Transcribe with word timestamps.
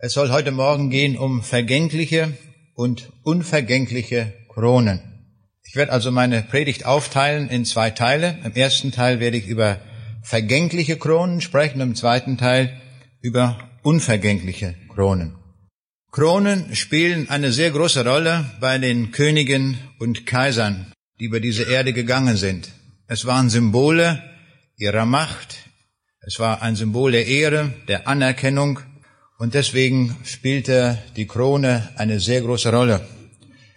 Es 0.00 0.12
soll 0.12 0.30
heute 0.30 0.52
Morgen 0.52 0.90
gehen 0.90 1.18
um 1.18 1.42
vergängliche 1.42 2.32
und 2.74 3.10
unvergängliche 3.24 4.32
Kronen. 4.48 5.00
Ich 5.64 5.74
werde 5.74 5.90
also 5.90 6.12
meine 6.12 6.42
Predigt 6.42 6.86
aufteilen 6.86 7.48
in 7.48 7.64
zwei 7.64 7.90
Teile. 7.90 8.38
Im 8.44 8.52
ersten 8.52 8.92
Teil 8.92 9.18
werde 9.18 9.36
ich 9.38 9.48
über 9.48 9.80
vergängliche 10.22 10.98
Kronen 10.98 11.40
sprechen, 11.40 11.80
im 11.80 11.96
zweiten 11.96 12.38
Teil 12.38 12.80
über 13.22 13.58
unvergängliche 13.82 14.76
Kronen. 14.94 15.34
Kronen 16.12 16.76
spielen 16.76 17.28
eine 17.28 17.50
sehr 17.50 17.72
große 17.72 18.06
Rolle 18.06 18.48
bei 18.60 18.78
den 18.78 19.10
Königen 19.10 19.78
und 19.98 20.26
Kaisern, 20.26 20.92
die 21.18 21.24
über 21.24 21.40
diese 21.40 21.64
Erde 21.64 21.92
gegangen 21.92 22.36
sind. 22.36 22.68
Es 23.08 23.26
waren 23.26 23.50
Symbole 23.50 24.22
ihrer 24.76 25.06
Macht, 25.06 25.56
es 26.20 26.38
war 26.38 26.62
ein 26.62 26.76
Symbol 26.76 27.10
der 27.10 27.26
Ehre, 27.26 27.72
der 27.88 28.06
Anerkennung 28.06 28.80
und 29.38 29.54
deswegen 29.54 30.16
spielte 30.24 30.98
die 31.16 31.26
Krone 31.26 31.88
eine 31.96 32.18
sehr 32.20 32.42
große 32.42 32.70
Rolle. 32.70 33.06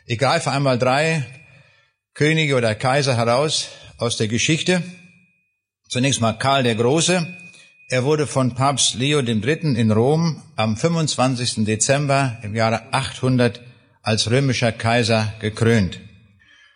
Ich 0.07 0.17
greife 0.17 0.51
einmal 0.51 0.77
drei 0.77 1.23
Könige 2.13 2.55
oder 2.55 2.75
Kaiser 2.75 3.15
heraus 3.15 3.69
aus 3.97 4.17
der 4.17 4.27
Geschichte. 4.27 4.83
Zunächst 5.87 6.19
mal 6.19 6.33
Karl 6.33 6.63
der 6.63 6.75
Große. 6.75 7.37
Er 7.89 8.03
wurde 8.03 8.25
von 8.25 8.55
Papst 8.55 8.95
Leo 8.95 9.21
III. 9.21 9.75
in 9.75 9.91
Rom 9.91 10.41
am 10.55 10.75
25. 10.75 11.65
Dezember 11.65 12.39
im 12.41 12.55
Jahre 12.55 12.91
800 12.91 13.61
als 14.01 14.31
römischer 14.31 14.71
Kaiser 14.71 15.33
gekrönt. 15.39 15.99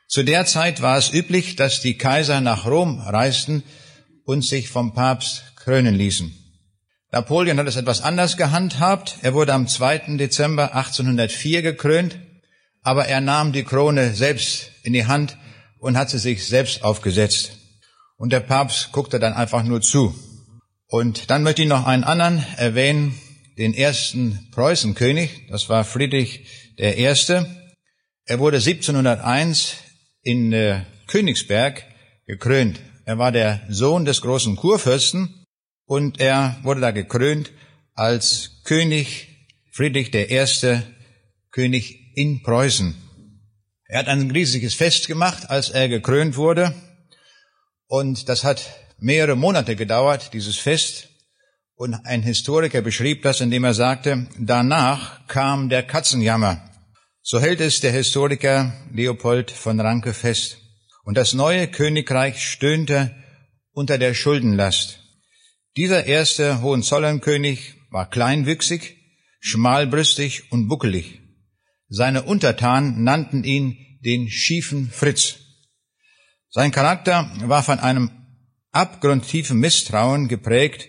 Zu 0.08 0.24
der 0.24 0.46
Zeit 0.46 0.82
war 0.82 0.98
es 0.98 1.12
üblich, 1.12 1.56
dass 1.56 1.82
die 1.82 1.98
Kaiser 1.98 2.40
nach 2.40 2.68
Rom 2.68 3.00
reisten 3.00 3.64
und 4.26 4.44
sich 4.46 4.70
vom 4.70 4.94
Papst 4.94 5.56
krönen 5.56 5.96
ließen. 5.96 6.45
Napoleon 7.16 7.58
hat 7.58 7.68
es 7.68 7.78
etwas 7.78 8.02
anders 8.02 8.36
gehandhabt. 8.36 9.20
Er 9.22 9.34
wurde 9.34 9.54
am 9.54 9.70
2. 9.70 10.18
Dezember 10.18 10.76
1804 10.76 11.62
gekrönt, 11.62 12.20
aber 12.82 13.06
er 13.06 13.22
nahm 13.22 13.54
die 13.54 13.64
Krone 13.64 14.14
selbst 14.14 14.72
in 14.84 14.92
die 14.92 15.06
Hand 15.06 15.38
und 15.80 15.96
hat 15.96 16.10
sie 16.10 16.20
sich 16.20 16.46
selbst 16.46 16.84
aufgesetzt. 16.84 17.54
Und 18.18 18.34
der 18.34 18.42
Papst 18.42 18.92
guckte 18.92 19.18
dann 19.18 19.32
einfach 19.32 19.64
nur 19.64 19.80
zu. 19.80 20.14
Und 20.88 21.30
dann 21.30 21.44
möchte 21.44 21.62
ich 21.62 21.70
noch 21.70 21.88
einen 21.88 22.04
anderen 22.04 22.46
erwähnen, 22.58 23.18
den 23.58 23.74
ersten 23.74 24.50
Preußenkönig, 24.52 25.48
das 25.50 25.70
war 25.70 25.86
Friedrich 25.86 26.46
I. 26.78 27.06
Er 28.26 28.40
wurde 28.40 28.58
1701 28.58 29.76
in 30.22 30.52
äh, 30.52 30.82
Königsberg 31.08 31.86
gekrönt. 32.28 32.82
Er 33.06 33.18
war 33.18 33.32
der 33.32 33.62
Sohn 33.70 34.04
des 34.04 34.22
großen 34.22 34.58
Kurfürsten 34.58 35.45
und 35.86 36.20
er 36.20 36.58
wurde 36.64 36.82
da 36.82 36.92
gekrönt 36.92 37.52
als 37.94 38.62
König 38.64 39.30
Friedrich 39.72 40.14
I., 40.14 40.82
König 41.52 42.12
in 42.16 42.44
Preußen. 42.44 42.96
Er 43.88 44.00
hat 44.00 44.08
ein 44.08 44.32
riesiges 44.32 44.74
Fest 44.74 45.08
gemacht, 45.08 45.50
als 45.50 45.70
er 45.70 45.88
gekrönt 45.88 46.38
wurde. 46.38 46.74
Und 47.88 48.30
das 48.30 48.44
hat 48.44 48.62
mehrere 48.98 49.36
Monate 49.36 49.76
gedauert, 49.76 50.34
dieses 50.34 50.58
Fest. 50.58 51.10
Und 51.76 51.94
ein 52.06 52.24
Historiker 52.24 52.82
beschrieb 52.82 53.22
das, 53.22 53.42
indem 53.42 53.64
er 53.64 53.74
sagte, 53.74 54.28
danach 54.40 55.28
kam 55.28 55.70
der 55.70 55.84
Katzenjammer. 55.84 56.70
So 57.22 57.40
hält 57.40 57.62
es 57.62 57.80
der 57.80 57.92
Historiker 57.92 58.74
Leopold 58.92 59.52
von 59.52 59.80
Ranke 59.80 60.14
fest. 60.14 60.58
Und 61.04 61.16
das 61.16 61.34
neue 61.34 61.68
Königreich 61.68 62.40
stöhnte 62.50 63.16
unter 63.72 63.98
der 63.98 64.14
Schuldenlast. 64.14 65.05
Dieser 65.78 66.06
erste 66.06 66.62
Hohenzollernkönig 66.62 67.74
war 67.92 68.10
kleinwüchsig, 68.10 68.96
schmalbrüstig 69.42 70.52
und 70.52 70.70
buckelig. 70.70 71.20
Seine 71.90 72.24
Untertanen 72.24 73.04
nannten 73.04 73.44
ihn 73.44 73.78
den 74.06 74.30
schiefen 74.30 74.90
Fritz. 74.90 75.36
Sein 76.50 76.72
Charakter 76.72 77.30
war 77.44 77.62
von 77.62 77.80
einem 77.80 78.10
abgrundtiefen 78.72 79.60
Misstrauen 79.60 80.30
geprägt. 80.30 80.88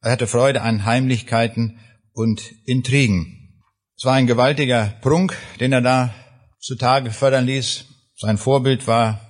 Er 0.00 0.10
hatte 0.10 0.26
Freude 0.26 0.62
an 0.62 0.84
Heimlichkeiten 0.84 1.78
und 2.12 2.42
Intrigen. 2.66 3.62
Es 3.96 4.04
war 4.04 4.14
ein 4.14 4.26
gewaltiger 4.26 4.96
Prunk, 5.00 5.36
den 5.60 5.72
er 5.72 5.80
da 5.80 6.14
zutage 6.58 7.12
fördern 7.12 7.46
ließ. 7.46 7.84
Sein 8.16 8.38
Vorbild 8.38 8.88
war 8.88 9.20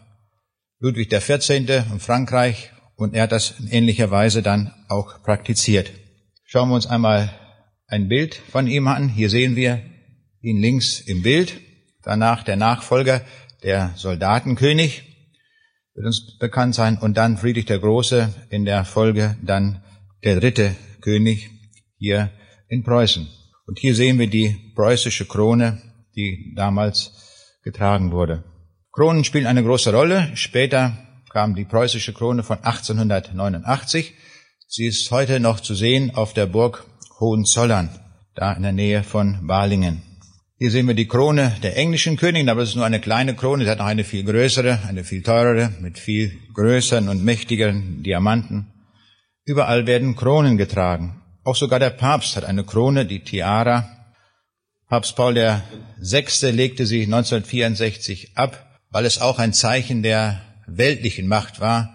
Ludwig 0.78 1.10
XIV. 1.10 1.50
in 1.50 2.00
Frankreich 2.00 2.70
und 2.96 3.14
er 3.14 3.24
hat 3.24 3.32
das 3.32 3.58
in 3.58 3.68
ähnlicher 3.68 4.10
Weise 4.10 4.42
dann 4.42 4.72
auch 4.88 5.22
praktiziert. 5.22 5.92
Schauen 6.44 6.68
wir 6.68 6.76
uns 6.76 6.86
einmal 6.86 7.30
ein 7.86 8.08
Bild 8.08 8.34
von 8.50 8.66
ihm 8.66 8.88
an. 8.88 9.08
Hier 9.08 9.30
sehen 9.30 9.56
wir 9.56 9.82
ihn 10.40 10.58
links 10.60 11.00
im 11.00 11.22
Bild. 11.22 11.60
Danach 12.02 12.42
der 12.42 12.56
Nachfolger, 12.56 13.22
der 13.62 13.92
Soldatenkönig, 13.96 15.02
wird 15.94 16.06
uns 16.06 16.38
bekannt 16.38 16.74
sein. 16.74 16.98
Und 16.98 17.16
dann 17.16 17.38
Friedrich 17.38 17.66
der 17.66 17.78
Große 17.78 18.32
in 18.50 18.64
der 18.64 18.84
Folge 18.84 19.36
dann 19.42 19.82
der 20.22 20.38
dritte 20.38 20.76
König 21.00 21.50
hier 21.98 22.30
in 22.68 22.82
Preußen. 22.82 23.26
Und 23.66 23.78
hier 23.78 23.94
sehen 23.94 24.18
wir 24.18 24.28
die 24.28 24.72
preußische 24.74 25.26
Krone, 25.26 25.80
die 26.14 26.52
damals 26.54 27.58
getragen 27.62 28.12
wurde. 28.12 28.44
Kronen 28.92 29.24
spielen 29.24 29.46
eine 29.46 29.64
große 29.64 29.92
Rolle. 29.92 30.30
Später 30.36 31.03
kam 31.34 31.56
die 31.56 31.64
preußische 31.64 32.12
Krone 32.12 32.44
von 32.44 32.58
1889. 32.58 34.14
Sie 34.68 34.86
ist 34.86 35.10
heute 35.10 35.40
noch 35.40 35.58
zu 35.58 35.74
sehen 35.74 36.14
auf 36.14 36.32
der 36.32 36.46
Burg 36.46 36.86
Hohenzollern, 37.18 37.90
da 38.36 38.52
in 38.52 38.62
der 38.62 38.70
Nähe 38.70 39.02
von 39.02 39.44
Balingen. 39.44 40.00
Hier 40.58 40.70
sehen 40.70 40.86
wir 40.86 40.94
die 40.94 41.08
Krone 41.08 41.56
der 41.64 41.76
englischen 41.76 42.16
Königin, 42.16 42.48
aber 42.48 42.62
es 42.62 42.68
ist 42.68 42.76
nur 42.76 42.86
eine 42.86 43.00
kleine 43.00 43.34
Krone. 43.34 43.64
Sie 43.64 43.70
hat 43.70 43.80
noch 43.80 43.86
eine 43.86 44.04
viel 44.04 44.22
größere, 44.22 44.78
eine 44.86 45.02
viel 45.02 45.24
teurere, 45.24 45.72
mit 45.80 45.98
viel 45.98 46.38
größeren 46.54 47.08
und 47.08 47.24
mächtigeren 47.24 48.04
Diamanten. 48.04 48.72
Überall 49.44 49.88
werden 49.88 50.14
Kronen 50.14 50.56
getragen. 50.56 51.20
Auch 51.42 51.56
sogar 51.56 51.80
der 51.80 51.90
Papst 51.90 52.36
hat 52.36 52.44
eine 52.44 52.62
Krone, 52.62 53.06
die 53.06 53.24
Tiara. 53.24 53.90
Papst 54.88 55.16
Paul 55.16 55.34
VI. 55.34 56.50
legte 56.52 56.86
sie 56.86 57.02
1964 57.02 58.36
ab, 58.36 58.78
weil 58.90 59.04
es 59.04 59.20
auch 59.20 59.40
ein 59.40 59.52
Zeichen 59.52 60.04
der 60.04 60.40
weltlichen 60.66 61.26
Macht 61.26 61.60
war. 61.60 61.94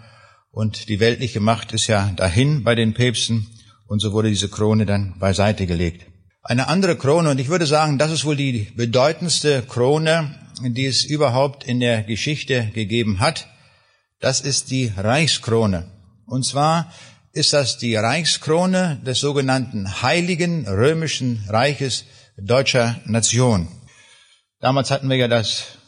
Und 0.51 0.89
die 0.89 0.99
weltliche 0.99 1.39
Macht 1.39 1.73
ist 1.73 1.87
ja 1.87 2.11
dahin 2.15 2.63
bei 2.63 2.75
den 2.75 2.93
Päpsten. 2.93 3.47
Und 3.87 3.99
so 3.99 4.13
wurde 4.13 4.29
diese 4.29 4.49
Krone 4.49 4.85
dann 4.85 5.17
beiseite 5.19 5.65
gelegt. 5.65 6.05
Eine 6.41 6.67
andere 6.67 6.95
Krone, 6.95 7.29
und 7.29 7.39
ich 7.39 7.49
würde 7.49 7.65
sagen, 7.65 7.97
das 7.97 8.11
ist 8.11 8.25
wohl 8.25 8.35
die 8.35 8.71
bedeutendste 8.75 9.61
Krone, 9.61 10.35
die 10.61 10.85
es 10.85 11.03
überhaupt 11.03 11.63
in 11.63 11.79
der 11.79 12.03
Geschichte 12.03 12.71
gegeben 12.73 13.19
hat. 13.19 13.47
Das 14.19 14.41
ist 14.41 14.71
die 14.71 14.91
Reichskrone. 14.95 15.91
Und 16.25 16.45
zwar 16.45 16.91
ist 17.33 17.53
das 17.53 17.77
die 17.77 17.95
Reichskrone 17.95 18.99
des 19.05 19.19
sogenannten 19.19 20.01
Heiligen 20.01 20.67
Römischen 20.67 21.43
Reiches 21.47 22.05
deutscher 22.37 22.99
Nation. 23.05 23.67
Damals 24.59 24.91
hatten 24.91 25.09
wir 25.09 25.17
ja 25.17 25.27
das 25.27 25.78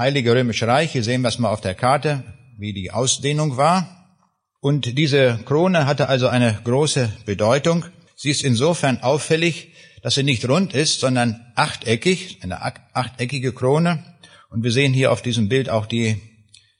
Heilige 0.00 0.32
Römische 0.32 0.66
Reich. 0.66 0.92
Hier 0.92 1.04
sehen 1.04 1.20
wir 1.20 1.28
es 1.28 1.38
mal 1.38 1.50
auf 1.50 1.60
der 1.60 1.74
Karte, 1.74 2.24
wie 2.56 2.72
die 2.72 2.90
Ausdehnung 2.90 3.58
war. 3.58 4.16
Und 4.58 4.96
diese 4.96 5.38
Krone 5.44 5.84
hatte 5.84 6.08
also 6.08 6.26
eine 6.26 6.58
große 6.64 7.12
Bedeutung. 7.26 7.84
Sie 8.16 8.30
ist 8.30 8.42
insofern 8.42 9.02
auffällig, 9.02 9.74
dass 10.02 10.14
sie 10.14 10.22
nicht 10.22 10.48
rund 10.48 10.72
ist, 10.72 11.00
sondern 11.00 11.52
achteckig, 11.54 12.38
eine 12.40 12.62
achteckige 12.94 13.52
Krone. 13.52 14.02
Und 14.48 14.64
wir 14.64 14.72
sehen 14.72 14.94
hier 14.94 15.12
auf 15.12 15.20
diesem 15.20 15.50
Bild 15.50 15.68
auch 15.68 15.84
die, 15.84 16.16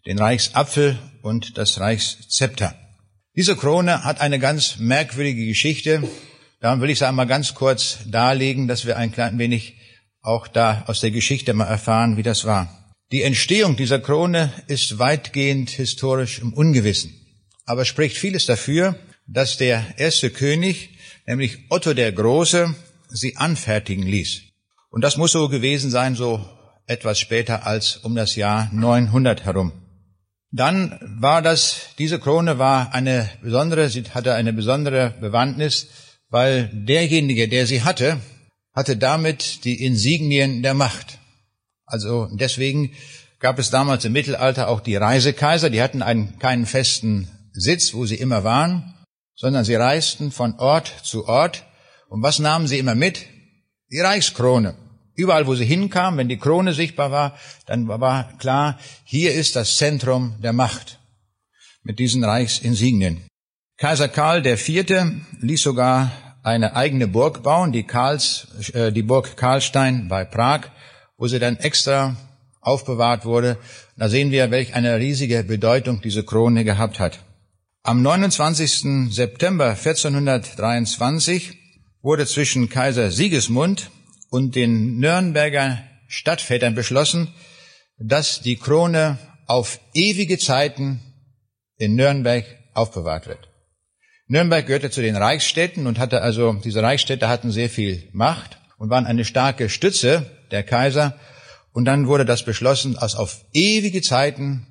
den 0.06 0.18
Reichsapfel 0.18 0.98
und 1.20 1.58
das 1.58 1.78
Reichszepter. 1.78 2.74
Diese 3.36 3.54
Krone 3.54 4.02
hat 4.02 4.22
eine 4.22 4.38
ganz 4.38 4.78
merkwürdige 4.78 5.44
Geschichte. 5.44 6.02
Darum 6.60 6.80
will 6.80 6.88
ich 6.88 6.96
es 6.96 7.02
einmal 7.02 7.26
ganz 7.26 7.54
kurz 7.54 7.98
darlegen, 8.06 8.66
dass 8.66 8.86
wir 8.86 8.96
ein 8.96 9.12
klein 9.12 9.38
wenig 9.38 9.74
auch 10.22 10.48
da 10.48 10.84
aus 10.86 11.00
der 11.00 11.10
Geschichte 11.10 11.52
mal 11.52 11.66
erfahren, 11.66 12.16
wie 12.16 12.22
das 12.22 12.46
war. 12.46 12.79
Die 13.12 13.22
Entstehung 13.22 13.76
dieser 13.76 13.98
Krone 13.98 14.52
ist 14.68 15.00
weitgehend 15.00 15.70
historisch 15.70 16.38
im 16.38 16.52
Ungewissen. 16.52 17.12
Aber 17.64 17.84
spricht 17.84 18.16
vieles 18.16 18.46
dafür, 18.46 18.96
dass 19.26 19.56
der 19.56 19.84
erste 19.96 20.30
König, 20.30 20.90
nämlich 21.26 21.58
Otto 21.70 21.92
der 21.92 22.12
Große, 22.12 22.72
sie 23.08 23.36
anfertigen 23.36 24.04
ließ. 24.04 24.42
Und 24.90 25.02
das 25.02 25.16
muss 25.16 25.32
so 25.32 25.48
gewesen 25.48 25.90
sein, 25.90 26.14
so 26.14 26.48
etwas 26.86 27.18
später 27.18 27.66
als 27.66 27.96
um 27.96 28.14
das 28.14 28.36
Jahr 28.36 28.70
900 28.72 29.44
herum. 29.44 29.72
Dann 30.52 30.98
war 31.20 31.42
das, 31.42 31.90
diese 31.98 32.18
Krone 32.18 32.58
war 32.58 32.92
eine 32.92 33.28
besondere, 33.42 33.88
sie 33.88 34.02
hatte 34.02 34.34
eine 34.34 34.52
besondere 34.52 35.14
Bewandtnis, 35.20 35.88
weil 36.28 36.70
derjenige, 36.72 37.48
der 37.48 37.66
sie 37.66 37.82
hatte, 37.82 38.20
hatte 38.72 38.96
damit 38.96 39.64
die 39.64 39.84
Insignien 39.84 40.62
der 40.62 40.74
Macht. 40.74 41.19
Also 41.90 42.28
deswegen 42.32 42.92
gab 43.40 43.58
es 43.58 43.70
damals 43.70 44.04
im 44.04 44.12
Mittelalter 44.12 44.68
auch 44.68 44.80
die 44.80 44.96
Reisekaiser, 44.96 45.70
die 45.70 45.82
hatten 45.82 46.02
einen, 46.02 46.38
keinen 46.38 46.66
festen 46.66 47.28
Sitz, 47.52 47.94
wo 47.94 48.06
sie 48.06 48.16
immer 48.16 48.44
waren, 48.44 48.94
sondern 49.34 49.64
sie 49.64 49.74
reisten 49.74 50.30
von 50.30 50.54
Ort 50.58 50.92
zu 51.02 51.26
Ort. 51.26 51.64
Und 52.08 52.22
was 52.22 52.38
nahmen 52.38 52.66
sie 52.66 52.78
immer 52.78 52.94
mit? 52.94 53.26
Die 53.90 54.00
Reichskrone. 54.00 54.74
Überall, 55.14 55.46
wo 55.46 55.54
sie 55.54 55.64
hinkam, 55.64 56.16
wenn 56.16 56.28
die 56.28 56.38
Krone 56.38 56.72
sichtbar 56.72 57.10
war, 57.10 57.36
dann 57.66 57.88
war 57.88 58.36
klar, 58.38 58.78
hier 59.04 59.34
ist 59.34 59.56
das 59.56 59.76
Zentrum 59.76 60.36
der 60.42 60.52
Macht 60.52 60.98
mit 61.82 61.98
diesen 61.98 62.24
Reichsinsignien. 62.24 63.26
Kaiser 63.76 64.08
Karl 64.08 64.46
IV. 64.46 64.66
ließ 65.40 65.62
sogar 65.62 66.12
eine 66.42 66.76
eigene 66.76 67.06
Burg 67.06 67.42
bauen, 67.42 67.72
die, 67.72 67.82
Karls, 67.82 68.46
äh, 68.74 68.92
die 68.92 69.02
Burg 69.02 69.36
Karlstein 69.36 70.08
bei 70.08 70.24
Prag, 70.24 70.68
wo 71.20 71.28
sie 71.28 71.38
dann 71.38 71.58
extra 71.58 72.16
aufbewahrt 72.62 73.26
wurde. 73.26 73.58
Da 73.96 74.08
sehen 74.08 74.30
wir, 74.30 74.50
welch 74.50 74.74
eine 74.74 74.96
riesige 74.96 75.44
Bedeutung 75.44 76.00
diese 76.00 76.24
Krone 76.24 76.64
gehabt 76.64 76.98
hat. 76.98 77.20
Am 77.82 78.02
29. 78.02 79.12
September 79.12 79.70
1423 79.70 81.58
wurde 82.02 82.26
zwischen 82.26 82.70
Kaiser 82.70 83.10
Sigismund 83.10 83.90
und 84.30 84.56
den 84.56 84.98
Nürnberger 84.98 85.78
Stadtvätern 86.08 86.74
beschlossen, 86.74 87.28
dass 87.98 88.40
die 88.40 88.56
Krone 88.56 89.18
auf 89.46 89.78
ewige 89.92 90.38
Zeiten 90.38 91.00
in 91.76 91.96
Nürnberg 91.96 92.46
aufbewahrt 92.72 93.26
wird. 93.26 93.50
Nürnberg 94.26 94.66
gehörte 94.66 94.90
zu 94.90 95.02
den 95.02 95.16
Reichsstädten 95.16 95.86
und 95.86 95.98
hatte 95.98 96.22
also, 96.22 96.54
diese 96.64 96.82
Reichsstädte 96.82 97.28
hatten 97.28 97.50
sehr 97.50 97.68
viel 97.68 98.08
Macht 98.12 98.58
und 98.78 98.88
waren 98.88 99.06
eine 99.06 99.26
starke 99.26 99.68
Stütze 99.68 100.39
der 100.52 100.62
Kaiser. 100.62 101.18
Und 101.72 101.84
dann 101.84 102.06
wurde 102.06 102.24
das 102.24 102.44
beschlossen, 102.44 102.94
dass 102.94 103.14
auf 103.14 103.44
ewige 103.52 104.02
Zeiten 104.02 104.66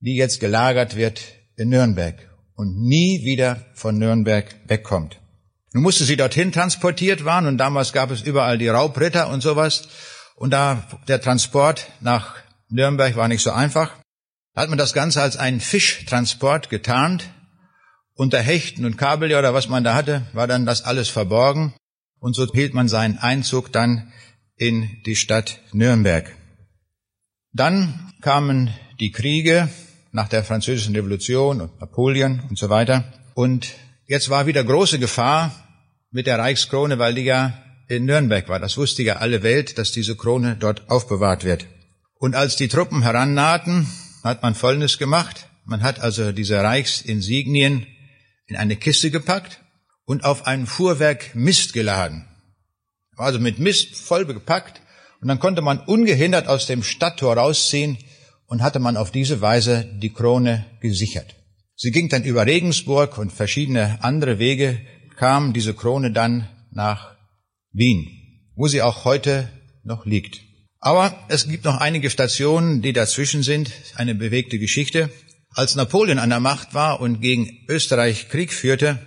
die 0.00 0.16
jetzt 0.16 0.40
gelagert 0.40 0.96
wird 0.96 1.20
in 1.56 1.70
Nürnberg 1.70 2.14
und 2.54 2.76
nie 2.76 3.24
wieder 3.24 3.66
von 3.74 3.98
Nürnberg 3.98 4.54
wegkommt. 4.66 5.20
Nun 5.72 5.82
musste 5.82 6.04
sie 6.04 6.16
dorthin 6.16 6.52
transportiert 6.52 7.24
waren 7.24 7.46
und 7.46 7.58
damals 7.58 7.92
gab 7.92 8.10
es 8.10 8.22
überall 8.22 8.58
die 8.58 8.68
Raubritter 8.68 9.28
und 9.28 9.42
sowas. 9.42 9.88
Und 10.36 10.50
da 10.52 10.86
der 11.08 11.20
Transport 11.20 11.88
nach 12.00 12.36
Nürnberg 12.68 13.16
war 13.16 13.28
nicht 13.28 13.42
so 13.42 13.50
einfach, 13.50 13.90
hat 14.54 14.68
man 14.68 14.78
das 14.78 14.92
Ganze 14.92 15.20
als 15.20 15.36
einen 15.36 15.60
Fischtransport 15.60 16.70
getarnt. 16.70 17.30
Unter 18.14 18.40
Hechten 18.40 18.84
und 18.84 18.98
Kabeljau 18.98 19.38
oder 19.38 19.54
was 19.54 19.68
man 19.68 19.84
da 19.84 19.94
hatte, 19.94 20.22
war 20.32 20.46
dann 20.46 20.66
das 20.66 20.82
alles 20.82 21.08
verborgen. 21.08 21.74
Und 22.18 22.34
so 22.34 22.46
hielt 22.52 22.74
man 22.74 22.88
seinen 22.88 23.18
Einzug 23.18 23.72
dann 23.72 24.12
in 24.58 25.02
die 25.06 25.16
Stadt 25.16 25.60
Nürnberg. 25.72 26.34
Dann 27.52 28.12
kamen 28.20 28.74
die 29.00 29.12
Kriege 29.12 29.68
nach 30.12 30.28
der 30.28 30.44
Französischen 30.44 30.94
Revolution 30.94 31.60
und 31.60 31.80
Napoleon 31.80 32.42
und 32.48 32.58
so 32.58 32.68
weiter. 32.68 33.12
Und 33.34 33.74
jetzt 34.06 34.30
war 34.30 34.46
wieder 34.46 34.64
große 34.64 34.98
Gefahr 34.98 35.54
mit 36.10 36.26
der 36.26 36.38
Reichskrone, 36.38 36.98
weil 36.98 37.14
die 37.14 37.22
ja 37.22 37.62
in 37.88 38.04
Nürnberg 38.04 38.48
war. 38.48 38.58
Das 38.58 38.76
wusste 38.76 39.02
ja 39.02 39.16
alle 39.16 39.42
Welt, 39.42 39.78
dass 39.78 39.92
diese 39.92 40.16
Krone 40.16 40.56
dort 40.58 40.90
aufbewahrt 40.90 41.44
wird. 41.44 41.66
Und 42.18 42.34
als 42.34 42.56
die 42.56 42.68
Truppen 42.68 43.02
herannahten, 43.02 43.86
hat 44.24 44.42
man 44.42 44.54
Folgendes 44.54 44.98
gemacht. 44.98 45.48
Man 45.64 45.82
hat 45.82 46.00
also 46.00 46.32
diese 46.32 46.62
Reichsinsignien 46.62 47.86
in 48.46 48.56
eine 48.56 48.76
Kiste 48.76 49.10
gepackt 49.10 49.62
und 50.04 50.24
auf 50.24 50.46
ein 50.46 50.66
Fuhrwerk 50.66 51.34
Mist 51.34 51.72
geladen. 51.72 52.26
Also 53.18 53.38
mit 53.38 53.58
Mist 53.58 53.96
voll 53.96 54.24
gepackt. 54.24 54.80
Und 55.20 55.28
dann 55.28 55.40
konnte 55.40 55.62
man 55.62 55.80
ungehindert 55.80 56.46
aus 56.46 56.66
dem 56.66 56.82
Stadttor 56.82 57.36
rausziehen 57.36 57.98
und 58.46 58.62
hatte 58.62 58.78
man 58.78 58.96
auf 58.96 59.10
diese 59.10 59.40
Weise 59.40 59.84
die 60.00 60.12
Krone 60.12 60.64
gesichert. 60.80 61.34
Sie 61.76 61.90
ging 61.90 62.08
dann 62.08 62.24
über 62.24 62.46
Regensburg 62.46 63.18
und 63.18 63.32
verschiedene 63.32 63.98
andere 64.02 64.38
Wege, 64.38 64.80
kam 65.16 65.52
diese 65.52 65.74
Krone 65.74 66.12
dann 66.12 66.48
nach 66.70 67.16
Wien, 67.72 68.08
wo 68.56 68.68
sie 68.68 68.82
auch 68.82 69.04
heute 69.04 69.48
noch 69.84 70.06
liegt. 70.06 70.40
Aber 70.80 71.18
es 71.28 71.48
gibt 71.48 71.64
noch 71.64 71.78
einige 71.78 72.10
Stationen, 72.10 72.82
die 72.82 72.92
dazwischen 72.92 73.42
sind, 73.42 73.70
eine 73.96 74.14
bewegte 74.14 74.58
Geschichte. 74.58 75.10
Als 75.50 75.74
Napoleon 75.74 76.18
an 76.18 76.30
der 76.30 76.40
Macht 76.40 76.74
war 76.74 77.00
und 77.00 77.20
gegen 77.20 77.66
Österreich 77.68 78.28
Krieg 78.28 78.52
führte, 78.52 78.98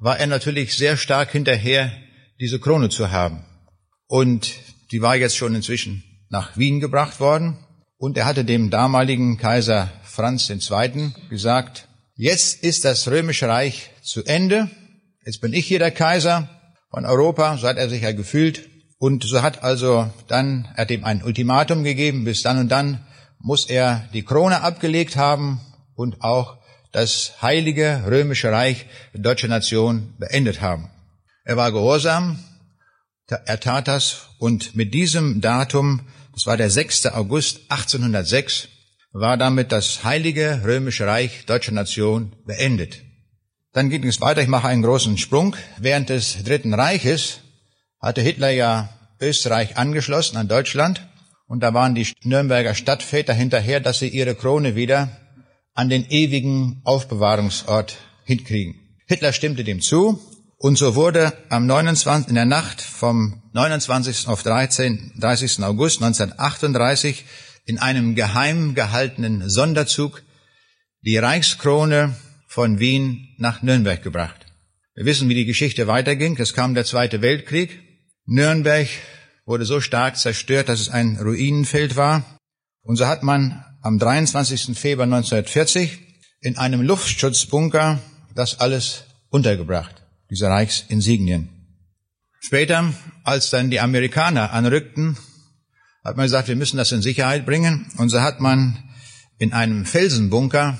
war 0.00 0.18
er 0.18 0.26
natürlich 0.26 0.74
sehr 0.74 0.96
stark 0.96 1.32
hinterher, 1.32 1.92
diese 2.40 2.58
Krone 2.58 2.90
zu 2.90 3.10
haben. 3.10 3.44
Und 4.14 4.54
die 4.92 5.02
war 5.02 5.16
jetzt 5.16 5.36
schon 5.36 5.56
inzwischen 5.56 6.04
nach 6.28 6.56
Wien 6.56 6.78
gebracht 6.78 7.18
worden. 7.18 7.58
Und 7.98 8.16
er 8.16 8.26
hatte 8.26 8.44
dem 8.44 8.70
damaligen 8.70 9.38
Kaiser 9.38 9.90
Franz 10.04 10.48
II. 10.48 11.10
gesagt, 11.30 11.88
jetzt 12.14 12.62
ist 12.62 12.84
das 12.84 13.08
römische 13.08 13.48
Reich 13.48 13.90
zu 14.04 14.22
Ende, 14.22 14.70
jetzt 15.26 15.40
bin 15.40 15.52
ich 15.52 15.66
hier 15.66 15.80
der 15.80 15.90
Kaiser 15.90 16.48
von 16.90 17.06
Europa, 17.06 17.58
so 17.58 17.66
hat 17.66 17.76
er 17.76 17.88
sich 17.88 18.02
ja 18.02 18.12
gefühlt. 18.12 18.70
Und 18.98 19.24
so 19.24 19.42
hat 19.42 19.64
also 19.64 20.08
dann, 20.28 20.68
er 20.76 20.82
hat 20.82 20.92
ihm 20.92 21.02
ein 21.02 21.24
Ultimatum 21.24 21.82
gegeben, 21.82 22.22
bis 22.24 22.42
dann 22.42 22.58
und 22.58 22.68
dann 22.68 23.04
muss 23.40 23.68
er 23.68 24.08
die 24.12 24.22
Krone 24.22 24.60
abgelegt 24.60 25.16
haben 25.16 25.60
und 25.96 26.22
auch 26.22 26.58
das 26.92 27.42
heilige 27.42 28.04
römische 28.06 28.52
Reich, 28.52 28.86
die 29.12 29.22
deutsche 29.22 29.48
Nation, 29.48 30.14
beendet 30.20 30.60
haben. 30.60 30.88
Er 31.44 31.56
war 31.56 31.72
gehorsam, 31.72 32.38
er 33.28 33.60
tat 33.60 33.88
das 33.88 34.28
und 34.38 34.74
mit 34.74 34.92
diesem 34.94 35.40
Datum 35.40 36.02
das 36.34 36.46
war 36.46 36.56
der 36.56 36.68
6. 36.68 37.06
August 37.06 37.60
1806, 37.68 38.68
war 39.12 39.36
damit 39.36 39.70
das 39.70 40.02
Heilige 40.02 40.62
Römische 40.64 41.06
Reich 41.06 41.46
deutscher 41.46 41.70
Nation 41.70 42.34
beendet. 42.44 43.02
Dann 43.72 43.88
ging 43.88 44.04
es 44.04 44.20
weiter, 44.20 44.42
ich 44.42 44.48
mache 44.48 44.66
einen 44.66 44.82
großen 44.82 45.16
Sprung. 45.16 45.54
Während 45.78 46.08
des 46.08 46.42
Dritten 46.42 46.74
Reiches 46.74 47.38
hatte 48.00 48.20
Hitler 48.20 48.50
ja 48.50 48.88
Österreich 49.20 49.76
angeschlossen 49.76 50.36
an 50.36 50.48
Deutschland 50.48 51.06
und 51.46 51.60
da 51.60 51.72
waren 51.72 51.94
die 51.94 52.08
Nürnberger 52.24 52.74
Stadtväter 52.74 53.32
hinterher, 53.32 53.78
dass 53.78 54.00
sie 54.00 54.08
ihre 54.08 54.34
Krone 54.34 54.74
wieder 54.74 55.08
an 55.72 55.88
den 55.88 56.04
ewigen 56.10 56.80
Aufbewahrungsort 56.84 57.96
hinkriegen. 58.24 58.74
Hitler 59.06 59.32
stimmte 59.32 59.62
dem 59.62 59.80
zu 59.80 60.20
und 60.64 60.78
so 60.78 60.94
wurde 60.94 61.34
am 61.50 61.66
29, 61.66 62.30
in 62.30 62.36
der 62.36 62.46
Nacht 62.46 62.80
vom 62.80 63.42
29. 63.52 64.28
auf 64.28 64.42
13, 64.42 65.12
30. 65.18 65.62
August 65.62 66.02
1938 66.02 67.26
in 67.66 67.78
einem 67.78 68.14
geheim 68.14 68.74
gehaltenen 68.74 69.50
Sonderzug 69.50 70.22
die 71.02 71.18
Reichskrone 71.18 72.16
von 72.48 72.78
Wien 72.78 73.28
nach 73.36 73.60
Nürnberg 73.60 74.02
gebracht. 74.02 74.46
Wir 74.94 75.04
wissen, 75.04 75.28
wie 75.28 75.34
die 75.34 75.44
Geschichte 75.44 75.86
weiterging. 75.86 76.34
Es 76.38 76.54
kam 76.54 76.72
der 76.72 76.86
Zweite 76.86 77.20
Weltkrieg. 77.20 77.82
Nürnberg 78.24 78.88
wurde 79.44 79.66
so 79.66 79.82
stark 79.82 80.16
zerstört, 80.16 80.70
dass 80.70 80.80
es 80.80 80.88
ein 80.88 81.18
Ruinenfeld 81.20 81.96
war. 81.96 82.38
Und 82.80 82.96
so 82.96 83.06
hat 83.06 83.22
man 83.22 83.62
am 83.82 83.98
23. 83.98 84.78
Februar 84.78 85.04
1940 85.04 85.98
in 86.40 86.56
einem 86.56 86.80
Luftschutzbunker 86.80 88.00
das 88.34 88.60
alles 88.60 89.04
untergebracht 89.28 90.03
diese 90.34 90.48
Reichsinsignien. 90.48 91.48
Später, 92.40 92.92
als 93.22 93.50
dann 93.50 93.70
die 93.70 93.78
Amerikaner 93.78 94.52
anrückten, 94.52 95.16
hat 96.02 96.16
man 96.16 96.24
gesagt, 96.24 96.48
wir 96.48 96.56
müssen 96.56 96.76
das 96.76 96.90
in 96.90 97.02
Sicherheit 97.02 97.46
bringen. 97.46 97.86
Und 97.98 98.08
so 98.08 98.20
hat 98.20 98.40
man 98.40 98.82
in 99.38 99.52
einem 99.52 99.86
Felsenbunker 99.86 100.76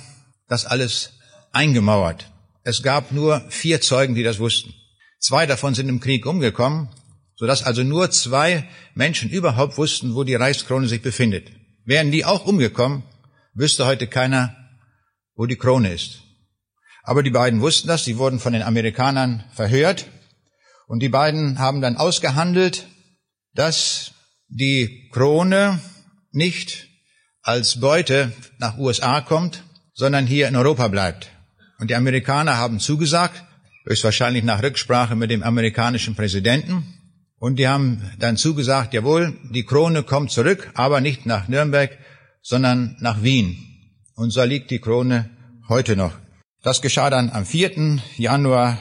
das 0.49 0.67
alles 0.67 1.13
eingemauert. 1.53 2.33
Es 2.65 2.83
gab 2.83 3.13
nur 3.13 3.45
vier 3.49 3.81
Zeugen, 3.81 4.17
die 4.17 4.25
das 4.25 4.41
wussten. 4.41 4.75
Zwei 5.21 5.47
davon 5.47 5.75
sind 5.75 5.89
im 5.89 6.01
Krieg 6.01 6.27
umgekommen, 6.27 6.89
sodass 7.37 7.63
also 7.63 7.85
nur 7.85 8.11
zwei 8.11 8.69
Menschen 8.97 9.31
überhaupt 9.31 9.79
wussten, 9.79 10.17
wo 10.17 10.25
die 10.25 10.35
Reichskrone 10.35 10.89
sich 10.89 11.01
befindet. 11.01 11.47
Wären 11.85 12.11
die 12.11 12.25
auch 12.25 12.45
umgekommen, 12.45 13.05
wüsste 13.55 13.87
heute 13.87 14.09
keiner, 14.09 14.57
wo 15.37 15.47
die 15.47 15.57
Krone 15.57 15.93
ist. 15.93 16.24
Aber 17.05 17.23
die 17.23 17.31
beiden 17.31 17.61
wussten 17.61 17.87
das, 17.89 18.05
sie 18.05 18.19
wurden 18.19 18.41
von 18.41 18.55
den 18.55 18.63
Amerikanern 18.63 19.45
verhört 19.53 20.07
und 20.87 21.01
die 21.01 21.09
beiden 21.09 21.59
haben 21.59 21.81
dann 21.81 21.97
ausgehandelt, 21.97 22.87
dass 23.55 24.13
die 24.49 25.11
Krone 25.13 25.81
nicht 26.33 26.89
als 27.43 27.81
Beute 27.81 28.33
nach 28.59 28.79
USA 28.79 29.21
kommt, 29.21 29.63
sondern 29.93 30.27
hier 30.27 30.49
in 30.49 30.57
Europa 30.57 30.89
bleibt. 30.89 31.31
Und 31.79 31.91
die 31.91 31.95
Amerikaner 31.95 32.57
haben 32.57 32.81
zugesagt, 32.81 33.45
höchstwahrscheinlich 33.87 34.45
nach 34.45 34.63
Rücksprache 34.63 35.15
mit 35.15 35.31
dem 35.31 35.43
amerikanischen 35.43 36.15
Präsidenten. 36.15 36.85
Und 37.39 37.59
die 37.59 37.69
haben 37.69 38.03
dann 38.19 38.39
zugesagt, 38.39 38.95
jawohl, 38.95 39.37
die 39.51 39.65
Krone 39.65 40.03
kommt 40.03 40.31
zurück, 40.31 40.71
aber 40.75 41.03
nicht 41.03 41.27
nach 41.27 41.49
Nürnberg, 41.49 41.99
sondern 42.41 42.97
nach 43.01 43.23
Wien. 43.23 43.59
Und 44.15 44.31
so 44.31 44.43
liegt 44.43 44.71
die 44.71 44.79
Krone 44.79 45.29
heute 45.69 45.97
noch. 45.97 46.24
Das 46.65 46.81
geschah 46.81 47.11
dann 47.11 47.29
am 47.29 47.45
4. 47.45 48.01
Januar 48.17 48.79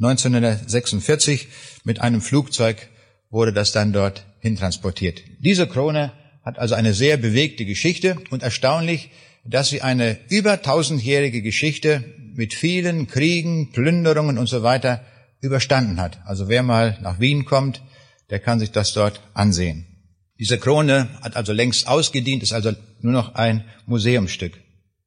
1946. 0.00 1.46
Mit 1.84 2.00
einem 2.00 2.22
Flugzeug 2.22 2.88
wurde 3.28 3.52
das 3.52 3.70
dann 3.70 3.92
dort 3.92 4.24
hintransportiert. 4.40 5.22
Diese 5.38 5.66
Krone 5.66 6.12
hat 6.42 6.58
also 6.58 6.74
eine 6.74 6.94
sehr 6.94 7.18
bewegte 7.18 7.66
Geschichte 7.66 8.16
und 8.30 8.42
erstaunlich, 8.42 9.10
dass 9.44 9.68
sie 9.68 9.82
eine 9.82 10.20
über 10.30 10.62
tausendjährige 10.62 11.42
Geschichte 11.42 12.02
mit 12.34 12.54
vielen 12.54 13.06
Kriegen, 13.08 13.72
Plünderungen 13.72 14.38
und 14.38 14.48
so 14.48 14.62
weiter 14.62 15.04
überstanden 15.42 16.00
hat. 16.00 16.18
Also 16.24 16.48
wer 16.48 16.62
mal 16.62 16.96
nach 17.02 17.20
Wien 17.20 17.44
kommt, 17.44 17.82
der 18.30 18.38
kann 18.38 18.58
sich 18.58 18.70
das 18.70 18.94
dort 18.94 19.20
ansehen. 19.34 19.86
Diese 20.38 20.56
Krone 20.56 21.10
hat 21.20 21.36
also 21.36 21.52
längst 21.52 21.88
ausgedient, 21.88 22.42
ist 22.42 22.54
also 22.54 22.72
nur 23.02 23.12
noch 23.12 23.34
ein 23.34 23.64
Museumsstück. 23.84 24.61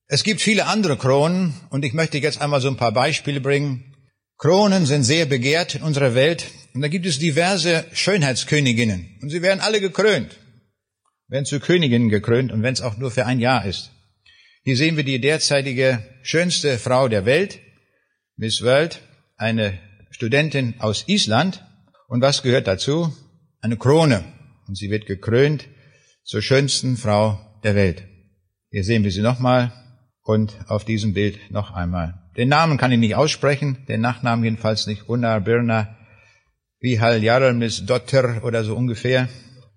Es 0.07 0.24
gibt 0.24 0.39
viele 0.39 0.67
andere 0.67 0.97
Kronen 0.97 1.55
und 1.71 1.83
ich 1.83 1.93
möchte 1.93 2.19
jetzt 2.19 2.39
einmal 2.39 2.62
so 2.62 2.67
ein 2.67 2.77
paar 2.77 2.91
Beispiele 2.91 3.41
bringen. 3.41 3.95
Kronen 4.38 4.85
sind 4.85 5.03
sehr 5.03 5.25
begehrt 5.25 5.74
in 5.74 5.81
unserer 5.81 6.13
Welt 6.13 6.45
und 6.75 6.81
da 6.81 6.89
gibt 6.89 7.07
es 7.07 7.17
diverse 7.17 7.85
Schönheitsköniginnen 7.91 9.17
und 9.21 9.29
sie 9.31 9.41
werden 9.41 9.62
alle 9.62 9.81
gekrönt, 9.81 10.38
werden 11.27 11.45
zu 11.45 11.59
Königinnen 11.59 12.09
gekrönt 12.09 12.51
und 12.51 12.62
wenn 12.62 12.74
es 12.74 12.81
auch 12.81 12.97
nur 12.97 13.09
für 13.09 13.25
ein 13.25 13.39
Jahr 13.39 13.65
ist. 13.65 13.91
Hier 14.63 14.77
sehen 14.77 14.95
wir 14.95 15.03
die 15.03 15.21
derzeitige 15.21 16.03
schönste 16.21 16.77
Frau 16.77 17.07
der 17.07 17.25
Welt, 17.25 17.59
Miss 18.35 18.62
World, 18.62 19.01
eine 19.38 19.79
Studentin 20.12 20.75
aus 20.79 21.07
Island. 21.07 21.63
Und 22.07 22.21
was 22.21 22.43
gehört 22.43 22.67
dazu? 22.67 23.15
Eine 23.62 23.77
Krone. 23.77 24.24
Und 24.67 24.77
sie 24.77 24.89
wird 24.89 25.05
gekrönt 25.05 25.67
zur 26.24 26.41
schönsten 26.41 26.97
Frau 26.97 27.39
der 27.63 27.75
Welt. 27.75 28.03
Hier 28.71 28.83
sehen 28.83 29.03
wir 29.03 29.12
sie 29.12 29.21
nochmal 29.21 29.71
und 30.25 30.58
auf 30.67 30.84
diesem 30.84 31.13
Bild 31.13 31.51
noch 31.51 31.72
einmal. 31.72 32.15
Den 32.36 32.50
Namen 32.50 32.77
kann 32.77 32.91
ich 32.91 33.00
nicht 33.00 33.15
aussprechen, 33.15 33.86
den 33.88 34.01
Nachnamen 34.01 34.44
jedenfalls 34.44 34.88
nicht. 34.88 35.08
Unna 35.08 35.39
Birna 35.39 35.96
Vihal 36.82 37.24
Jarlmis 37.24 37.86
Dotter 37.86 38.44
oder 38.44 38.63
so 38.63 38.75
ungefähr. 38.75 39.29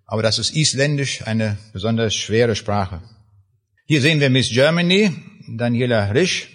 Aber 0.06 0.22
das 0.22 0.38
ist 0.38 0.56
isländisch, 0.56 1.26
eine 1.26 1.58
besonders 1.72 2.14
schwere 2.14 2.56
Sprache. 2.56 3.02
Hier 3.86 4.00
sehen 4.00 4.20
wir 4.20 4.30
Miss 4.30 4.48
Germany, 4.48 5.12
Daniela 5.46 6.10
Risch. 6.12 6.48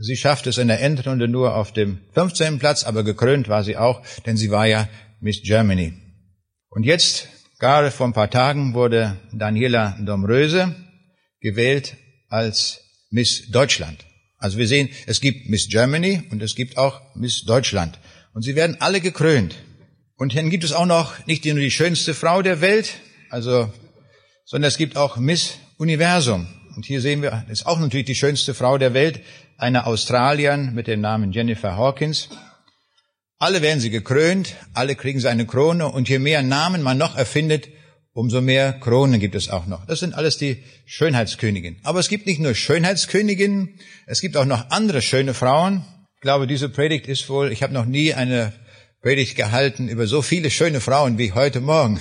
Sie 0.00 0.16
schafft 0.16 0.46
es 0.46 0.58
in 0.58 0.68
der 0.68 0.80
Endrunde 0.80 1.28
nur 1.28 1.54
auf 1.54 1.72
dem 1.72 2.00
15. 2.14 2.58
Platz, 2.58 2.84
aber 2.84 3.04
gekrönt 3.04 3.48
war 3.48 3.62
sie 3.62 3.76
auch, 3.76 4.02
denn 4.26 4.36
sie 4.36 4.50
war 4.50 4.66
ja 4.66 4.88
Miss 5.20 5.42
Germany. 5.42 5.92
Und 6.70 6.84
jetzt, 6.84 7.28
gerade 7.60 7.90
vor 7.90 8.06
ein 8.06 8.14
paar 8.14 8.30
Tagen, 8.30 8.74
wurde 8.74 9.18
Daniela 9.32 9.96
Domröse 10.00 10.74
gewählt 11.40 11.96
als 12.28 12.83
Miss 13.14 13.48
Deutschland. 13.48 14.04
Also 14.38 14.58
wir 14.58 14.66
sehen, 14.66 14.88
es 15.06 15.20
gibt 15.20 15.48
Miss 15.48 15.68
Germany 15.68 16.24
und 16.32 16.42
es 16.42 16.56
gibt 16.56 16.76
auch 16.76 17.00
Miss 17.14 17.44
Deutschland. 17.44 17.96
Und 18.32 18.42
sie 18.42 18.56
werden 18.56 18.76
alle 18.80 19.00
gekrönt. 19.00 19.54
Und 20.16 20.34
dann 20.34 20.50
gibt 20.50 20.64
es 20.64 20.72
auch 20.72 20.84
noch 20.84 21.24
nicht 21.28 21.44
nur 21.44 21.54
die 21.54 21.70
schönste 21.70 22.12
Frau 22.12 22.42
der 22.42 22.60
Welt, 22.60 22.94
also, 23.30 23.72
sondern 24.44 24.66
es 24.66 24.78
gibt 24.78 24.96
auch 24.96 25.16
Miss 25.16 25.58
Universum. 25.78 26.48
Und 26.74 26.86
hier 26.86 27.00
sehen 27.00 27.22
wir, 27.22 27.46
ist 27.48 27.66
auch 27.66 27.78
natürlich 27.78 28.06
die 28.06 28.16
schönste 28.16 28.52
Frau 28.52 28.78
der 28.78 28.94
Welt, 28.94 29.20
eine 29.58 29.86
Australierin 29.86 30.74
mit 30.74 30.88
dem 30.88 31.00
Namen 31.00 31.30
Jennifer 31.30 31.76
Hawkins. 31.76 32.30
Alle 33.38 33.62
werden 33.62 33.78
sie 33.78 33.90
gekrönt, 33.90 34.56
alle 34.72 34.96
kriegen 34.96 35.20
sie 35.20 35.30
eine 35.30 35.46
Krone 35.46 35.86
und 35.86 36.08
je 36.08 36.18
mehr 36.18 36.42
Namen 36.42 36.82
man 36.82 36.98
noch 36.98 37.16
erfindet, 37.16 37.68
umso 38.14 38.40
mehr 38.40 38.72
Kronen 38.72 39.20
gibt 39.20 39.34
es 39.34 39.50
auch 39.50 39.66
noch. 39.66 39.84
Das 39.86 40.00
sind 40.00 40.14
alles 40.14 40.38
die 40.38 40.62
Schönheitsköniginnen. 40.86 41.80
Aber 41.82 41.98
es 41.98 42.08
gibt 42.08 42.26
nicht 42.26 42.40
nur 42.40 42.54
Schönheitsköniginnen, 42.54 43.74
es 44.06 44.20
gibt 44.20 44.36
auch 44.36 44.44
noch 44.46 44.70
andere 44.70 45.02
schöne 45.02 45.34
Frauen. 45.34 45.84
Ich 46.14 46.22
glaube, 46.22 46.46
diese 46.46 46.68
Predigt 46.70 47.06
ist 47.06 47.28
wohl, 47.28 47.52
ich 47.52 47.62
habe 47.62 47.74
noch 47.74 47.84
nie 47.84 48.14
eine 48.14 48.52
Predigt 49.02 49.36
gehalten 49.36 49.88
über 49.88 50.06
so 50.06 50.22
viele 50.22 50.50
schöne 50.50 50.80
Frauen 50.80 51.18
wie 51.18 51.32
heute 51.32 51.60
Morgen. 51.60 52.00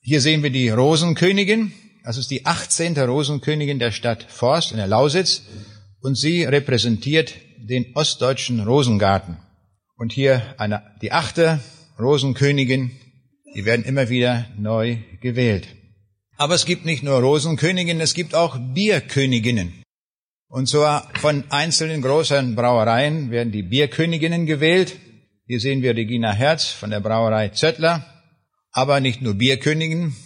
Hier 0.00 0.20
sehen 0.20 0.42
wir 0.42 0.50
die 0.50 0.70
Rosenkönigin. 0.70 1.72
Das 2.04 2.16
ist 2.16 2.30
die 2.30 2.46
18. 2.46 2.96
Rosenkönigin 2.98 3.78
der 3.78 3.90
Stadt 3.90 4.24
Forst 4.28 4.70
in 4.70 4.78
der 4.78 4.86
Lausitz. 4.86 5.42
Und 6.00 6.16
sie 6.16 6.44
repräsentiert 6.44 7.34
den 7.58 7.94
ostdeutschen 7.94 8.60
Rosengarten. 8.60 9.38
Und 9.96 10.12
hier 10.12 10.42
eine, 10.58 10.82
die 11.02 11.12
achte 11.12 11.60
Rosenkönigin 11.98 12.92
die 13.54 13.64
werden 13.64 13.84
immer 13.84 14.08
wieder 14.08 14.46
neu 14.58 14.98
gewählt. 15.20 15.68
Aber 16.36 16.54
es 16.54 16.64
gibt 16.64 16.84
nicht 16.84 17.02
nur 17.02 17.20
Rosenköniginnen, 17.20 18.00
es 18.00 18.14
gibt 18.14 18.34
auch 18.34 18.58
Bierköniginnen. 18.58 19.84
Und 20.48 20.68
zwar 20.68 21.10
von 21.20 21.44
einzelnen 21.50 22.02
großen 22.02 22.54
Brauereien 22.54 23.30
werden 23.30 23.52
die 23.52 23.62
Bierköniginnen 23.62 24.46
gewählt. 24.46 24.96
Hier 25.46 25.60
sehen 25.60 25.82
wir 25.82 25.96
Regina 25.96 26.32
Herz 26.32 26.68
von 26.68 26.90
der 26.90 27.00
Brauerei 27.00 27.48
Zöttler. 27.48 28.04
Aber 28.70 29.00
nicht 29.00 29.22
nur 29.22 29.34
Bierköniginnen, 29.34 30.16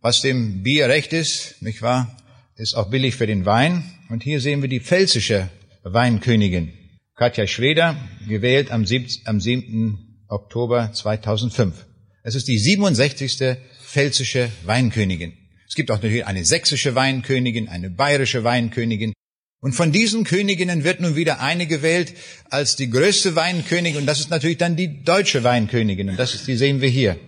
was 0.00 0.20
dem 0.20 0.62
Bier 0.62 0.88
recht 0.88 1.12
ist, 1.12 1.62
nicht 1.62 1.80
wahr, 1.80 2.16
ist 2.56 2.74
auch 2.74 2.90
billig 2.90 3.16
für 3.16 3.26
den 3.26 3.46
Wein. 3.46 3.84
Und 4.10 4.22
hier 4.22 4.40
sehen 4.40 4.60
wir 4.60 4.68
die 4.68 4.80
pfälzische 4.80 5.48
Weinkönigin, 5.82 6.72
Katja 7.14 7.46
Schweder, 7.46 7.96
gewählt 8.28 8.70
am 8.70 8.84
7. 8.86 10.24
Oktober 10.28 10.92
2005. 10.92 11.86
Es 12.26 12.34
ist 12.34 12.48
die 12.48 12.58
67. 12.58 13.58
pfälzische 13.86 14.48
Weinkönigin. 14.64 15.34
Es 15.68 15.74
gibt 15.74 15.90
auch 15.90 15.96
natürlich 15.96 16.26
eine 16.26 16.46
sächsische 16.46 16.94
Weinkönigin, 16.94 17.68
eine 17.68 17.90
bayerische 17.90 18.44
Weinkönigin. 18.44 19.12
Und 19.60 19.74
von 19.74 19.92
diesen 19.92 20.24
Königinnen 20.24 20.84
wird 20.84 21.00
nun 21.00 21.16
wieder 21.16 21.40
eine 21.40 21.66
gewählt 21.66 22.14
als 22.48 22.76
die 22.76 22.88
größte 22.88 23.36
Weinkönigin. 23.36 24.00
Und 24.00 24.06
das 24.06 24.20
ist 24.20 24.30
natürlich 24.30 24.56
dann 24.56 24.74
die 24.74 25.02
deutsche 25.04 25.44
Weinkönigin. 25.44 26.08
Und 26.08 26.18
das 26.18 26.34
ist, 26.34 26.48
die 26.48 26.56
sehen 26.56 26.80
wir 26.80 26.88
hier. 26.88 27.18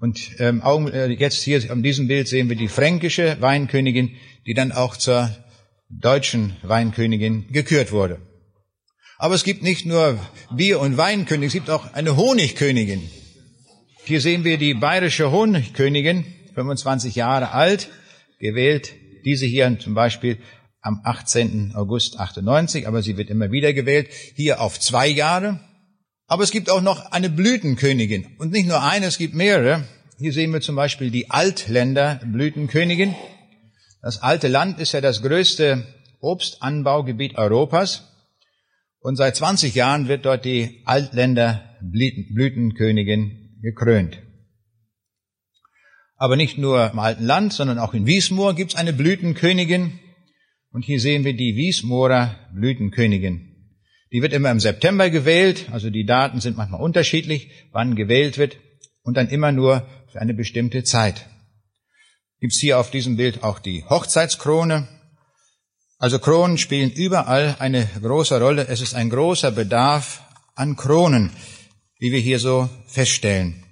Und 0.00 0.20
ähm, 0.38 0.62
äh, 0.90 1.08
jetzt 1.08 1.42
hier 1.42 1.70
an 1.70 1.82
diesem 1.82 2.08
Bild 2.08 2.26
sehen 2.26 2.48
wir 2.48 2.56
die 2.56 2.68
fränkische 2.68 3.36
Weinkönigin, 3.40 4.16
die 4.46 4.54
dann 4.54 4.72
auch 4.72 4.96
zur 4.96 5.36
deutschen 5.90 6.56
Weinkönigin 6.62 7.48
gekürt 7.52 7.92
wurde. 7.92 8.22
Aber 9.18 9.34
es 9.34 9.44
gibt 9.44 9.62
nicht 9.62 9.84
nur 9.84 10.18
Bier- 10.50 10.80
und 10.80 10.96
Weinkönigin, 10.96 11.48
es 11.48 11.52
gibt 11.52 11.68
auch 11.68 11.92
eine 11.92 12.16
Honigkönigin. 12.16 13.02
Hier 14.06 14.20
sehen 14.20 14.44
wir 14.44 14.56
die 14.56 14.74
bayerische 14.74 15.32
Honigkönigin, 15.32 16.24
25 16.54 17.16
Jahre 17.16 17.50
alt, 17.50 17.88
gewählt. 18.38 18.92
Diese 19.24 19.46
hier 19.46 19.80
zum 19.80 19.94
Beispiel 19.94 20.38
am 20.80 21.00
18. 21.02 21.72
August 21.74 22.20
98, 22.20 22.86
aber 22.86 23.02
sie 23.02 23.16
wird 23.16 23.30
immer 23.30 23.50
wieder 23.50 23.72
gewählt. 23.72 24.08
Hier 24.36 24.60
auf 24.60 24.78
zwei 24.78 25.08
Jahre. 25.08 25.58
Aber 26.28 26.44
es 26.44 26.52
gibt 26.52 26.70
auch 26.70 26.82
noch 26.82 27.10
eine 27.10 27.28
Blütenkönigin. 27.28 28.36
Und 28.38 28.52
nicht 28.52 28.68
nur 28.68 28.80
eine, 28.80 29.06
es 29.06 29.18
gibt 29.18 29.34
mehrere. 29.34 29.82
Hier 30.18 30.32
sehen 30.32 30.52
wir 30.52 30.60
zum 30.60 30.76
Beispiel 30.76 31.10
die 31.10 31.32
Altländer 31.32 32.20
Blütenkönigin. 32.24 33.16
Das 34.02 34.22
alte 34.22 34.46
Land 34.46 34.78
ist 34.78 34.92
ja 34.92 35.00
das 35.00 35.20
größte 35.20 35.84
Obstanbaugebiet 36.20 37.36
Europas. 37.36 38.04
Und 39.00 39.16
seit 39.16 39.34
20 39.34 39.74
Jahren 39.74 40.06
wird 40.06 40.26
dort 40.26 40.44
die 40.44 40.82
Altländer 40.84 41.76
Blütenkönigin 41.80 43.45
gekrönt. 43.66 44.22
Aber 46.16 46.36
nicht 46.36 46.56
nur 46.56 46.90
im 46.92 46.98
alten 46.98 47.24
Land, 47.24 47.52
sondern 47.52 47.78
auch 47.78 47.94
in 47.94 48.06
Wiesmoor 48.06 48.54
gibt 48.54 48.72
es 48.72 48.76
eine 48.78 48.92
Blütenkönigin. 48.92 49.98
Und 50.72 50.82
hier 50.82 51.00
sehen 51.00 51.24
wir 51.24 51.34
die 51.34 51.56
Wiesmoorer 51.56 52.36
Blütenkönigin. 52.54 53.34
Die 54.12 54.22
wird 54.22 54.32
immer 54.32 54.52
im 54.52 54.60
September 54.60 55.10
gewählt, 55.10 55.66
also 55.72 55.90
die 55.90 56.06
Daten 56.06 56.40
sind 56.40 56.56
manchmal 56.56 56.80
unterschiedlich, 56.80 57.50
wann 57.72 57.96
gewählt 57.96 58.38
wird, 58.38 58.56
und 59.02 59.16
dann 59.16 59.28
immer 59.28 59.52
nur 59.52 59.86
für 60.12 60.20
eine 60.20 60.34
bestimmte 60.34 60.84
Zeit. 60.84 61.26
Gibt's 62.40 62.60
hier 62.60 62.78
auf 62.78 62.90
diesem 62.90 63.16
Bild 63.16 63.42
auch 63.42 63.58
die 63.58 63.84
Hochzeitskrone. 63.84 64.88
Also 65.98 66.18
Kronen 66.18 66.58
spielen 66.58 66.92
überall 66.92 67.56
eine 67.58 67.88
große 68.00 68.40
Rolle. 68.40 68.68
Es 68.68 68.80
ist 68.80 68.94
ein 68.94 69.10
großer 69.10 69.50
Bedarf 69.50 70.22
an 70.54 70.76
Kronen 70.76 71.30
wie 71.98 72.12
wir 72.12 72.20
hier 72.20 72.38
so 72.38 72.68
feststellen. 72.86 73.62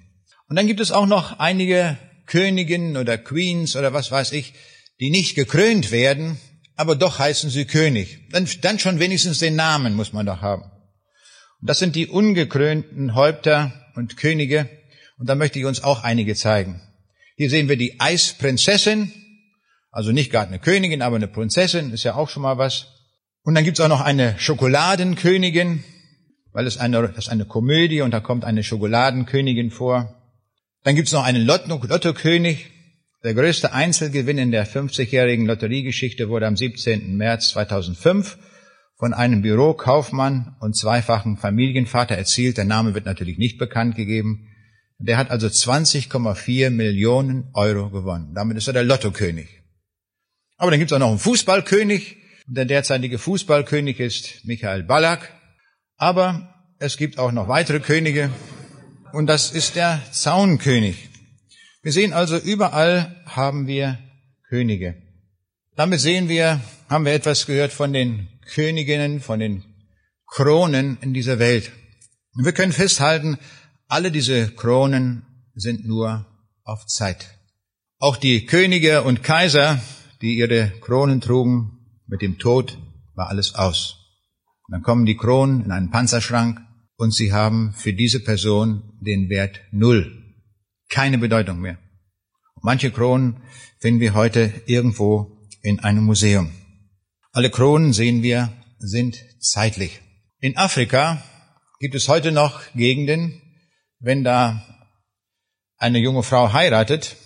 Und 0.48 0.56
dann 0.56 0.66
gibt 0.66 0.80
es 0.80 0.92
auch 0.92 1.06
noch 1.06 1.38
einige 1.38 1.98
Königinnen 2.26 2.96
oder 2.96 3.18
Queens 3.18 3.76
oder 3.76 3.92
was 3.92 4.10
weiß 4.10 4.32
ich, 4.32 4.54
die 5.00 5.10
nicht 5.10 5.34
gekrönt 5.34 5.90
werden, 5.90 6.38
aber 6.76 6.96
doch 6.96 7.18
heißen 7.18 7.50
sie 7.50 7.64
König. 7.64 8.28
Dann, 8.30 8.48
dann 8.62 8.78
schon 8.78 8.98
wenigstens 8.98 9.38
den 9.38 9.56
Namen 9.56 9.94
muss 9.94 10.12
man 10.12 10.26
doch 10.26 10.40
haben. 10.40 10.62
Und 10.62 11.70
das 11.70 11.78
sind 11.78 11.96
die 11.96 12.06
ungekrönten 12.06 13.14
Häupter 13.14 13.72
und 13.94 14.16
Könige. 14.16 14.68
Und 15.18 15.28
da 15.28 15.34
möchte 15.34 15.58
ich 15.58 15.64
uns 15.64 15.82
auch 15.82 16.02
einige 16.02 16.34
zeigen. 16.34 16.80
Hier 17.36 17.50
sehen 17.50 17.68
wir 17.68 17.76
die 17.76 18.00
Eisprinzessin, 18.00 19.12
also 19.90 20.12
nicht 20.12 20.30
gerade 20.30 20.48
eine 20.48 20.58
Königin, 20.58 21.02
aber 21.02 21.16
eine 21.16 21.28
Prinzessin, 21.28 21.92
ist 21.92 22.04
ja 22.04 22.14
auch 22.14 22.28
schon 22.28 22.42
mal 22.42 22.58
was. 22.58 22.88
Und 23.42 23.54
dann 23.54 23.64
gibt's 23.64 23.80
auch 23.80 23.88
noch 23.88 24.00
eine 24.00 24.38
Schokoladenkönigin, 24.38 25.84
weil 26.54 26.66
es 26.66 26.78
eine, 26.78 27.02
das 27.02 27.26
ist 27.26 27.28
eine 27.28 27.44
Komödie 27.44 28.00
und 28.00 28.12
da 28.12 28.20
kommt 28.20 28.44
eine 28.44 28.62
Schokoladenkönigin 28.62 29.70
vor. 29.70 30.14
Dann 30.84 30.94
gibt's 30.94 31.12
noch 31.12 31.24
einen 31.24 31.44
Lotto, 31.44 31.84
Lottokönig. 31.84 32.70
Der 33.24 33.34
größte 33.34 33.72
Einzelgewinn 33.72 34.38
in 34.38 34.52
der 34.52 34.66
50-jährigen 34.66 35.46
Lotteriegeschichte 35.46 36.28
wurde 36.28 36.46
am 36.46 36.56
17. 36.56 37.16
März 37.16 37.50
2005 37.50 38.38
von 38.96 39.12
einem 39.12 39.42
Bürokaufmann 39.42 40.56
und 40.60 40.76
zweifachen 40.76 41.36
Familienvater 41.36 42.16
erzielt. 42.16 42.56
Der 42.56 42.66
Name 42.66 42.94
wird 42.94 43.06
natürlich 43.06 43.36
nicht 43.36 43.58
bekannt 43.58 43.96
gegeben. 43.96 44.46
Der 44.98 45.16
hat 45.16 45.30
also 45.30 45.48
20,4 45.48 46.70
Millionen 46.70 47.50
Euro 47.54 47.90
gewonnen. 47.90 48.32
Damit 48.34 48.58
ist 48.58 48.68
er 48.68 48.74
der 48.74 48.84
Lottokönig. 48.84 49.48
Aber 50.56 50.70
dann 50.70 50.78
gibt's 50.78 50.92
auch 50.92 51.00
noch 51.00 51.08
einen 51.08 51.18
Fußballkönig. 51.18 52.18
Der 52.46 52.64
derzeitige 52.64 53.18
Fußballkönig 53.18 53.98
ist 53.98 54.44
Michael 54.44 54.84
Ballack. 54.84 55.32
Aber 55.96 56.54
es 56.78 56.96
gibt 56.96 57.18
auch 57.18 57.32
noch 57.32 57.48
weitere 57.48 57.80
Könige. 57.80 58.30
und 59.12 59.26
das 59.26 59.52
ist 59.52 59.76
der 59.76 60.02
Zaunkönig. 60.10 61.08
Wir 61.82 61.92
sehen 61.92 62.12
also, 62.12 62.36
überall 62.36 63.22
haben 63.26 63.66
wir 63.66 63.98
Könige. 64.48 64.96
Damit 65.76 66.00
sehen 66.00 66.28
wir, 66.28 66.60
haben 66.88 67.04
wir 67.04 67.12
etwas 67.12 67.46
gehört 67.46 67.72
von 67.72 67.92
den 67.92 68.28
Königinnen, 68.54 69.20
von 69.20 69.38
den 69.38 69.62
Kronen 70.26 70.98
in 71.00 71.14
dieser 71.14 71.38
Welt. 71.38 71.72
Und 72.34 72.44
wir 72.44 72.52
können 72.52 72.72
festhalten, 72.72 73.38
alle 73.86 74.10
diese 74.10 74.50
Kronen 74.50 75.24
sind 75.54 75.86
nur 75.86 76.26
auf 76.64 76.86
Zeit. 76.86 77.38
Auch 77.98 78.16
die 78.16 78.46
Könige 78.46 79.02
und 79.02 79.22
Kaiser, 79.22 79.80
die 80.22 80.36
ihre 80.36 80.72
Kronen 80.80 81.20
trugen, 81.20 82.02
mit 82.06 82.22
dem 82.22 82.38
Tod 82.38 82.78
war 83.14 83.28
alles 83.28 83.54
aus. 83.54 84.03
Und 84.66 84.72
dann 84.72 84.82
kommen 84.82 85.06
die 85.06 85.16
Kronen 85.16 85.64
in 85.64 85.72
einen 85.72 85.90
Panzerschrank 85.90 86.60
und 86.96 87.12
sie 87.12 87.32
haben 87.32 87.74
für 87.74 87.92
diese 87.92 88.20
Person 88.20 88.98
den 89.00 89.28
Wert 89.28 89.60
Null. 89.72 90.34
Keine 90.88 91.18
Bedeutung 91.18 91.60
mehr. 91.60 91.78
Und 92.54 92.64
manche 92.64 92.90
Kronen 92.90 93.42
finden 93.80 94.00
wir 94.00 94.14
heute 94.14 94.52
irgendwo 94.66 95.48
in 95.62 95.80
einem 95.80 96.04
Museum. 96.04 96.50
Alle 97.32 97.50
Kronen 97.50 97.92
sehen 97.92 98.22
wir 98.22 98.52
sind 98.78 99.16
zeitlich. 99.40 100.00
In 100.40 100.56
Afrika 100.56 101.22
gibt 101.80 101.94
es 101.94 102.08
heute 102.08 102.32
noch 102.32 102.60
Gegenden, 102.74 103.40
wenn 103.98 104.24
da 104.24 104.62
eine 105.76 105.98
junge 105.98 106.22
Frau 106.22 106.52
heiratet, 106.52 107.16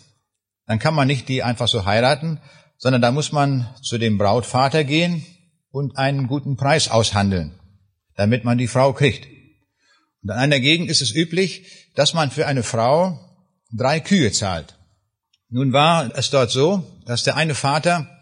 dann 0.66 0.78
kann 0.78 0.94
man 0.94 1.06
nicht 1.06 1.28
die 1.28 1.42
einfach 1.42 1.68
so 1.68 1.84
heiraten, 1.84 2.40
sondern 2.78 3.02
da 3.02 3.10
muss 3.12 3.32
man 3.32 3.68
zu 3.82 3.98
dem 3.98 4.18
Brautvater 4.18 4.84
gehen 4.84 5.24
und 5.70 5.96
einen 5.96 6.26
guten 6.26 6.56
Preis 6.56 6.88
aushandeln, 6.88 7.58
damit 8.16 8.44
man 8.44 8.58
die 8.58 8.68
Frau 8.68 8.92
kriegt. 8.92 9.26
Und 10.22 10.30
in 10.30 10.36
einer 10.36 10.60
Gegend 10.60 10.90
ist 10.90 11.02
es 11.02 11.14
üblich, 11.14 11.90
dass 11.94 12.14
man 12.14 12.30
für 12.30 12.46
eine 12.46 12.62
Frau 12.62 13.18
drei 13.72 14.00
Kühe 14.00 14.32
zahlt. 14.32 14.76
Nun 15.50 15.72
war 15.72 16.16
es 16.16 16.30
dort 16.30 16.50
so, 16.50 16.84
dass 17.06 17.22
der 17.22 17.36
eine 17.36 17.54
Vater 17.54 18.20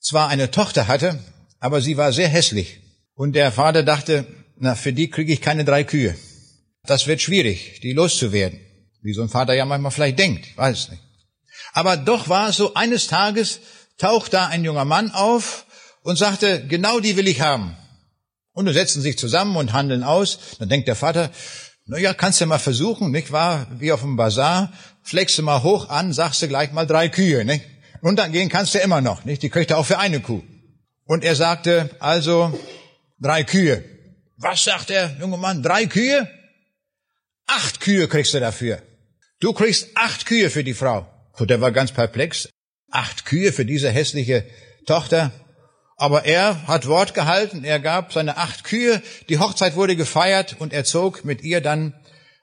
zwar 0.00 0.28
eine 0.28 0.50
Tochter 0.50 0.88
hatte, 0.88 1.18
aber 1.60 1.80
sie 1.80 1.96
war 1.96 2.12
sehr 2.12 2.28
hässlich. 2.28 2.80
Und 3.14 3.34
der 3.34 3.52
Vater 3.52 3.82
dachte, 3.82 4.26
na, 4.58 4.74
für 4.74 4.92
die 4.92 5.10
kriege 5.10 5.32
ich 5.32 5.40
keine 5.40 5.64
drei 5.64 5.84
Kühe. 5.84 6.16
Das 6.84 7.06
wird 7.06 7.20
schwierig, 7.20 7.80
die 7.82 7.92
loszuwerden. 7.92 8.60
Wie 9.02 9.12
so 9.12 9.22
ein 9.22 9.28
Vater 9.28 9.54
ja 9.54 9.64
manchmal 9.64 9.92
vielleicht 9.92 10.18
denkt, 10.18 10.46
ich 10.46 10.56
weiß 10.56 10.78
es 10.78 10.90
nicht. 10.90 11.02
Aber 11.72 11.96
doch 11.96 12.28
war 12.28 12.48
es 12.48 12.56
so, 12.56 12.74
eines 12.74 13.06
Tages 13.06 13.60
taucht 13.98 14.32
da 14.32 14.46
ein 14.46 14.64
junger 14.64 14.84
Mann 14.84 15.10
auf 15.10 15.65
und 16.06 16.16
sagte, 16.16 16.64
genau 16.68 17.00
die 17.00 17.16
will 17.16 17.26
ich 17.26 17.40
haben. 17.40 17.76
Und 18.52 18.68
sie 18.68 18.72
setzen 18.72 19.02
sich 19.02 19.18
zusammen 19.18 19.56
und 19.56 19.72
handeln 19.72 20.04
aus. 20.04 20.38
Dann 20.60 20.68
denkt 20.68 20.86
der 20.86 20.94
Vater, 20.94 21.30
na 21.84 21.98
ja, 21.98 22.14
kannst 22.14 22.40
du 22.40 22.46
mal 22.46 22.60
versuchen, 22.60 23.10
nicht 23.10 23.32
wahr? 23.32 23.66
Wie 23.80 23.90
auf 23.90 24.02
dem 24.02 24.16
Bazar, 24.16 24.72
fleckst 25.02 25.36
du 25.36 25.42
mal 25.42 25.64
hoch 25.64 25.88
an, 25.88 26.12
sagst 26.12 26.40
du 26.42 26.48
gleich 26.48 26.70
mal 26.70 26.86
drei 26.86 27.08
Kühe, 27.08 27.44
nicht? 27.44 27.64
Und 28.02 28.20
dann 28.20 28.30
gehen 28.30 28.48
kannst 28.48 28.72
du 28.74 28.78
immer 28.78 29.00
noch, 29.00 29.24
nicht? 29.24 29.42
Die 29.42 29.50
kriegt 29.50 29.72
er 29.72 29.78
auch 29.78 29.86
für 29.86 29.98
eine 29.98 30.20
Kuh. 30.20 30.42
Und 31.06 31.24
er 31.24 31.34
sagte, 31.34 31.90
also, 31.98 32.56
drei 33.20 33.42
Kühe. 33.42 33.84
Was 34.36 34.62
sagt 34.62 34.90
der 34.90 35.16
junge 35.18 35.38
Mann? 35.38 35.64
Drei 35.64 35.86
Kühe? 35.86 36.30
Acht 37.48 37.80
Kühe 37.80 38.06
kriegst 38.06 38.32
du 38.32 38.38
dafür. 38.38 38.80
Du 39.40 39.52
kriegst 39.52 39.88
acht 39.96 40.24
Kühe 40.24 40.50
für 40.50 40.62
die 40.62 40.74
Frau. 40.74 41.08
Und 41.32 41.50
der 41.50 41.60
war 41.60 41.72
ganz 41.72 41.90
perplex. 41.90 42.48
Acht 42.92 43.24
Kühe 43.24 43.52
für 43.52 43.64
diese 43.64 43.90
hässliche 43.90 44.46
Tochter. 44.86 45.32
Aber 45.96 46.24
er 46.26 46.66
hat 46.66 46.86
Wort 46.86 47.14
gehalten. 47.14 47.64
Er 47.64 47.80
gab 47.80 48.12
seine 48.12 48.36
acht 48.36 48.64
Kühe. 48.64 49.02
Die 49.28 49.38
Hochzeit 49.38 49.76
wurde 49.76 49.96
gefeiert 49.96 50.56
und 50.58 50.72
er 50.72 50.84
zog 50.84 51.24
mit 51.24 51.42
ihr 51.42 51.60
dann 51.60 51.94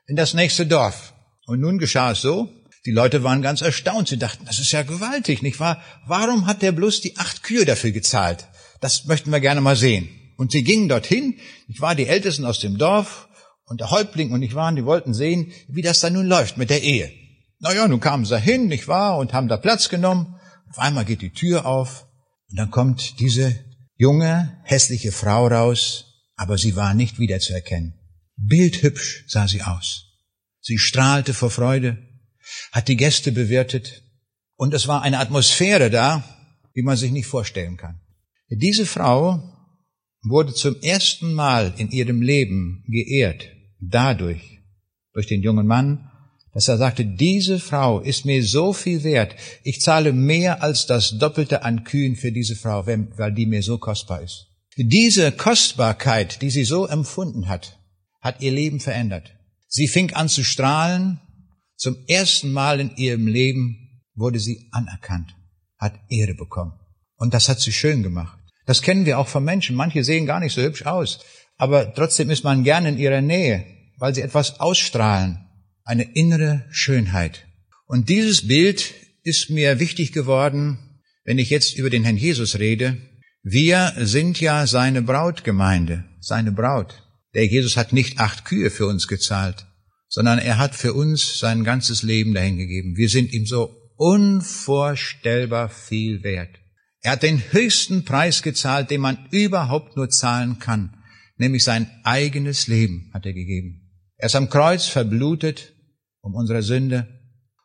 in 0.07 0.15
das 0.15 0.33
nächste 0.33 0.65
Dorf. 0.65 1.13
Und 1.45 1.60
nun 1.60 1.77
geschah 1.77 2.12
es 2.12 2.22
so. 2.22 2.50
Die 2.86 2.91
Leute 2.91 3.24
waren 3.24 3.41
ganz 3.41 3.62
erstaunt. 3.62 4.07
Sie 4.07 4.17
dachten, 4.17 4.45
das 4.45 4.60
ist 4.60 4.72
ja 4.72 4.83
gewaltig, 4.83 5.41
nicht 5.41 5.60
wahr? 5.60 5.81
Warum 6.05 6.48
hat 6.48 6.61
der 6.61 6.72
bloß 6.72 7.01
die 7.01 7.18
acht 7.18 7.44
Kühe 7.44 7.63
dafür 7.63 7.92
gezahlt? 7.92 8.48
Das 8.81 9.05
möchten 9.05 9.31
wir 9.31 9.39
gerne 9.39 9.61
mal 9.61 9.77
sehen. 9.77 10.09
Und 10.35 10.51
sie 10.51 10.63
gingen 10.63 10.89
dorthin, 10.89 11.39
ich 11.70 11.79
war 11.79 11.96
die 11.96 12.07
Ältesten 12.07 12.46
aus 12.46 12.59
dem 12.59 12.77
Dorf 12.77 13.29
und 13.66 13.79
der 13.79 13.92
Häuptling 13.92 14.31
und 14.31 14.42
ich 14.42 14.55
waren, 14.55 14.75
die 14.75 14.83
wollten 14.83 15.13
sehen, 15.13 15.53
wie 15.70 15.81
das 15.81 16.00
da 16.00 16.09
nun 16.09 16.25
läuft 16.25 16.57
mit 16.57 16.70
der 16.70 16.83
Ehe. 16.83 17.11
Naja, 17.59 17.87
nun 17.87 18.01
kamen 18.01 18.25
sie 18.25 18.39
hin, 18.39 18.68
nicht 18.68 18.89
wahr, 18.89 19.18
und 19.18 19.31
haben 19.31 19.48
da 19.48 19.55
Platz 19.55 19.87
genommen. 19.87 20.35
Auf 20.70 20.79
einmal 20.79 21.05
geht 21.05 21.22
die 21.22 21.31
Tür 21.31 21.66
auf 21.66 22.07
und 22.53 22.57
dann 22.57 22.70
kommt 22.70 23.20
diese 23.20 23.66
junge, 23.98 24.61
hässliche 24.63 25.11
Frau 25.11 25.48
raus, 25.48 26.05
aber 26.35 26.59
sie 26.59 26.75
war 26.75 26.94
nicht 26.94 27.18
wiederzuerkennen. 27.18 27.96
Bildhübsch 28.35 29.25
sah 29.27 29.48
sie 29.48 29.63
aus. 29.63 30.20
Sie 30.61 30.77
strahlte 30.77 31.33
vor 31.33 31.50
Freude, 31.50 31.98
hat 32.72 32.89
die 32.89 32.96
Gäste 32.96 33.31
bewirtet 33.31 34.03
und 34.55 34.75
es 34.75 34.87
war 34.87 35.01
eine 35.01 35.18
Atmosphäre 35.18 35.89
da, 35.89 36.24
wie 36.75 36.83
man 36.83 36.96
sich 36.96 37.11
nicht 37.11 37.25
vorstellen 37.25 37.75
kann. 37.75 38.01
Diese 38.50 38.85
Frau 38.85 39.42
wurde 40.22 40.53
zum 40.53 40.79
ersten 40.83 41.33
Mal 41.33 41.74
in 41.77 41.89
ihrem 41.89 42.22
Leben 42.22 42.83
geehrt, 42.87 43.48
dadurch, 43.79 44.59
durch 45.13 45.25
den 45.25 45.42
jungen 45.42 45.66
Mann, 45.66 46.07
dass 46.53 46.68
er 46.68 46.77
sagte, 46.77 47.05
diese 47.05 47.59
Frau 47.59 48.00
ist 48.00 48.25
mir 48.25 48.44
so 48.44 48.74
viel 48.74 49.03
wert, 49.03 49.35
ich 49.63 49.81
zahle 49.81 50.13
mehr 50.13 50.61
als 50.61 50.85
das 50.85 51.18
Doppelte 51.18 51.63
an 51.63 51.83
Kühen 51.83 52.16
für 52.16 52.31
diese 52.31 52.55
Frau, 52.55 52.85
weil 52.85 53.31
die 53.33 53.46
mir 53.46 53.63
so 53.63 53.77
kostbar 53.77 54.22
ist. 54.22 54.48
Diese 54.77 55.31
Kostbarkeit, 55.31 56.42
die 56.42 56.50
sie 56.50 56.63
so 56.63 56.87
empfunden 56.87 57.48
hat, 57.48 57.79
hat 58.22 58.42
ihr 58.42 58.51
Leben 58.51 58.79
verändert. 58.79 59.31
Sie 59.68 59.87
fing 59.87 60.13
an 60.13 60.29
zu 60.29 60.44
strahlen. 60.44 61.20
Zum 61.75 61.98
ersten 62.07 62.51
Mal 62.51 62.79
in 62.79 62.96
ihrem 62.96 63.27
Leben 63.27 64.01
wurde 64.16 64.39
sie 64.39 64.70
anerkannt, 64.72 65.35
hat 65.77 65.94
Ehre 66.09 66.33
bekommen. 66.33 66.74
Und 67.18 67.33
das 67.33 67.50
hat 67.50 67.59
sie 67.59 67.72
schön 67.72 68.03
gemacht. 68.03 68.37
Das 68.66 68.81
kennen 68.81 69.05
wir 69.05 69.20
auch 69.20 69.27
von 69.27 69.44
Menschen. 69.44 69.75
Manche 69.75 70.03
sehen 70.03 70.25
gar 70.25 70.39
nicht 70.39 70.53
so 70.53 70.61
hübsch 70.61 70.85
aus, 70.85 71.20
aber 71.57 71.94
trotzdem 71.94 72.29
ist 72.29 72.44
man 72.44 72.63
gern 72.63 72.85
in 72.85 72.98
ihrer 72.98 73.22
Nähe, 73.22 73.66
weil 73.98 74.16
sie 74.16 74.22
etwas 74.22 74.59
ausstrahlen, 74.59 75.43
eine 75.83 76.03
innere 76.15 76.65
Schönheit. 76.72 77.46
Und 77.85 78.09
dieses 78.09 78.48
Bild 78.48 78.93
ist 79.24 79.50
mir 79.50 79.79
wichtig 79.79 80.11
geworden, 80.11 80.77
wenn 81.24 81.37
ich 81.37 81.50
jetzt 81.50 81.77
über 81.77 81.89
den 81.89 82.03
Herrn 82.03 82.17
Jesus 82.17 82.59
rede. 82.59 82.98
Wir 83.43 83.93
sind 83.98 84.39
ja 84.39 84.67
seine 84.67 85.01
Brautgemeinde, 85.01 86.05
seine 86.19 86.51
Braut. 86.51 87.03
Der 87.33 87.46
Jesus 87.46 87.77
hat 87.77 87.93
nicht 87.93 88.19
acht 88.19 88.46
Kühe 88.46 88.69
für 88.69 88.87
uns 88.87 89.07
gezahlt, 89.07 89.65
sondern 90.07 90.39
er 90.39 90.57
hat 90.57 90.75
für 90.75 90.93
uns 90.93 91.39
sein 91.39 91.63
ganzes 91.63 92.03
Leben 92.03 92.33
dahingegeben. 92.33 92.96
Wir 92.96 93.09
sind 93.09 93.33
ihm 93.33 93.46
so 93.46 93.75
unvorstellbar 93.96 95.69
viel 95.69 96.24
wert. 96.24 96.59
Er 97.01 97.13
hat 97.13 97.24
den 97.24 97.41
höchsten 97.51 98.05
Preis 98.05 98.43
gezahlt, 98.43 98.91
den 98.91 99.01
man 99.01 99.27
überhaupt 99.31 99.98
nur 99.98 100.09
zahlen 100.09 100.59
kann, 100.59 100.96
nämlich 101.37 101.63
sein 101.63 101.89
eigenes 102.03 102.67
Leben 102.67 103.09
hat 103.13 103.25
er 103.25 103.33
gegeben. 103.33 103.91
Er 104.17 104.27
ist 104.27 104.35
am 104.35 104.50
Kreuz 104.50 104.85
verblutet 104.85 105.73
um 106.24 106.33
unsere 106.33 106.64
Sünde. 106.64 107.07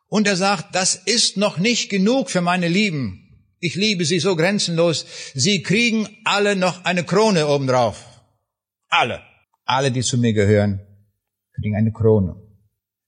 Und 0.07 0.27
er 0.27 0.35
sagt, 0.35 0.75
das 0.75 0.95
ist 0.95 1.37
noch 1.37 1.57
nicht 1.57 1.89
genug 1.89 2.29
für 2.29 2.41
meine 2.41 2.67
Lieben. 2.67 3.25
Ich 3.59 3.75
liebe 3.75 4.05
sie 4.05 4.19
so 4.19 4.35
grenzenlos. 4.35 5.05
Sie 5.33 5.63
kriegen 5.63 6.07
alle 6.23 6.55
noch 6.55 6.85
eine 6.85 7.03
Krone 7.03 7.47
obendrauf. 7.47 8.05
Alle. 8.89 9.21
Alle, 9.65 9.91
die 9.91 10.01
zu 10.01 10.17
mir 10.17 10.33
gehören, 10.33 10.79
kriegen 11.55 11.75
eine 11.75 11.91
Krone. 11.91 12.35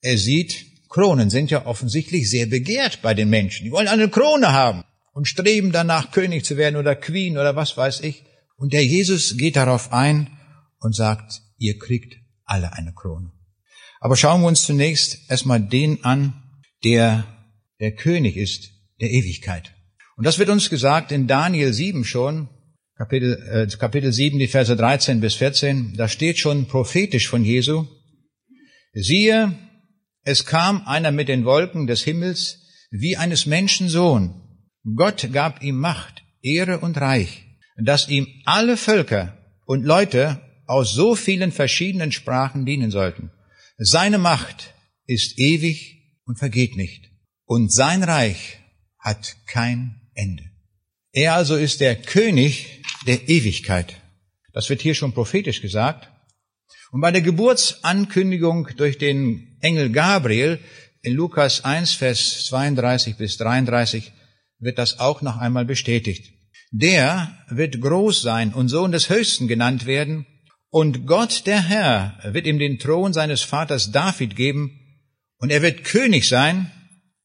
Er 0.02 0.18
sieht, 0.18 0.66
Kronen 0.90 1.30
sind 1.30 1.52
ja 1.52 1.66
offensichtlich 1.66 2.30
sehr 2.30 2.46
begehrt 2.46 3.02
bei 3.02 3.14
den 3.14 3.30
Menschen. 3.30 3.66
Die 3.66 3.72
wollen 3.72 3.88
eine 3.88 4.10
Krone 4.10 4.52
haben 4.52 4.84
und 5.14 5.28
streben 5.28 5.72
danach, 5.72 6.12
König 6.12 6.46
zu 6.46 6.58
werden 6.58 6.76
oder 6.76 6.96
Queen 6.96 7.38
oder 7.38 7.56
was 7.56 7.78
weiß 7.78 8.02
ich. 8.02 8.24
Und 8.58 8.74
der 8.74 8.86
Jesus 8.86 9.38
geht 9.38 9.56
darauf 9.56 9.92
ein 9.92 10.30
und 10.80 10.96
sagt, 10.96 11.42
ihr 11.58 11.80
kriegt 11.80 12.16
alle 12.44 12.74
eine 12.74 12.94
Krone. 12.94 13.32
Aber 14.02 14.18
schauen 14.18 14.42
wir 14.42 14.48
uns 14.48 14.64
zunächst 14.64 15.30
erstmal 15.30 15.62
den 15.62 16.04
an, 16.04 16.34
der 16.84 17.26
der 17.80 17.96
König 17.96 18.36
ist 18.36 18.72
der 19.00 19.12
Ewigkeit. 19.12 19.74
Und 20.18 20.26
das 20.26 20.38
wird 20.38 20.50
uns 20.50 20.70
gesagt 20.70 21.12
in 21.12 21.28
Daniel 21.28 21.72
7 21.72 22.04
schon, 22.04 22.50
Kapitel, 22.98 23.34
äh, 23.50 23.78
Kapitel 23.78 24.12
7, 24.12 24.38
die 24.38 24.48
Verse 24.48 24.76
13 24.76 25.22
bis 25.22 25.36
14. 25.36 25.96
Da 25.96 26.08
steht 26.08 26.40
schon 26.40 26.68
prophetisch 26.68 27.28
von 27.28 27.46
Jesu, 27.46 27.86
siehe, 28.94 29.54
es 30.24 30.46
kam 30.46 30.86
einer 30.86 31.12
mit 31.12 31.28
den 31.28 31.46
Wolken 31.46 31.88
des 31.88 32.04
Himmels 32.04 32.88
wie 32.92 33.18
eines 33.18 33.46
Menschen 33.46 33.88
Sohn 33.88 34.42
Gott 34.96 35.30
gab 35.32 35.62
ihm 35.62 35.78
Macht, 35.78 36.24
Ehre 36.42 36.80
und 36.80 37.00
Reich, 37.00 37.46
dass 37.78 38.10
ihm 38.10 38.28
alle 38.46 38.78
Völker 38.78 39.38
und 39.66 39.84
Leute 39.84 40.42
aus 40.66 40.94
so 40.94 41.16
vielen 41.16 41.52
verschiedenen 41.52 42.12
Sprachen 42.12 42.66
dienen 42.66 42.90
sollten. 42.90 43.32
Seine 43.84 44.20
Macht 44.20 44.76
ist 45.08 45.40
ewig 45.40 46.20
und 46.26 46.38
vergeht 46.38 46.78
nicht. 46.78 47.10
Und 47.46 47.74
sein 47.74 48.04
Reich 48.04 48.60
hat 49.00 49.38
kein 49.48 50.00
Ende. 50.14 50.44
Er 51.14 51.34
also 51.34 51.56
ist 51.56 51.82
der 51.82 51.96
König 51.96 52.84
der 53.08 53.28
Ewigkeit. 53.28 53.96
Das 54.54 54.70
wird 54.70 54.84
hier 54.84 54.94
schon 54.94 55.14
prophetisch 55.14 55.64
gesagt. 55.64 56.12
Und 56.92 57.02
bei 57.02 57.12
der 57.12 57.24
Geburtsankündigung 57.24 58.70
durch 58.78 59.00
den 59.00 59.58
Engel 59.62 59.92
Gabriel 59.92 60.60
in 61.02 61.14
Lukas 61.14 61.66
1, 61.66 61.94
Vers 61.94 62.46
32 62.46 63.16
bis 63.16 63.38
33 63.38 64.12
wird 64.60 64.78
das 64.78 65.00
auch 65.00 65.24
noch 65.24 65.38
einmal 65.38 65.66
bestätigt. 65.66 66.32
Der 66.70 67.36
wird 67.50 67.82
groß 67.82 68.22
sein 68.22 68.54
und 68.54 68.70
Sohn 68.70 68.92
des 68.92 69.10
Höchsten 69.10 69.48
genannt 69.48 69.88
werden, 69.88 70.28
und 70.72 71.06
Gott 71.06 71.46
der 71.46 71.62
Herr 71.62 72.18
wird 72.24 72.48
ihm 72.48 72.58
den 72.58 72.80
Thron 72.80 73.14
seines 73.14 73.42
Vaters 73.42 73.92
David 73.92 74.36
geben, 74.36 74.80
und 75.38 75.52
er 75.52 75.62
wird 75.62 75.84
König 75.84 76.28
sein 76.28 76.72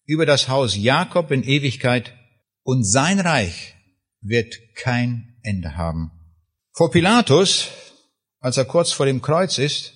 über 0.04 0.26
das 0.26 0.48
Haus 0.48 0.76
Jakob 0.76 1.30
in 1.30 1.44
Ewigkeit, 1.44 2.12
und 2.62 2.84
sein 2.84 3.20
Reich 3.20 3.74
wird 4.20 4.54
kein 4.74 5.38
Ende 5.42 5.76
haben. 5.76 6.10
Vor 6.72 6.90
Pilatus, 6.90 7.68
als 8.40 8.56
er 8.56 8.64
kurz 8.64 8.90
vor 8.90 9.06
dem 9.06 9.22
Kreuz 9.22 9.58
ist, 9.58 9.92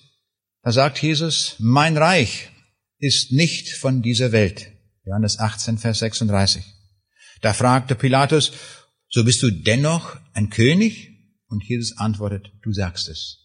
da 0.63 0.71
sagt 0.71 1.01
Jesus, 1.01 1.55
mein 1.59 1.97
Reich 1.97 2.49
ist 2.99 3.33
nicht 3.33 3.69
von 3.73 4.01
dieser 4.01 4.31
Welt. 4.31 4.71
Johannes 5.03 5.39
18, 5.39 5.77
Vers 5.77 5.99
36. 5.99 6.63
Da 7.41 7.53
fragte 7.53 7.95
Pilatus, 7.95 8.53
so 9.09 9.25
bist 9.25 9.43
du 9.43 9.51
dennoch 9.51 10.17
ein 10.33 10.49
König? 10.49 11.09
Und 11.47 11.65
Jesus 11.65 11.97
antwortet, 11.97 12.49
du 12.63 12.71
sagst 12.71 13.09
es. 13.09 13.40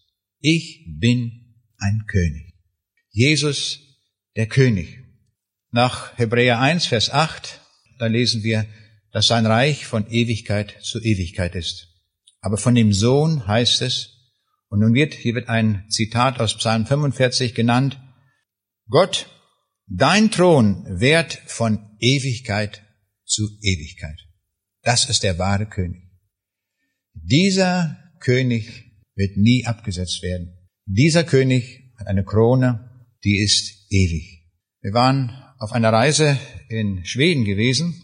Ich 0.49 0.85
bin 0.87 1.57
ein 1.77 2.05
König. 2.07 2.53
Jesus, 3.09 3.79
der 4.37 4.47
König. 4.47 5.03
Nach 5.71 6.17
Hebräer 6.17 6.61
1, 6.61 6.85
Vers 6.85 7.09
8, 7.09 7.59
da 7.99 8.05
lesen 8.05 8.43
wir, 8.43 8.65
dass 9.11 9.27
sein 9.27 9.45
Reich 9.45 9.85
von 9.85 10.09
Ewigkeit 10.09 10.77
zu 10.81 11.01
Ewigkeit 11.01 11.53
ist. 11.53 11.89
Aber 12.39 12.57
von 12.57 12.75
dem 12.75 12.93
Sohn 12.93 13.45
heißt 13.45 13.81
es, 13.81 14.31
und 14.69 14.79
nun 14.79 14.93
wird, 14.93 15.13
hier 15.13 15.35
wird 15.35 15.49
ein 15.49 15.85
Zitat 15.89 16.39
aus 16.39 16.55
Psalm 16.55 16.85
45 16.85 17.53
genannt, 17.53 17.99
Gott, 18.87 19.29
dein 19.85 20.31
Thron 20.31 20.85
währt 20.87 21.41
von 21.47 21.97
Ewigkeit 21.99 22.83
zu 23.25 23.49
Ewigkeit. 23.61 24.29
Das 24.81 25.09
ist 25.09 25.23
der 25.23 25.39
wahre 25.39 25.65
König. 25.65 26.03
Dieser 27.13 27.97
König 28.21 28.86
wird 29.17 29.35
nie 29.35 29.65
abgesetzt 29.65 30.23
werden. 30.23 30.53
Dieser 30.85 31.25
König 31.25 31.91
hat 31.97 32.07
eine 32.07 32.23
Krone, 32.23 33.07
die 33.25 33.39
ist 33.39 33.91
ewig. 33.91 34.45
Wir 34.81 34.93
waren 34.93 35.31
auf 35.59 35.73
einer 35.73 35.91
Reise 35.91 36.37
in 36.69 37.03
Schweden 37.03 37.43
gewesen 37.43 37.95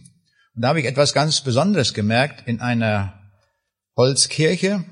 und 0.55 0.61
da 0.61 0.69
habe 0.69 0.79
ich 0.79 0.85
etwas 0.85 1.13
ganz 1.13 1.41
Besonderes 1.41 1.93
gemerkt 1.93 2.47
in 2.47 2.59
einer 2.59 3.19
Holzkirche. 3.95 4.83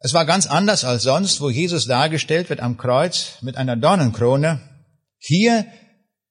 Es 0.00 0.12
war 0.12 0.26
ganz 0.26 0.46
anders 0.46 0.84
als 0.84 1.04
sonst, 1.04 1.40
wo 1.40 1.48
Jesus 1.48 1.86
dargestellt 1.86 2.50
wird 2.50 2.60
am 2.60 2.76
Kreuz 2.76 3.38
mit 3.40 3.56
einer 3.56 3.76
Dornenkrone. 3.76 4.60
Hier 5.18 5.66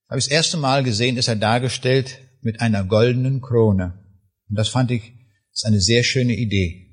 habe 0.10 0.20
ich 0.20 0.26
das 0.26 0.32
erste 0.32 0.58
Mal 0.58 0.84
gesehen, 0.84 1.18
ist 1.18 1.28
er 1.28 1.36
dargestellt 1.36 2.20
mit 2.42 2.62
einer 2.62 2.84
goldenen 2.84 3.42
Krone. 3.42 4.06
Und 4.50 4.58
das 4.58 4.70
fand 4.70 4.92
ich, 4.92 5.14
ist 5.52 5.66
eine 5.66 5.82
sehr 5.82 6.04
schöne 6.04 6.34
Idee. 6.34 6.85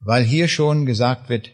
Weil 0.00 0.24
hier 0.24 0.48
schon 0.48 0.86
gesagt 0.86 1.28
wird, 1.28 1.50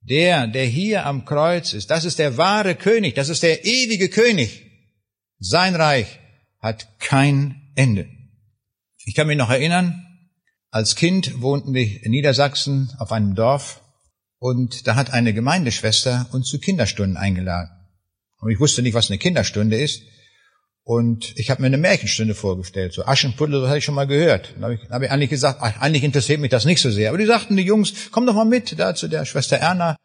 der, 0.00 0.46
der 0.46 0.66
hier 0.66 1.06
am 1.06 1.24
Kreuz 1.24 1.72
ist, 1.72 1.90
das 1.90 2.04
ist 2.04 2.18
der 2.18 2.36
wahre 2.36 2.74
König, 2.74 3.14
das 3.14 3.28
ist 3.28 3.42
der 3.42 3.64
ewige 3.64 4.08
König. 4.08 4.66
Sein 5.38 5.74
Reich 5.74 6.18
hat 6.60 6.98
kein 7.00 7.72
Ende. 7.74 8.08
Ich 9.04 9.14
kann 9.14 9.26
mich 9.26 9.36
noch 9.36 9.50
erinnern, 9.50 10.06
als 10.70 10.96
Kind 10.96 11.40
wohnten 11.42 11.74
wir 11.74 12.02
in 12.04 12.12
Niedersachsen 12.12 12.92
auf 12.98 13.12
einem 13.12 13.34
Dorf 13.34 13.82
und 14.38 14.86
da 14.86 14.94
hat 14.94 15.12
eine 15.12 15.34
Gemeindeschwester 15.34 16.28
uns 16.32 16.48
zu 16.48 16.58
Kinderstunden 16.58 17.16
eingeladen. 17.16 17.70
Und 18.38 18.50
ich 18.50 18.58
wusste 18.58 18.82
nicht, 18.82 18.94
was 18.94 19.08
eine 19.08 19.18
Kinderstunde 19.18 19.80
ist. 19.80 20.02
Und 20.84 21.34
ich 21.38 21.50
habe 21.50 21.62
mir 21.62 21.68
eine 21.68 21.78
Märchenstunde 21.78 22.34
vorgestellt, 22.34 22.92
so 22.92 23.04
Aschenputtel, 23.04 23.60
das 23.60 23.68
hatte 23.68 23.78
ich 23.78 23.84
schon 23.84 23.94
mal 23.94 24.06
gehört. 24.06 24.54
Da 24.56 24.62
habe 24.64 24.74
ich, 24.74 24.90
hab 24.90 25.02
ich 25.02 25.10
eigentlich 25.10 25.30
gesagt, 25.30 25.60
ach, 25.62 25.80
eigentlich 25.80 26.02
interessiert 26.02 26.40
mich 26.40 26.50
das 26.50 26.64
nicht 26.64 26.80
so 26.80 26.90
sehr. 26.90 27.10
Aber 27.10 27.18
die 27.18 27.26
sagten, 27.26 27.56
die 27.56 27.62
Jungs, 27.62 28.10
komm 28.10 28.26
doch 28.26 28.34
mal 28.34 28.44
mit 28.44 28.78
da 28.78 28.94
zu 28.94 29.08
der 29.08 29.24
Schwester 29.24 29.56
Erna. 29.56 29.96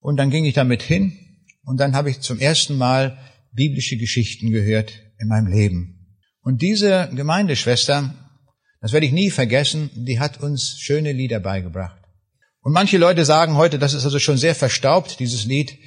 Und 0.00 0.16
dann 0.16 0.30
ging 0.30 0.44
ich 0.44 0.54
damit 0.54 0.82
hin 0.82 1.18
und 1.64 1.78
dann 1.78 1.94
habe 1.94 2.10
ich 2.10 2.20
zum 2.20 2.38
ersten 2.38 2.76
Mal 2.76 3.18
biblische 3.52 3.96
Geschichten 3.96 4.50
gehört 4.50 4.92
in 5.18 5.28
meinem 5.28 5.46
Leben. 5.46 6.18
Und 6.42 6.62
diese 6.62 7.10
Gemeindeschwester 7.14 8.14
das 8.84 8.92
werde 8.92 9.06
ich 9.06 9.12
nie 9.12 9.30
vergessen. 9.30 9.88
Die 9.94 10.20
hat 10.20 10.42
uns 10.42 10.76
schöne 10.78 11.12
Lieder 11.12 11.40
beigebracht. 11.40 11.96
Und 12.60 12.74
manche 12.74 12.98
Leute 12.98 13.24
sagen 13.24 13.56
heute, 13.56 13.78
das 13.78 13.94
ist 13.94 14.04
also 14.04 14.18
schon 14.18 14.36
sehr 14.36 14.54
verstaubt, 14.54 15.20
dieses 15.20 15.46
Lied. 15.46 15.78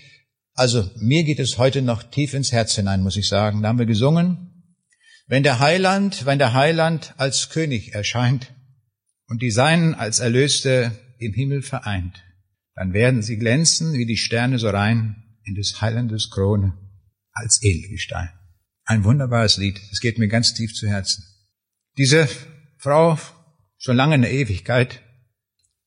Also 0.57 0.89
mir 0.95 1.23
geht 1.23 1.39
es 1.39 1.59
heute 1.59 1.83
noch 1.83 2.01
tief 2.01 2.33
ins 2.33 2.51
Herz 2.51 2.73
hinein, 2.73 3.03
muss 3.03 3.15
ich 3.15 3.27
sagen. 3.27 3.61
Da 3.61 3.69
haben 3.69 3.77
wir 3.77 3.85
gesungen. 3.85 4.73
Wenn 5.27 5.43
der 5.43 5.59
Heiland, 5.59 6.25
wenn 6.25 6.39
der 6.39 6.53
Heiland 6.53 7.13
als 7.17 7.49
König 7.49 7.93
erscheint 7.93 8.55
und 9.27 9.43
die 9.43 9.51
Seinen 9.51 9.93
als 9.93 10.17
Erlöste 10.17 10.97
im 11.19 11.33
Himmel 11.33 11.61
vereint, 11.61 12.23
dann 12.73 12.93
werden 12.93 13.21
sie 13.21 13.37
glänzen 13.37 13.93
wie 13.93 14.07
die 14.07 14.17
Sterne 14.17 14.57
so 14.57 14.69
rein 14.69 15.37
in 15.43 15.53
des 15.53 15.79
Heilandes 15.79 16.31
Krone 16.31 16.73
als 17.33 17.61
Edelgestein. 17.61 18.29
Ein 18.83 19.03
wunderbares 19.03 19.57
Lied. 19.57 19.79
Es 19.91 19.99
geht 19.99 20.17
mir 20.17 20.27
ganz 20.27 20.55
tief 20.55 20.73
zu 20.73 20.87
Herzen. 20.87 21.23
Diese 21.99 22.27
Frau 22.79 23.19
schon 23.77 23.95
lange 23.95 24.15
in 24.15 24.23
der 24.23 24.33
Ewigkeit 24.33 25.03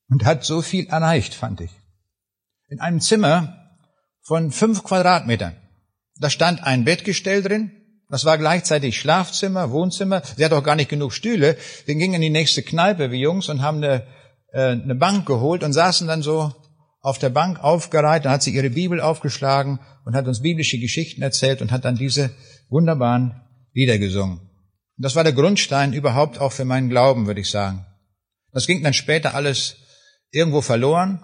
und 0.07 0.23
hat 0.23 0.45
so 0.45 0.61
viel 0.61 0.87
erreicht, 0.87 1.33
fand 1.33 1.59
ich. 1.59 1.71
In 2.69 2.79
einem 2.79 3.01
Zimmer 3.01 3.60
von 4.31 4.49
fünf 4.49 4.85
Quadratmetern. 4.85 5.57
Da 6.17 6.29
stand 6.29 6.63
ein 6.63 6.85
Bettgestell 6.85 7.41
drin. 7.41 7.69
Das 8.07 8.23
war 8.23 8.37
gleichzeitig 8.37 8.97
Schlafzimmer, 8.97 9.71
Wohnzimmer. 9.71 10.21
Sie 10.37 10.45
hat 10.45 10.53
auch 10.53 10.63
gar 10.63 10.77
nicht 10.77 10.87
genug 10.87 11.11
Stühle. 11.11 11.57
Wir 11.85 11.95
gingen 11.95 12.13
in 12.13 12.21
die 12.21 12.29
nächste 12.29 12.63
Kneipe, 12.63 13.11
wie 13.11 13.19
Jungs, 13.19 13.49
und 13.49 13.61
haben 13.61 13.83
eine, 13.83 14.07
äh, 14.53 14.71
eine 14.71 14.95
Bank 14.95 15.25
geholt 15.25 15.63
und 15.63 15.73
saßen 15.73 16.07
dann 16.07 16.21
so 16.21 16.55
auf 17.01 17.19
der 17.19 17.27
Bank 17.27 17.61
aufgereiht. 17.61 18.23
Dann 18.23 18.31
hat 18.31 18.41
sie 18.41 18.55
ihre 18.55 18.69
Bibel 18.69 19.01
aufgeschlagen 19.01 19.81
und 20.05 20.15
hat 20.15 20.27
uns 20.27 20.41
biblische 20.41 20.79
Geschichten 20.79 21.21
erzählt 21.21 21.61
und 21.61 21.73
hat 21.73 21.83
dann 21.83 21.97
diese 21.97 22.31
wunderbaren 22.69 23.35
Lieder 23.73 23.97
gesungen. 23.97 24.39
Und 24.39 25.03
das 25.03 25.17
war 25.17 25.25
der 25.25 25.33
Grundstein 25.33 25.91
überhaupt 25.91 26.39
auch 26.39 26.53
für 26.53 26.63
meinen 26.63 26.89
Glauben, 26.89 27.27
würde 27.27 27.41
ich 27.41 27.49
sagen. 27.49 27.85
Das 28.53 28.65
ging 28.65 28.81
dann 28.81 28.93
später 28.93 29.35
alles 29.35 29.75
irgendwo 30.29 30.61
verloren, 30.61 31.21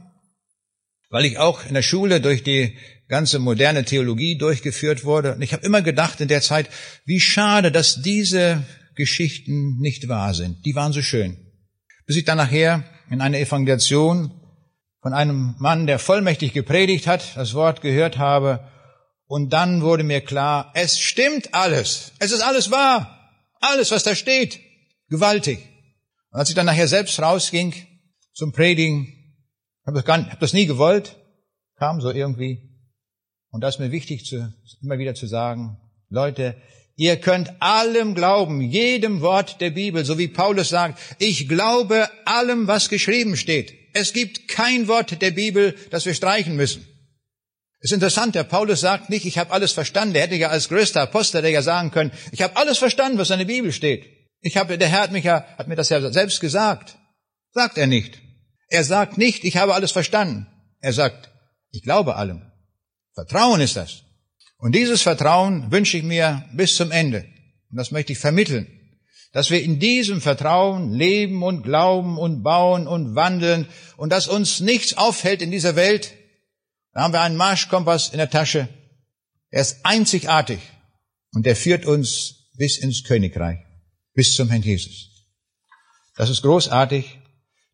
weil 1.10 1.24
ich 1.24 1.38
auch 1.38 1.66
in 1.66 1.74
der 1.74 1.84
Schule 1.84 2.20
durch 2.20 2.44
die 2.44 2.78
ganze 3.08 3.40
moderne 3.40 3.86
Theologie 3.86 4.38
durchgeführt 4.38 5.06
wurde. 5.06 5.36
Und 5.36 5.42
ich 5.42 5.54
habe 5.54 5.66
immer 5.66 5.82
gedacht 5.82 6.20
in 6.22 6.28
der 6.28 6.42
Zeit, 6.42 6.70
wie 7.06 7.20
schade, 7.20 7.72
dass 7.72 8.02
diese 8.02 8.64
Geschichten 8.96 9.78
nicht 9.80 10.08
wahr 10.08 10.34
sind. 10.34 10.66
Die 10.66 10.76
waren 10.76 10.94
so 10.94 11.02
schön. 11.02 11.38
Bis 12.06 12.18
ich 12.18 12.26
dann 12.26 12.38
nachher 12.38 12.84
in 13.10 13.22
einer 13.22 13.38
Evangelisation 13.38 14.32
von 15.02 15.14
einem 15.14 15.56
Mann, 15.60 15.88
der 15.88 16.00
vollmächtig 16.00 16.54
gepredigt 16.54 17.08
hat, 17.08 17.38
das 17.38 17.54
Wort 17.54 17.82
gehört 17.82 18.18
habe. 18.18 18.68
Und 19.26 19.54
dann 19.54 19.82
wurde 19.82 20.04
mir 20.04 20.22
klar, 20.22 20.72
es 20.74 21.00
stimmt 21.00 21.54
alles. 21.54 22.12
Es 22.20 22.32
ist 22.32 22.42
alles 22.42 22.72
wahr. 22.72 23.14
Alles, 23.60 23.92
was 23.92 24.04
da 24.04 24.16
steht, 24.16 24.60
gewaltig. 25.10 25.60
Und 26.32 26.40
als 26.40 26.50
ich 26.50 26.56
dann 26.56 26.66
nachher 26.66 26.88
selbst 26.88 27.20
rausging 27.20 27.74
zum 28.34 28.52
Predigen, 28.52 29.14
habe 29.86 30.02
das, 30.02 30.08
hab 30.08 30.40
das 30.40 30.54
nie 30.54 30.66
gewollt, 30.66 31.18
kam 31.78 32.02
so 32.02 32.12
irgendwie. 32.12 32.67
Und 33.52 33.62
das 33.62 33.76
ist 33.76 33.80
mir 33.80 33.92
wichtig, 33.92 34.26
zu, 34.26 34.54
immer 34.82 34.98
wieder 34.98 35.16
zu 35.16 35.28
sagen, 35.28 35.78
Leute, 36.10 36.56
ihr 36.96 37.18
könnt 37.18 37.62
allem 37.62 38.16
glauben, 38.16 38.62
jedem 38.62 39.22
Wort 39.22 39.62
der 39.62 39.72
Bibel, 39.72 40.06
so 40.06 40.18
wie 40.18 40.28
Paulus 40.28 40.70
sagt, 40.70 41.00
ich 41.20 41.48
glaube 41.48 42.10
allem, 42.26 42.68
was 42.68 42.90
geschrieben 42.90 43.38
steht. 43.38 43.74
Es 43.94 44.14
gibt 44.14 44.48
kein 44.48 44.88
Wort 44.88 45.22
der 45.22 45.32
Bibel, 45.32 45.76
das 45.90 46.06
wir 46.06 46.14
streichen 46.14 46.56
müssen. 46.56 46.86
Ist 47.80 47.94
interessant, 47.94 48.36
der 48.36 48.44
Paulus 48.44 48.82
sagt 48.82 49.10
nicht, 49.10 49.26
ich 49.26 49.38
habe 49.38 49.52
alles 49.52 49.72
verstanden. 49.72 50.14
Der 50.14 50.24
hätte 50.24 50.36
ja 50.36 50.50
als 50.50 50.70
größter 50.70 51.02
Apostel 51.02 51.42
der 51.42 51.52
ja 51.52 51.62
sagen 51.62 51.92
können, 51.92 52.12
ich 52.32 52.42
habe 52.42 52.58
alles 52.58 52.80
verstanden, 52.80 53.18
was 53.18 53.30
in 53.30 53.38
der 53.38 53.46
Bibel 53.46 53.72
steht. 53.72 54.06
Ich 54.42 54.58
habe, 54.58 54.78
der 54.78 54.88
Herr 54.88 55.02
hat 55.02 55.12
mich 55.12 55.24
ja, 55.24 55.46
hat 55.58 55.68
mir 55.68 55.76
das 55.76 55.90
ja 55.90 56.12
selbst 56.12 56.42
gesagt. 56.42 56.98
Sagt 57.52 57.78
er 57.78 57.88
nicht. 57.88 58.20
Er 58.70 58.84
sagt 58.84 59.18
nicht, 59.18 59.44
ich 59.44 59.58
habe 59.58 59.74
alles 59.74 59.92
verstanden. 59.92 60.48
Er 60.80 60.94
sagt, 60.94 61.30
ich 61.72 61.84
glaube 61.84 62.16
allem. 62.16 62.52
Vertrauen 63.18 63.62
ist 63.62 63.76
das. 63.76 64.04
Und 64.60 64.76
dieses 64.76 65.02
Vertrauen 65.02 65.72
wünsche 65.72 65.98
ich 65.98 66.04
mir 66.04 66.48
bis 66.54 66.76
zum 66.76 66.92
Ende. 66.92 67.26
Und 67.72 67.78
das 67.78 67.90
möchte 67.90 68.14
ich 68.14 68.20
vermitteln. 68.20 68.68
Dass 69.32 69.50
wir 69.50 69.64
in 69.64 69.80
diesem 69.80 70.22
Vertrauen 70.22 70.94
leben 70.94 71.42
und 71.42 71.64
glauben 71.64 72.20
und 72.20 72.44
bauen 72.44 72.88
und 72.88 73.16
wandeln 73.16 73.68
und 73.98 74.12
dass 74.12 74.28
uns 74.28 74.60
nichts 74.60 74.96
aufhält 74.96 75.42
in 75.42 75.50
dieser 75.50 75.76
Welt, 75.76 76.14
da 76.94 77.02
haben 77.02 77.14
wir 77.14 77.22
einen 77.22 77.38
Marschkompass 77.38 78.10
in 78.10 78.20
der 78.20 78.30
Tasche. 78.30 78.70
Er 79.50 79.62
ist 79.62 79.84
einzigartig 79.84 80.60
und 81.34 81.48
er 81.48 81.56
führt 81.56 81.88
uns 81.88 82.52
bis 82.56 82.78
ins 82.78 83.04
Königreich, 83.04 83.58
bis 84.14 84.36
zum 84.36 84.50
Herrn 84.50 84.62
Jesus. 84.62 85.10
Das 86.18 86.30
ist 86.30 86.44
großartig, 86.44 87.18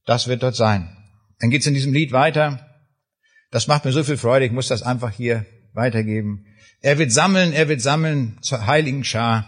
das 0.06 0.30
wird 0.30 0.42
dort 0.42 0.56
sein. 0.56 0.96
Dann 1.40 1.50
geht 1.50 1.64
es 1.64 1.68
in 1.68 1.74
diesem 1.74 1.92
Lied 1.92 2.14
weiter. 2.14 2.73
Das 3.54 3.68
macht 3.68 3.86
mir 3.86 3.92
so 3.92 4.04
viel 4.04 4.18
Freude, 4.18 4.48
ich 4.48 4.52
muss 4.52 4.68
das 4.68 4.82
einfach 4.82 5.12
hier 5.12 5.46
weitergeben. 5.74 6.48
Er 6.82 6.98
wird 6.98 7.12
sammeln, 7.12 7.54
er 7.54 7.70
wird 7.70 7.82
sammeln 7.82 8.40
zur 8.42 8.66
heiligen 8.66 9.04
Schar. 9.04 9.46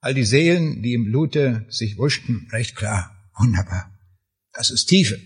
All 0.00 0.12
die 0.12 0.26
Seelen, 0.26 0.82
die 0.82 0.92
im 0.92 1.06
Blute 1.06 1.64
sich 1.70 1.96
wuschten, 1.96 2.46
recht 2.52 2.76
klar, 2.76 3.10
wunderbar. 3.38 3.90
Das 4.52 4.68
ist 4.68 4.84
Tiefe. 4.84 5.18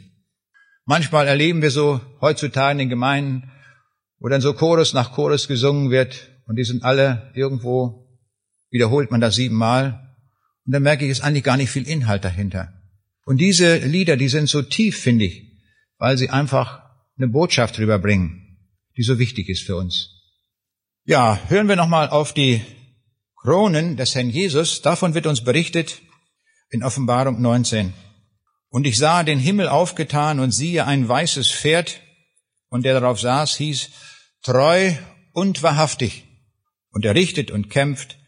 Manchmal 0.85 1.27
erleben 1.27 1.61
wir 1.61 1.73
so 1.73 2.01
heutzutage 2.21 2.71
in 2.71 2.79
den 2.79 2.90
Gemeinden, 2.90 3.51
wo 4.21 4.29
dann 4.29 4.40
so 4.40 4.55
Chorus 4.55 4.92
nach 4.92 5.11
Chorus 5.11 5.49
gesungen 5.49 5.90
wird 5.90 6.31
und 6.47 6.55
die 6.55 6.64
sind 6.64 6.85
alle 6.85 7.33
irgendwo, 7.35 8.07
wiederholt 8.71 9.11
man 9.11 9.21
das 9.21 9.35
siebenmal 9.35 10.14
und 10.64 10.75
dann 10.75 10.85
merke 10.85 11.05
ich, 11.05 11.11
es 11.11 11.18
ist 11.18 11.25
eigentlich 11.25 11.42
gar 11.42 11.57
nicht 11.57 11.71
viel 11.71 11.88
Inhalt 11.88 12.25
dahinter. 12.25 12.73
Und 13.25 13.38
diese 13.38 13.79
Lieder, 13.79 14.16
die 14.16 14.29
sind 14.29 14.49
so 14.49 14.62
tief, 14.62 14.97
finde 15.01 15.25
ich, 15.25 15.59
weil 15.99 16.16
sie 16.16 16.31
einfach 16.31 16.88
eine 17.18 17.28
Botschaft 17.28 17.78
rüberbringen, 17.78 18.59
die 18.96 19.02
so 19.02 19.18
wichtig 19.18 19.48
ist 19.48 19.64
für 19.64 19.76
uns. 19.76 20.11
Ja, 21.04 21.40
hören 21.48 21.68
wir 21.68 21.76
nochmal 21.76 22.09
auf 22.09 22.33
die 22.33 22.62
Kronen 23.37 23.96
des 23.96 24.14
Herrn 24.14 24.31
Jesus. 24.31 24.83
Davon 24.83 25.14
wird 25.14 25.26
uns 25.26 25.42
berichtet 25.42 26.00
in 26.70 26.83
Offenbarung 26.83 27.40
19. 27.40 27.92
Und 28.68 28.87
ich 28.87 28.98
sah 28.98 29.22
den 29.22 29.38
Himmel 29.38 29.68
aufgetan 29.68 30.40
und 30.40 30.52
siehe 30.52 30.87
ein 30.87 31.09
weißes 31.09 31.50
Pferd, 31.50 32.00
und 32.68 32.85
der 32.85 33.00
darauf 33.00 33.18
saß, 33.18 33.57
hieß 33.57 33.90
treu 34.42 34.92
und 35.33 35.62
wahrhaftig. 35.62 36.24
Und 36.90 37.04
er 37.04 37.14
richtet 37.14 37.50
und 37.50 37.70
kämpft 37.70 38.18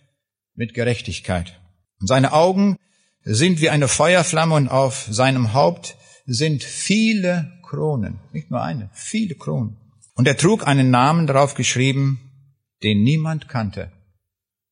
mit 0.55 0.72
Gerechtigkeit. 0.74 1.61
Und 2.00 2.07
seine 2.07 2.33
Augen 2.33 2.79
sind 3.22 3.61
wie 3.61 3.68
eine 3.68 3.88
Feuerflamme 3.88 4.55
und 4.55 4.68
auf 4.68 5.07
seinem 5.11 5.53
Haupt 5.53 5.96
sind 6.24 6.62
viele 6.64 7.60
Kronen. 7.70 8.18
Nicht 8.33 8.50
nur 8.50 8.62
eine, 8.62 8.90
viele 8.92 9.37
Kronen. 9.37 9.76
Und 10.14 10.26
er 10.26 10.37
trug 10.37 10.66
einen 10.66 10.90
Namen 10.90 11.28
darauf 11.28 11.54
geschrieben, 11.54 12.18
den 12.83 13.04
niemand 13.04 13.48
kannte, 13.48 13.92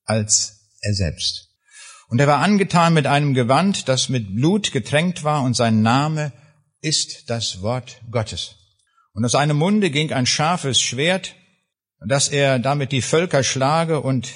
als 0.04 0.74
er 0.80 0.94
selbst. 0.94 1.48
Und 2.08 2.18
er 2.18 2.26
war 2.26 2.40
angetan 2.40 2.94
mit 2.94 3.06
einem 3.06 3.34
Gewand, 3.34 3.88
das 3.88 4.08
mit 4.08 4.34
Blut 4.34 4.72
getränkt 4.72 5.22
war, 5.22 5.44
und 5.44 5.54
sein 5.54 5.80
Name 5.82 6.32
ist 6.80 7.30
das 7.30 7.62
Wort 7.62 8.00
Gottes. 8.10 8.56
Und 9.12 9.24
aus 9.24 9.32
seinem 9.32 9.58
Munde 9.58 9.90
ging 9.90 10.12
ein 10.12 10.26
scharfes 10.26 10.80
Schwert, 10.80 11.36
dass 12.04 12.28
er 12.28 12.58
damit 12.58 12.90
die 12.90 13.02
Völker 13.02 13.44
schlage, 13.44 14.00
und 14.00 14.28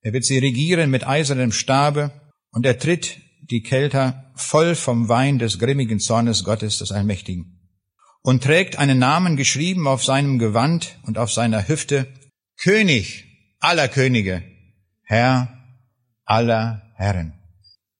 er 0.00 0.12
wird 0.12 0.24
sie 0.24 0.38
regieren 0.38 0.90
mit 0.90 1.06
eisernem 1.06 1.52
Stabe, 1.52 2.10
und 2.50 2.66
er 2.66 2.78
tritt 2.78 3.20
die 3.50 3.62
Kelter 3.62 4.32
voll 4.34 4.74
vom 4.74 5.08
Wein 5.08 5.38
des 5.38 5.60
grimmigen 5.60 6.00
Zornes 6.00 6.42
Gottes 6.42 6.78
des 6.78 6.90
Allmächtigen. 6.90 7.59
Und 8.22 8.42
trägt 8.42 8.78
einen 8.78 8.98
Namen 8.98 9.36
geschrieben 9.36 9.86
auf 9.86 10.04
seinem 10.04 10.38
Gewand 10.38 10.98
und 11.04 11.16
auf 11.16 11.32
seiner 11.32 11.68
Hüfte, 11.68 12.06
König 12.58 13.24
aller 13.60 13.88
Könige, 13.88 14.42
Herr 15.04 15.48
aller 16.24 16.82
Herren. 16.96 17.32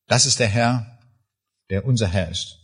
Das 0.06 0.26
ist 0.26 0.40
der 0.40 0.48
Herr, 0.48 0.98
der 1.70 1.85
unser 1.85 2.09
Herr 2.09 2.30
ist. 2.30 2.59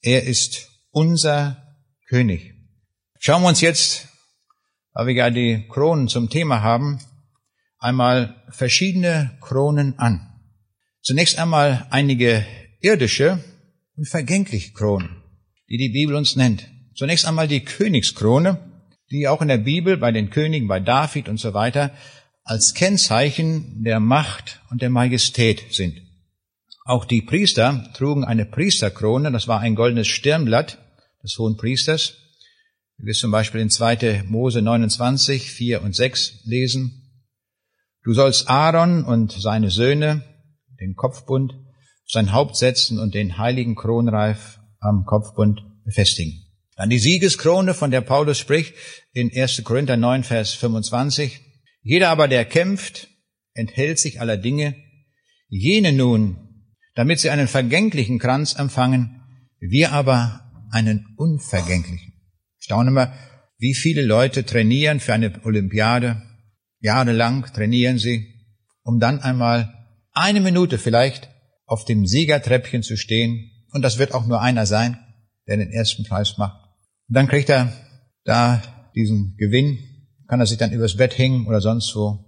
Er 0.00 0.22
ist 0.22 0.68
unser 0.90 1.76
König. 2.08 2.54
Schauen 3.18 3.42
wir 3.42 3.48
uns 3.48 3.60
jetzt, 3.60 4.08
weil 4.92 5.08
wir 5.08 5.14
ja 5.14 5.30
die 5.30 5.66
Kronen 5.68 6.08
zum 6.08 6.30
Thema 6.30 6.62
haben, 6.62 7.00
einmal 7.78 8.42
verschiedene 8.50 9.36
Kronen 9.40 9.98
an. 9.98 10.24
Zunächst 11.02 11.38
einmal 11.38 11.86
einige 11.90 12.46
irdische 12.80 13.42
und 13.96 14.08
vergängliche 14.08 14.72
Kronen, 14.72 15.17
die 15.68 15.76
die 15.76 15.90
Bibel 15.90 16.14
uns 16.14 16.36
nennt. 16.36 16.68
Zunächst 16.94 17.26
einmal 17.26 17.48
die 17.48 17.64
Königskrone, 17.64 18.58
die 19.10 19.28
auch 19.28 19.42
in 19.42 19.48
der 19.48 19.58
Bibel 19.58 19.96
bei 19.96 20.12
den 20.12 20.30
Königen, 20.30 20.68
bei 20.68 20.80
David 20.80 21.28
und 21.28 21.38
so 21.38 21.54
weiter 21.54 21.92
als 22.44 22.72
Kennzeichen 22.72 23.84
der 23.84 24.00
Macht 24.00 24.62
und 24.70 24.80
der 24.80 24.90
Majestät 24.90 25.62
sind. 25.70 26.00
Auch 26.84 27.04
die 27.04 27.20
Priester 27.20 27.90
trugen 27.94 28.24
eine 28.24 28.46
Priesterkrone, 28.46 29.30
das 29.30 29.46
war 29.46 29.60
ein 29.60 29.74
goldenes 29.74 30.08
Stirnblatt 30.08 30.78
des 31.22 31.36
hohen 31.38 31.58
Priesters, 31.58 32.14
wie 32.96 33.06
wir 33.06 33.12
zum 33.12 33.30
Beispiel 33.30 33.60
in 33.60 33.68
2. 33.68 34.24
Mose 34.26 34.62
29, 34.62 35.50
4 35.50 35.82
und 35.82 35.94
6 35.94 36.44
lesen. 36.44 37.10
Du 38.02 38.14
sollst 38.14 38.48
Aaron 38.48 39.04
und 39.04 39.32
seine 39.32 39.70
Söhne, 39.70 40.24
den 40.80 40.94
Kopfbund, 40.94 41.54
sein 42.06 42.32
Haupt 42.32 42.56
setzen 42.56 42.98
und 42.98 43.14
den 43.14 43.36
heiligen 43.36 43.74
Kronreif 43.74 44.57
am 44.80 45.04
Kopfbund 45.04 45.60
befestigen. 45.84 46.44
Dann 46.76 46.90
die 46.90 46.98
Siegeskrone, 46.98 47.74
von 47.74 47.90
der 47.90 48.02
Paulus 48.02 48.38
spricht 48.38 48.74
in 49.12 49.30
1. 49.34 49.64
Korinther 49.64 49.96
9, 49.96 50.22
Vers 50.22 50.54
25. 50.54 51.40
Jeder 51.82 52.10
aber, 52.10 52.28
der 52.28 52.44
kämpft, 52.44 53.08
enthält 53.52 53.98
sich 53.98 54.20
aller 54.20 54.36
Dinge. 54.36 54.76
Jene 55.48 55.92
nun, 55.92 56.36
damit 56.94 57.20
sie 57.20 57.30
einen 57.30 57.48
vergänglichen 57.48 58.18
Kranz 58.18 58.54
empfangen, 58.54 59.22
wir 59.60 59.92
aber 59.92 60.48
einen 60.70 61.14
unvergänglichen. 61.16 62.12
Staune 62.58 62.90
mal, 62.90 63.12
wie 63.58 63.74
viele 63.74 64.02
Leute 64.02 64.44
trainieren 64.44 65.00
für 65.00 65.14
eine 65.14 65.44
Olympiade. 65.44 66.22
Jahrelang 66.80 67.44
trainieren 67.52 67.98
sie, 67.98 68.34
um 68.82 69.00
dann 69.00 69.20
einmal 69.20 69.74
eine 70.12 70.40
Minute 70.40 70.78
vielleicht 70.78 71.28
auf 71.66 71.84
dem 71.84 72.06
Siegertreppchen 72.06 72.82
zu 72.82 72.96
stehen. 72.96 73.50
Und 73.72 73.82
das 73.82 73.98
wird 73.98 74.12
auch 74.12 74.26
nur 74.26 74.40
einer 74.40 74.66
sein, 74.66 74.98
der 75.46 75.56
den 75.56 75.70
ersten 75.70 76.04
Preis 76.04 76.38
macht. 76.38 76.64
Und 77.08 77.14
dann 77.14 77.28
kriegt 77.28 77.48
er 77.48 77.72
da 78.24 78.62
diesen 78.94 79.36
Gewinn, 79.36 79.78
kann 80.26 80.40
er 80.40 80.46
sich 80.46 80.58
dann 80.58 80.72
übers 80.72 80.96
Bett 80.96 81.16
hängen 81.16 81.46
oder 81.46 81.60
sonst 81.60 81.94
wo. 81.94 82.24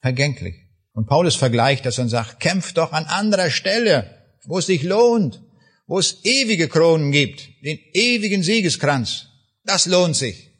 Vergänglich. 0.00 0.54
Und 0.92 1.06
Paulus 1.06 1.36
vergleicht 1.36 1.86
das 1.86 1.98
und 1.98 2.08
sagt, 2.08 2.40
kämpft 2.40 2.76
doch 2.76 2.92
an 2.92 3.04
anderer 3.04 3.50
Stelle, 3.50 4.10
wo 4.44 4.58
es 4.58 4.66
sich 4.66 4.82
lohnt, 4.82 5.42
wo 5.86 5.98
es 5.98 6.24
ewige 6.24 6.68
Kronen 6.68 7.12
gibt, 7.12 7.48
den 7.64 7.78
ewigen 7.92 8.42
Siegeskranz. 8.42 9.26
Das 9.64 9.86
lohnt 9.86 10.16
sich. 10.16 10.50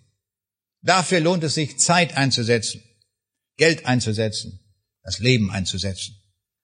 Dafür 0.83 1.21
lohnt 1.21 1.45
es 1.45 1.55
sich, 1.55 1.79
Zeit 1.79 2.17
einzusetzen, 2.17 2.83
Geld 3.57 3.87
einzusetzen, 3.87 4.61
das 5.03 5.19
Leben 5.19 5.51
einzusetzen. 5.51 6.17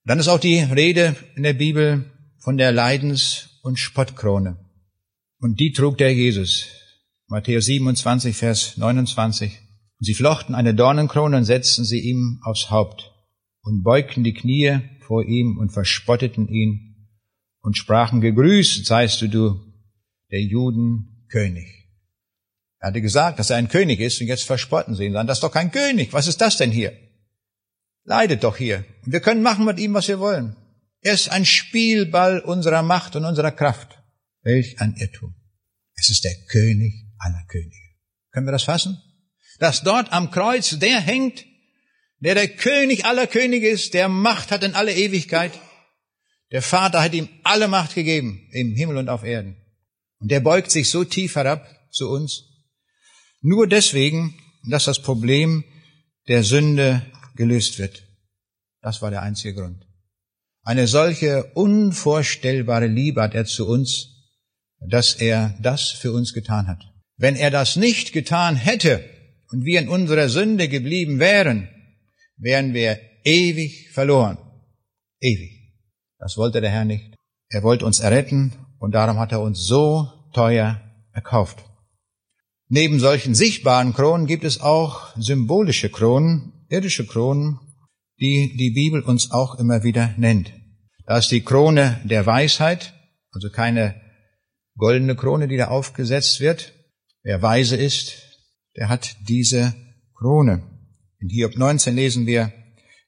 Dann 0.05 0.18
ist 0.18 0.29
auch 0.29 0.40
die 0.40 0.61
Rede 0.61 1.16
in 1.35 1.42
der 1.42 1.52
Bibel 1.52 2.11
von 2.38 2.57
der 2.57 2.72
Leidens- 2.72 3.56
und 3.66 3.79
Spottkrone. 3.79 4.57
Und 5.40 5.59
die 5.59 5.72
trug 5.72 5.98
der 5.98 6.14
Jesus. 6.14 6.66
Matthäus 7.26 7.66
27, 7.66 8.37
Vers 8.37 8.76
29. 8.76 9.50
Und 9.98 10.05
sie 10.05 10.14
flochten 10.14 10.55
eine 10.55 10.74
Dornenkrone 10.74 11.37
und 11.37 11.44
setzten 11.44 11.85
sie 11.85 11.98
ihm 11.98 12.40
aufs 12.44 12.70
Haupt 12.70 13.12
und 13.62 13.83
beugten 13.83 14.22
die 14.22 14.35
Knie 14.35 14.79
vor 15.00 15.24
ihm 15.24 15.59
und 15.59 15.72
verspotteten 15.72 16.48
ihn 16.48 17.09
und 17.61 17.76
sprachen, 17.76 18.20
gegrüßt 18.20 18.87
seist 18.87 19.20
du, 19.22 19.29
du, 19.29 19.61
der 20.31 20.42
Juden 20.42 21.26
König. 21.29 21.66
Er 22.79 22.90
hatte 22.90 23.02
gesagt, 23.02 23.40
dass 23.40 23.50
er 23.50 23.57
ein 23.57 23.68
König 23.68 23.98
ist 23.98 24.20
und 24.20 24.29
jetzt 24.29 24.44
verspotten 24.44 24.94
sie 24.94 25.07
ihn. 25.07 25.12
Sagen, 25.12 25.26
das 25.26 25.38
ist 25.38 25.42
doch 25.42 25.52
kein 25.52 25.72
König. 25.72 26.12
Was 26.12 26.29
ist 26.29 26.40
das 26.40 26.57
denn 26.57 26.70
hier? 26.70 26.92
Leidet 28.05 28.44
doch 28.44 28.57
hier. 28.57 28.85
Wir 29.05 29.20
können 29.20 29.42
machen 29.42 29.64
mit 29.64 29.81
ihm, 29.81 29.94
was 29.94 30.07
wir 30.07 30.20
wollen. 30.20 30.55
Er 31.07 31.14
ist 31.14 31.29
ein 31.29 31.45
Spielball 31.45 32.40
unserer 32.40 32.83
Macht 32.83 33.14
und 33.14 33.25
unserer 33.25 33.53
Kraft. 33.53 34.03
Welch 34.42 34.81
ein 34.81 34.97
Irrtum. 34.97 35.37
Es 35.95 36.09
ist 36.09 36.25
der 36.25 36.35
König 36.49 36.95
aller 37.19 37.45
Könige. 37.47 37.95
Können 38.33 38.49
wir 38.49 38.51
das 38.51 38.64
fassen? 38.64 39.01
Dass 39.61 39.85
dort 39.85 40.12
am 40.12 40.33
Kreuz 40.33 40.81
der 40.81 40.99
hängt, 40.99 41.45
der 42.19 42.35
der 42.35 42.49
König 42.49 43.05
aller 43.05 43.29
Könige 43.29 43.69
ist, 43.69 43.95
der 43.95 44.09
Macht 44.09 44.51
hat 44.51 44.64
in 44.64 44.75
alle 44.75 44.92
Ewigkeit. 44.92 45.53
Der 46.51 46.61
Vater 46.61 47.01
hat 47.01 47.14
ihm 47.14 47.29
alle 47.45 47.69
Macht 47.69 47.95
gegeben, 47.95 48.49
im 48.51 48.75
Himmel 48.75 48.97
und 48.97 49.09
auf 49.09 49.23
Erden. 49.23 49.57
Und 50.19 50.33
der 50.33 50.40
beugt 50.40 50.73
sich 50.73 50.90
so 50.90 51.05
tief 51.05 51.37
herab 51.37 51.69
zu 51.92 52.11
uns. 52.11 52.42
Nur 53.42 53.69
deswegen, 53.69 54.37
dass 54.69 54.87
das 54.87 55.01
Problem 55.01 55.62
der 56.27 56.42
Sünde 56.42 57.07
gelöst 57.37 57.79
wird. 57.79 58.03
Das 58.83 59.03
war 59.03 59.12
der 59.12 59.23
einzige 59.23 59.55
Grund. 59.55 59.86
Eine 60.66 60.88
solche 60.88 61.44
unvorstellbare 61.55 62.88
Liebe 62.88 63.22
hat 63.22 63.37
er 63.37 63.44
zu 63.44 63.68
uns, 63.68 64.35
dass 64.81 65.14
er 65.14 65.57
das 65.62 65.90
für 65.90 66.11
uns 66.11 66.33
getan 66.33 66.66
hat. 66.66 66.83
Wenn 67.16 67.37
er 67.37 67.52
das 67.52 67.76
nicht 67.76 68.12
getan 68.12 68.57
hätte 68.57 69.05
und 69.52 69.64
wir 69.64 69.79
in 69.79 69.88
unserer 69.88 70.29
Sünde 70.29 70.68
geblieben 70.68 71.20
wären, 71.20 71.68
wären 72.37 72.74
wir 72.74 72.98
ewig 73.22 73.90
verloren. 73.92 74.38
Ewig. 75.20 75.52
Das 76.18 76.37
wollte 76.37 76.61
der 76.61 76.70
Herr 76.70 76.85
nicht. 76.85 77.14
Er 77.48 77.62
wollte 77.62 77.87
uns 77.87 78.00
erretten 78.00 78.52
und 78.81 78.92
darum 78.96 79.20
hat 79.20 79.31
er 79.31 79.42
uns 79.42 79.64
so 79.64 80.11
teuer 80.35 80.81
erkauft. 81.12 81.64
Neben 82.68 82.98
solchen 82.98 83.37
sichtbaren 83.37 83.94
Kronen 83.94 84.26
gibt 84.26 84.42
es 84.42 84.61
auch 84.61 85.14
symbolische 85.16 85.90
Kronen, 85.90 86.66
irdische 86.68 87.07
Kronen, 87.07 87.61
die 88.18 88.57
die 88.57 88.70
Bibel 88.70 89.00
uns 89.02 89.31
auch 89.31 89.61
immer 89.61 89.85
wieder 89.85 90.12
nennt. 90.16 90.56
Da 91.07 91.19
ist 91.19 91.31
die 91.31 91.42
Krone 91.42 92.01
der 92.05 92.27
Weisheit, 92.27 92.92
also 93.31 93.49
keine 93.49 93.95
goldene 94.77 95.14
Krone, 95.14 95.47
die 95.47 95.57
da 95.57 95.69
aufgesetzt 95.69 96.40
wird. 96.40 96.73
Wer 97.23 97.40
weise 97.42 97.77
ist, 97.77 98.14
der 98.77 98.88
hat 98.88 99.16
diese 99.29 99.75
Krone. 100.16 100.62
In 101.21 101.29
Hiob 101.29 101.57
19 101.57 101.95
lesen 101.95 102.27
wir, 102.27 102.53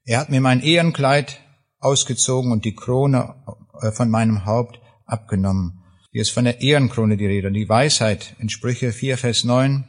er 0.04 0.20
hat 0.20 0.30
mir 0.30 0.40
mein 0.40 0.60
Ehrenkleid 0.60 1.40
ausgezogen 1.80 2.52
und 2.52 2.64
die 2.64 2.74
Krone 2.74 3.34
äh, 3.80 3.90
von 3.90 4.10
meinem 4.10 4.44
Haupt 4.44 4.80
abgenommen. 5.04 5.82
Hier 6.12 6.22
ist 6.22 6.30
von 6.30 6.44
der 6.44 6.60
Ehrenkrone 6.60 7.16
die 7.16 7.26
Rede. 7.26 7.50
Die 7.50 7.68
Weisheit 7.68 8.34
in 8.38 8.48
Sprüche 8.48 8.92
4, 8.92 9.18
Vers 9.18 9.44
9. 9.44 9.86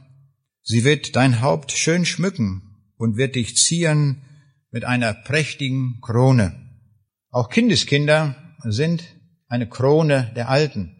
Sie 0.63 0.83
wird 0.83 1.15
dein 1.15 1.41
Haupt 1.41 1.71
schön 1.71 2.05
schmücken 2.05 2.91
und 2.97 3.17
wird 3.17 3.35
dich 3.35 3.55
zieren 3.55 4.23
mit 4.71 4.83
einer 4.83 5.13
prächtigen 5.13 5.99
Krone. 6.01 6.68
Auch 7.31 7.49
Kindeskinder 7.49 8.35
sind 8.63 9.03
eine 9.47 9.67
Krone 9.67 10.31
der 10.35 10.49
Alten. 10.49 10.95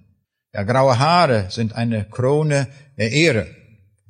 Ja, 0.54 0.64
graue 0.64 1.00
Haare 1.00 1.48
sind 1.50 1.74
eine 1.74 2.06
Krone 2.06 2.68
der 2.98 3.12
Ehre. 3.12 3.48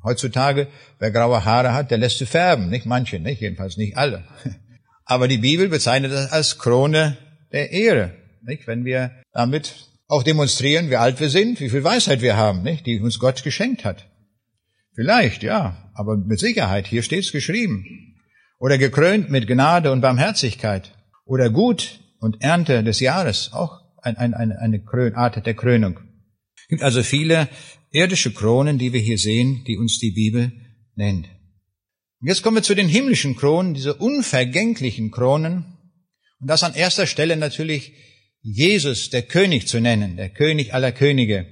Heutzutage, 0.03 0.67
wer 0.99 1.11
graue 1.11 1.43
Haare 1.43 1.73
hat, 1.73 1.91
der 1.91 1.97
lässt 1.97 2.19
sie 2.19 2.25
färben. 2.25 2.69
Nicht 2.69 2.85
manche, 2.85 3.19
nicht 3.19 3.41
jedenfalls 3.41 3.77
nicht 3.77 3.97
alle. 3.97 4.23
Aber 5.05 5.27
die 5.27 5.37
Bibel 5.37 5.69
bezeichnet 5.69 6.11
das 6.11 6.31
als 6.31 6.57
Krone 6.57 7.17
der 7.51 7.71
Ehre. 7.71 8.13
Nicht? 8.43 8.67
Wenn 8.67 8.85
wir 8.85 9.11
damit 9.33 9.87
auch 10.07 10.23
demonstrieren, 10.23 10.89
wie 10.89 10.97
alt 10.97 11.19
wir 11.19 11.29
sind, 11.29 11.59
wie 11.59 11.69
viel 11.69 11.83
Weisheit 11.83 12.21
wir 12.21 12.37
haben, 12.37 12.63
nicht? 12.63 12.85
die 12.85 12.99
uns 12.99 13.19
Gott 13.19 13.43
geschenkt 13.43 13.85
hat. 13.85 14.07
Vielleicht, 14.93 15.43
ja, 15.43 15.89
aber 15.93 16.17
mit 16.17 16.39
Sicherheit, 16.39 16.85
hier 16.87 17.03
steht's 17.03 17.31
geschrieben. 17.31 17.85
Oder 18.59 18.77
gekrönt 18.77 19.29
mit 19.29 19.47
Gnade 19.47 19.91
und 19.91 20.01
Barmherzigkeit. 20.01 20.91
Oder 21.25 21.49
gut 21.49 21.99
und 22.19 22.41
Ernte 22.41 22.83
des 22.83 22.99
Jahres, 22.99 23.51
auch 23.53 23.81
ein, 24.01 24.17
ein, 24.17 24.33
eine, 24.33 24.59
eine 24.59 24.83
Art 25.15 25.45
der 25.45 25.53
Krönung. 25.53 25.99
Es 26.55 26.67
gibt 26.67 26.83
also 26.83 27.03
viele 27.03 27.47
irdische 27.91 28.33
Kronen, 28.33 28.77
die 28.77 28.93
wir 28.93 28.99
hier 28.99 29.17
sehen, 29.17 29.63
die 29.65 29.77
uns 29.77 29.99
die 29.99 30.11
Bibel 30.11 30.51
nennt. 30.95 31.27
Und 32.21 32.27
jetzt 32.27 32.43
kommen 32.43 32.57
wir 32.57 32.63
zu 32.63 32.75
den 32.75 32.89
himmlischen 32.89 33.35
Kronen, 33.35 33.73
diese 33.73 33.95
unvergänglichen 33.95 35.11
Kronen. 35.11 35.77
Und 36.39 36.47
das 36.49 36.63
an 36.63 36.73
erster 36.73 37.07
Stelle 37.07 37.37
natürlich 37.37 37.93
Jesus, 38.41 39.09
der 39.09 39.23
König 39.23 39.67
zu 39.67 39.79
nennen, 39.79 40.17
der 40.17 40.29
König 40.29 40.73
aller 40.73 40.91
Könige. 40.91 41.47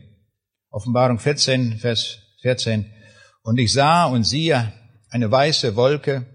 Offenbarung 0.70 1.20
14, 1.20 1.78
Vers 1.80 2.20
14. 2.42 2.86
Und 3.44 3.60
ich 3.60 3.72
sah 3.72 4.06
und 4.06 4.24
siehe 4.24 4.74
eine 5.10 5.32
weiße 5.32 5.76
Wolke, 5.76 6.26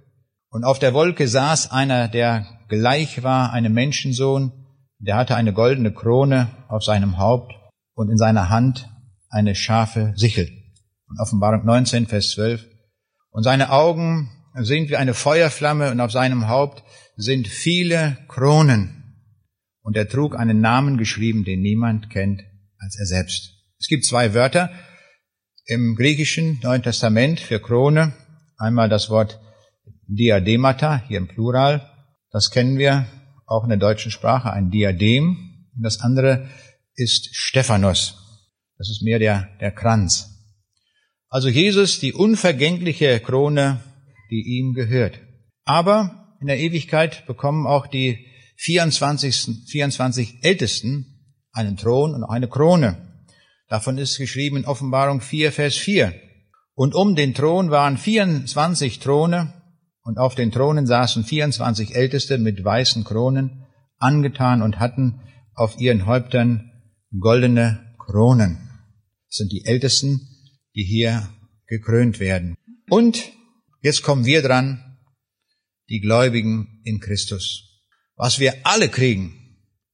und 0.52 0.64
auf 0.64 0.78
der 0.78 0.92
Wolke 0.92 1.28
saß 1.28 1.70
einer, 1.70 2.08
der 2.08 2.46
gleich 2.68 3.22
war 3.22 3.52
einem 3.52 3.72
Menschensohn, 3.72 4.52
der 4.98 5.16
hatte 5.16 5.36
eine 5.36 5.52
goldene 5.52 5.92
Krone 5.92 6.48
auf 6.68 6.84
seinem 6.84 7.18
Haupt 7.18 7.52
und 7.94 8.10
in 8.10 8.16
seiner 8.16 8.48
Hand 8.48 8.88
eine 9.28 9.54
scharfe 9.54 10.12
Sichel. 10.16 10.50
Und 11.08 11.20
Offenbarung 11.20 11.64
19, 11.64 12.06
Vers 12.06 12.30
12. 12.30 12.66
Und 13.30 13.42
seine 13.42 13.70
Augen 13.70 14.30
sind 14.54 14.90
wie 14.90 14.96
eine 14.96 15.14
Feuerflamme 15.14 15.90
und 15.90 16.00
auf 16.00 16.12
seinem 16.12 16.48
Haupt 16.48 16.84
sind 17.16 17.48
viele 17.48 18.18
Kronen. 18.28 19.16
Und 19.82 19.96
er 19.96 20.08
trug 20.08 20.36
einen 20.36 20.60
Namen 20.60 20.98
geschrieben, 20.98 21.44
den 21.44 21.60
niemand 21.60 22.10
kennt 22.10 22.42
als 22.78 22.98
er 22.98 23.06
selbst. 23.06 23.54
Es 23.78 23.88
gibt 23.88 24.04
zwei 24.04 24.34
Wörter 24.34 24.70
im 25.66 25.96
griechischen 25.96 26.60
Neuen 26.62 26.82
Testament 26.82 27.40
für 27.40 27.60
Krone. 27.60 28.12
Einmal 28.58 28.88
das 28.88 29.10
Wort 29.10 29.40
Diademata, 30.06 31.02
hier 31.08 31.18
im 31.18 31.28
Plural. 31.28 31.91
Das 32.32 32.50
kennen 32.50 32.78
wir 32.78 33.06
auch 33.46 33.62
in 33.64 33.68
der 33.68 33.78
deutschen 33.78 34.10
Sprache, 34.10 34.52
ein 34.52 34.70
Diadem. 34.70 35.68
Und 35.76 35.82
das 35.82 36.00
andere 36.00 36.48
ist 36.94 37.28
Stephanos. 37.36 38.18
Das 38.78 38.88
ist 38.90 39.02
mehr 39.02 39.18
der, 39.18 39.48
der 39.60 39.70
Kranz. 39.70 40.30
Also 41.28 41.48
Jesus, 41.48 42.00
die 42.00 42.12
unvergängliche 42.12 43.20
Krone, 43.20 43.80
die 44.30 44.58
ihm 44.58 44.74
gehört. 44.74 45.20
Aber 45.64 46.36
in 46.40 46.46
der 46.46 46.58
Ewigkeit 46.58 47.26
bekommen 47.26 47.66
auch 47.66 47.86
die 47.86 48.26
24, 48.56 49.68
24 49.68 50.42
Ältesten 50.42 51.36
einen 51.52 51.76
Thron 51.76 52.14
und 52.14 52.24
eine 52.24 52.48
Krone. 52.48 53.26
Davon 53.68 53.98
ist 53.98 54.18
geschrieben 54.18 54.56
in 54.56 54.64
Offenbarung 54.64 55.20
4, 55.20 55.52
Vers 55.52 55.76
4. 55.76 56.14
Und 56.74 56.94
um 56.94 57.14
den 57.14 57.34
Thron 57.34 57.70
waren 57.70 57.98
24 57.98 58.98
Throne 58.98 59.52
und 60.04 60.18
auf 60.18 60.34
den 60.34 60.50
Thronen 60.50 60.86
saßen 60.86 61.24
24 61.24 61.94
Älteste 61.94 62.38
mit 62.38 62.64
weißen 62.64 63.04
Kronen, 63.04 63.64
angetan 63.98 64.62
und 64.62 64.78
hatten 64.78 65.20
auf 65.54 65.78
ihren 65.78 66.06
Häuptern 66.06 66.70
goldene 67.18 67.94
Kronen. 67.98 68.58
Das 69.28 69.36
sind 69.36 69.52
die 69.52 69.64
Ältesten, 69.64 70.28
die 70.74 70.84
hier 70.84 71.28
gekrönt 71.66 72.20
werden. 72.20 72.56
Und 72.90 73.32
jetzt 73.80 74.02
kommen 74.02 74.24
wir 74.24 74.42
dran, 74.42 74.98
die 75.88 76.00
Gläubigen 76.00 76.80
in 76.84 77.00
Christus. 77.00 77.82
Was 78.16 78.38
wir 78.38 78.54
alle 78.64 78.88
kriegen, 78.88 79.34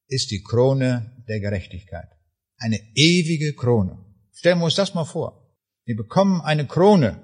ist 0.06 0.30
die 0.30 0.42
Krone 0.42 1.24
der 1.28 1.40
Gerechtigkeit. 1.40 2.08
Eine 2.56 2.80
ewige 2.94 3.54
Krone. 3.54 3.98
Stellen 4.32 4.58
wir 4.58 4.64
uns 4.64 4.74
das 4.74 4.94
mal 4.94 5.04
vor. 5.04 5.54
Wir 5.84 5.96
bekommen 5.96 6.40
eine 6.40 6.66
Krone. 6.66 7.22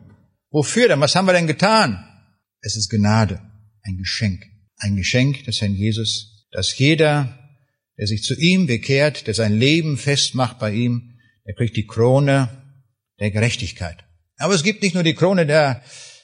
Wofür 0.51 0.89
denn? 0.89 1.01
Was 1.01 1.17
haben 1.17 1.27
wir 1.27 1.33
denn 1.33 1.47
getan? 1.47 2.14
Es 2.67 2.77
ist 2.77 2.89
Gnade, 2.89 3.43
ein 3.83 3.99
Geschenk. 3.99 4.43
Ein 4.79 4.97
Geschenk 4.97 5.45
des 5.45 5.61
Herrn 5.61 5.75
Jesus, 5.75 6.49
dass 6.51 6.79
jeder, 6.79 7.39
der 7.99 8.07
sich 8.07 8.23
zu 8.23 8.35
ihm 8.35 8.67
bekehrt, 8.67 9.27
der 9.27 9.35
sein 9.35 9.53
Leben 9.53 9.99
festmacht 9.99 10.59
bei 10.59 10.73
ihm, 10.73 11.19
er 11.45 11.55
kriegt 11.55 11.77
die 11.77 11.87
Krone 11.87 12.49
der 13.21 13.31
Gerechtigkeit. 13.31 14.07
Aber 14.39 14.55
es 14.55 14.63
gibt 14.63 14.83
nicht 14.83 14.95
nur 14.95 15.03
die 15.03 15.15
Krone 15.15 15.45
der, 15.45 15.83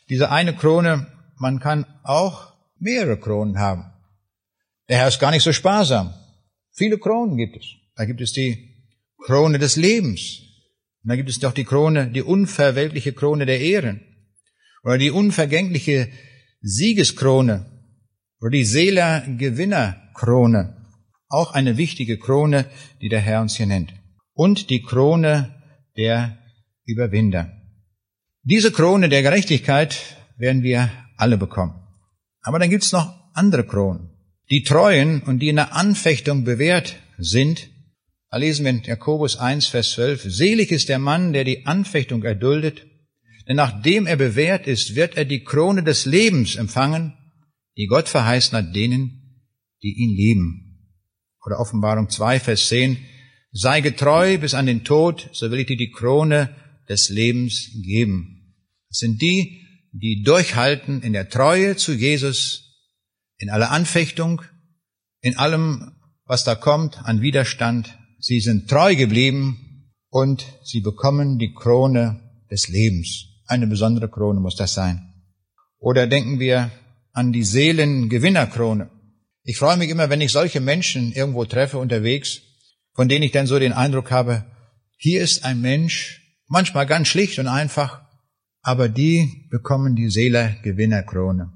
diese 0.09 0.31
eine 0.31 0.57
Krone, 0.57 1.07
man 1.37 1.61
kann 1.61 1.85
auch 2.05 2.55
mehrere 2.79 3.19
Kronen 3.19 3.59
haben. 3.59 3.93
Der 4.89 4.97
Herr 4.97 5.09
ist 5.09 5.21
gar 5.21 5.33
nicht 5.33 5.43
so 5.43 5.53
sparsam. 5.53 6.15
Viele 6.73 6.97
Kronen 6.97 7.37
gibt 7.37 7.59
es. 7.59 7.67
Da 7.97 8.07
gibt 8.07 8.23
es 8.23 8.33
die 8.33 8.87
Krone 9.27 9.59
des 9.59 9.77
Lebens. 9.77 10.41
Und 11.03 11.11
da 11.11 11.17
gibt 11.17 11.29
es 11.29 11.39
doch 11.39 11.53
die 11.53 11.65
Krone, 11.65 12.11
die 12.11 12.23
unverweltliche 12.23 13.13
Krone 13.13 13.45
der 13.45 13.61
Ehren. 13.61 14.01
Oder 14.83 14.97
die 14.97 15.11
unvergängliche 15.11 16.11
Siegeskrone. 16.61 17.67
Oder 18.41 18.51
die 18.51 18.65
Seeler-Gewinner-Krone. 18.65 20.77
Auch 21.29 21.53
eine 21.53 21.77
wichtige 21.77 22.19
Krone, 22.19 22.67
die 23.01 23.09
der 23.09 23.21
Herr 23.21 23.41
uns 23.41 23.57
hier 23.57 23.67
nennt 23.67 23.95
und 24.41 24.71
die 24.71 24.81
Krone 24.81 25.55
der 25.99 26.39
Überwinder. 26.87 27.53
Diese 28.43 28.73
Krone 28.73 29.11
der 29.11 29.23
Gerechtigkeit 29.23 30.17
werden 30.39 30.63
wir 30.63 30.91
alle 31.19 31.37
bekommen. 31.37 31.75
Aber 32.41 32.59
dann 32.59 32.71
gibt's 32.71 32.93
noch 32.93 33.13
andere 33.35 33.67
Kronen. 33.67 34.09
Die 34.51 34.63
Treuen 34.63 35.23
und 35.23 35.41
die 35.41 35.51
in 35.51 35.57
der 35.57 35.77
Anfechtung 35.77 36.45
bewährt 36.45 36.97
sind, 37.19 37.69
da 38.31 38.39
lesen 38.39 38.65
wir 38.65 38.71
in 38.71 38.83
Jakobus 38.83 39.37
1, 39.37 39.67
Vers 39.67 39.91
12, 39.91 40.23
selig 40.23 40.73
ist 40.73 40.89
der 40.89 40.99
Mann, 40.99 41.35
der 41.35 41.45
die 41.45 41.67
Anfechtung 41.67 42.23
erduldet, 42.23 42.87
denn 43.51 43.57
nachdem 43.57 44.07
er 44.07 44.15
bewährt 44.15 44.69
ist, 44.69 44.95
wird 44.95 45.17
er 45.17 45.25
die 45.25 45.43
Krone 45.43 45.83
des 45.83 46.05
Lebens 46.05 46.55
empfangen, 46.55 47.15
die 47.77 47.89
Gott 47.89 48.09
verheißen 48.09 48.57
hat 48.57 48.77
denen, 48.77 49.43
die 49.83 49.93
ihn 49.93 50.15
lieben. 50.17 50.87
Oder 51.45 51.59
Offenbarung 51.59 52.09
2, 52.09 52.39
Vers 52.39 52.69
10, 52.69 52.99
Sei 53.51 53.81
getreu 53.81 54.39
bis 54.39 54.55
an 54.55 54.67
den 54.67 54.85
Tod, 54.85 55.31
so 55.33 55.51
will 55.51 55.59
ich 55.59 55.67
dir 55.67 55.77
die 55.77 55.91
Krone 55.91 56.55
des 56.89 57.09
Lebens 57.09 57.73
geben. 57.83 58.55
Das 58.89 58.99
sind 58.99 59.21
die, 59.21 59.67
die 59.91 60.23
durchhalten 60.23 61.03
in 61.03 61.13
der 61.13 61.29
Treue 61.29 61.75
zu 61.75 61.93
Jesus, 61.93 62.87
in 63.37 63.51
aller 63.51 63.73
Anfechtung, 63.73 64.43
in 65.23 65.37
allem, 65.37 65.97
was 66.25 66.45
da 66.45 66.55
kommt 66.55 66.99
an 67.03 67.21
Widerstand. 67.21 67.99
Sie 68.21 68.39
sind 68.39 68.71
treu 68.71 68.95
geblieben 68.95 69.91
und 70.09 70.47
sie 70.63 70.83
bekommen 70.83 71.41
die 71.41 71.53
Krone 71.53 72.21
des 72.49 72.69
Lebens. 72.69 73.27
Eine 73.51 73.67
besondere 73.67 74.09
Krone 74.09 74.39
muss 74.39 74.55
das 74.55 74.75
sein. 74.75 75.13
Oder 75.81 76.07
denken 76.07 76.39
wir 76.39 76.71
an 77.13 77.33
die 77.33 77.43
Seelengewinnerkrone. 77.43 78.89
Ich 79.43 79.59
freue 79.59 79.77
mich 79.77 79.91
immer, 79.91 80.09
wenn 80.09 80.21
ich 80.21 80.31
solche 80.31 80.61
Menschen 80.61 81.13
irgendwo 81.13 81.45
treffe 81.45 81.79
unterwegs, 81.79 82.43
von 82.95 83.09
denen 83.09 83.25
ich 83.25 83.33
dann 83.33 83.49
so 83.49 83.59
den 83.59 83.73
Eindruck 83.73 84.13
habe, 84.13 84.45
hier 84.99 85.21
ist 85.21 85.45
ein 85.45 85.61
Mensch, 85.61 86.23
manchmal 86.47 86.87
ganz 86.87 87.09
schlicht 87.09 87.41
und 87.41 87.49
einfach, 87.49 88.03
aber 88.63 88.89
die 88.89 89.49
bekommen 89.51 89.97
die 89.97 90.11
Seeler-Gewinnerkrone. 90.11 91.53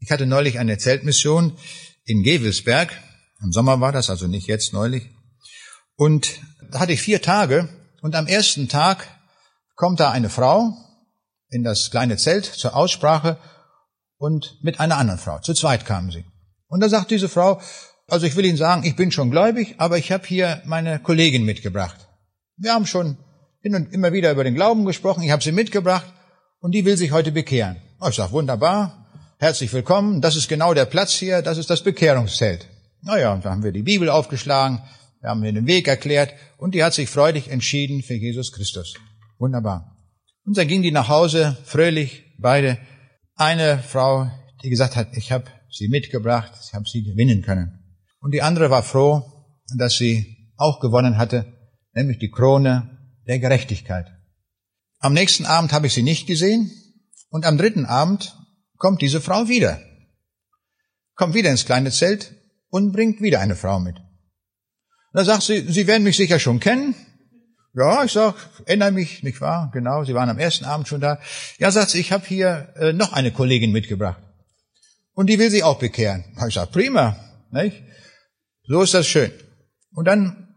Ich 0.00 0.10
hatte 0.10 0.26
neulich 0.26 0.58
eine 0.58 0.76
Zeltmission 0.76 1.56
in 2.04 2.22
Gewelsberg. 2.22 2.92
Im 3.42 3.52
Sommer 3.52 3.80
war 3.80 3.92
das, 3.92 4.10
also 4.10 4.26
nicht 4.26 4.48
jetzt 4.48 4.74
neulich. 4.74 5.08
Und 5.96 6.28
da 6.70 6.80
hatte 6.80 6.92
ich 6.92 7.00
vier 7.00 7.22
Tage 7.22 7.70
und 8.02 8.14
am 8.14 8.26
ersten 8.26 8.68
Tag 8.68 9.08
kommt 9.76 9.98
da 9.98 10.10
eine 10.10 10.28
Frau 10.28 10.76
in 11.50 11.64
das 11.64 11.90
kleine 11.90 12.16
Zelt 12.16 12.44
zur 12.44 12.76
Aussprache 12.76 13.38
und 14.18 14.58
mit 14.62 14.80
einer 14.80 14.96
anderen 14.96 15.18
Frau. 15.18 15.38
Zu 15.38 15.54
zweit 15.54 15.86
kamen 15.86 16.10
sie. 16.10 16.24
Und 16.68 16.80
da 16.80 16.88
sagt 16.88 17.10
diese 17.10 17.28
Frau, 17.28 17.60
also 18.08 18.26
ich 18.26 18.36
will 18.36 18.44
Ihnen 18.44 18.56
sagen, 18.56 18.84
ich 18.84 18.96
bin 18.96 19.12
schon 19.12 19.30
gläubig, 19.30 19.74
aber 19.78 19.98
ich 19.98 20.12
habe 20.12 20.26
hier 20.26 20.62
meine 20.64 20.98
Kollegin 20.98 21.44
mitgebracht. 21.44 22.08
Wir 22.56 22.72
haben 22.72 22.86
schon 22.86 23.18
hin 23.60 23.74
und 23.74 23.92
immer 23.92 24.12
wieder 24.12 24.30
über 24.30 24.44
den 24.44 24.54
Glauben 24.54 24.84
gesprochen, 24.84 25.22
ich 25.22 25.30
habe 25.30 25.42
sie 25.42 25.52
mitgebracht 25.52 26.06
und 26.60 26.72
die 26.72 26.84
will 26.84 26.96
sich 26.96 27.12
heute 27.12 27.32
bekehren. 27.32 27.76
Ich 28.08 28.14
sag 28.14 28.32
wunderbar, 28.32 29.06
herzlich 29.38 29.72
willkommen, 29.72 30.20
das 30.20 30.36
ist 30.36 30.48
genau 30.48 30.74
der 30.74 30.84
Platz 30.84 31.12
hier, 31.12 31.42
das 31.42 31.58
ist 31.58 31.70
das 31.70 31.82
Bekehrungszelt. 31.82 32.66
Naja, 33.02 33.32
und 33.32 33.44
da 33.44 33.50
haben 33.50 33.62
wir 33.62 33.72
die 33.72 33.82
Bibel 33.82 34.08
aufgeschlagen, 34.08 34.82
wir 35.20 35.30
haben 35.30 35.44
ihr 35.44 35.52
den 35.52 35.66
Weg 35.66 35.88
erklärt 35.88 36.32
und 36.56 36.74
die 36.74 36.84
hat 36.84 36.94
sich 36.94 37.10
freudig 37.10 37.50
entschieden 37.50 38.02
für 38.02 38.14
Jesus 38.14 38.52
Christus. 38.52 38.94
Wunderbar. 39.38 39.97
Und 40.48 40.56
dann 40.56 40.66
ging 40.66 40.80
die 40.80 40.92
nach 40.92 41.08
Hause, 41.08 41.58
fröhlich, 41.66 42.24
beide. 42.38 42.78
Eine 43.34 43.80
Frau, 43.80 44.30
die 44.62 44.70
gesagt 44.70 44.96
hat, 44.96 45.14
ich 45.14 45.30
habe 45.30 45.44
sie 45.70 45.88
mitgebracht, 45.88 46.52
ich 46.64 46.72
habe 46.72 46.88
sie 46.88 47.02
gewinnen 47.02 47.42
können. 47.42 48.00
Und 48.20 48.32
die 48.32 48.40
andere 48.40 48.70
war 48.70 48.82
froh, 48.82 49.22
dass 49.76 49.98
sie 49.98 50.50
auch 50.56 50.80
gewonnen 50.80 51.18
hatte, 51.18 51.52
nämlich 51.92 52.18
die 52.18 52.30
Krone 52.30 53.12
der 53.26 53.40
Gerechtigkeit. 53.40 54.06
Am 55.00 55.12
nächsten 55.12 55.44
Abend 55.44 55.74
habe 55.74 55.86
ich 55.86 55.92
sie 55.92 56.02
nicht 56.02 56.26
gesehen 56.26 56.70
und 57.28 57.44
am 57.44 57.58
dritten 57.58 57.84
Abend 57.84 58.34
kommt 58.78 59.02
diese 59.02 59.20
Frau 59.20 59.48
wieder. 59.48 59.78
Kommt 61.14 61.34
wieder 61.34 61.50
ins 61.50 61.66
kleine 61.66 61.90
Zelt 61.90 62.34
und 62.70 62.92
bringt 62.92 63.20
wieder 63.20 63.40
eine 63.40 63.54
Frau 63.54 63.80
mit. 63.80 63.96
Da 65.12 65.24
sagt 65.24 65.42
sie, 65.42 65.70
Sie 65.70 65.86
werden 65.86 66.04
mich 66.04 66.16
sicher 66.16 66.38
schon 66.38 66.58
kennen. 66.58 66.94
Ja, 67.78 68.02
ich 68.02 68.10
sag, 68.10 68.34
erinnere 68.64 68.90
mich, 68.90 69.22
nicht 69.22 69.40
wahr? 69.40 69.70
Genau, 69.72 70.02
Sie 70.02 70.12
waren 70.12 70.28
am 70.28 70.38
ersten 70.38 70.64
Abend 70.64 70.88
schon 70.88 71.00
da. 71.00 71.20
Ja, 71.58 71.70
sagt 71.70 71.90
sie, 71.90 72.00
ich 72.00 72.10
habe 72.10 72.26
hier 72.26 72.74
äh, 72.74 72.92
noch 72.92 73.12
eine 73.12 73.30
Kollegin 73.30 73.70
mitgebracht. 73.70 74.20
Und 75.14 75.28
die 75.28 75.38
will 75.38 75.48
sie 75.48 75.62
auch 75.62 75.78
bekehren. 75.78 76.24
Ich 76.48 76.54
sag, 76.54 76.72
prima, 76.72 77.16
nicht? 77.52 77.80
So 78.64 78.82
ist 78.82 78.94
das 78.94 79.06
schön. 79.06 79.30
Und 79.92 80.06
dann 80.06 80.48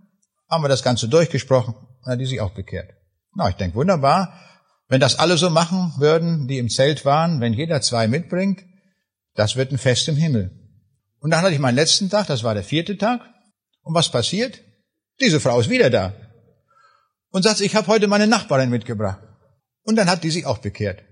haben 0.50 0.64
wir 0.64 0.68
das 0.68 0.82
Ganze 0.82 1.08
durchgesprochen, 1.08 1.76
und 1.76 2.12
hat 2.12 2.20
die 2.20 2.26
sich 2.26 2.42
auch 2.42 2.56
bekehrt. 2.56 2.90
Na, 3.36 3.50
ich 3.50 3.56
denke, 3.56 3.76
wunderbar. 3.76 4.34
Wenn 4.88 5.00
das 5.00 5.20
alle 5.20 5.38
so 5.38 5.52
machen 5.52 5.94
würden, 6.00 6.48
die 6.48 6.58
im 6.58 6.70
Zelt 6.70 7.06
waren, 7.06 7.40
wenn 7.40 7.54
jeder 7.54 7.82
zwei 7.82 8.08
mitbringt, 8.08 8.64
das 9.36 9.56
wird 9.56 9.72
ein 9.72 9.78
Fest 9.78 10.08
im 10.08 10.16
Himmel. 10.16 10.50
Und 11.20 11.30
dann 11.30 11.42
hatte 11.44 11.54
ich 11.54 11.60
meinen 11.60 11.76
letzten 11.76 12.10
Tag, 12.10 12.26
das 12.26 12.44
war 12.44 12.56
der 12.56 12.64
vierte 12.64 12.98
Tag. 12.98 13.22
Und 13.84 13.94
was 13.94 14.10
passiert? 14.10 14.60
Diese 15.20 15.40
Frau 15.40 15.60
ist 15.60 15.70
wieder 15.70 15.92
da. 15.92 16.14
Und 17.32 17.44
sagt, 17.44 17.62
ich 17.62 17.76
habe 17.76 17.88
heute 17.88 18.08
meine 18.08 18.28
Nachbarin 18.28 18.70
mitgebracht. 18.70 19.22
Und 19.84 19.96
dann 19.96 20.10
hat 20.10 20.24
die 20.24 20.30
sich 20.30 20.46
auch 20.46 20.60
bekehrt. 20.60 21.04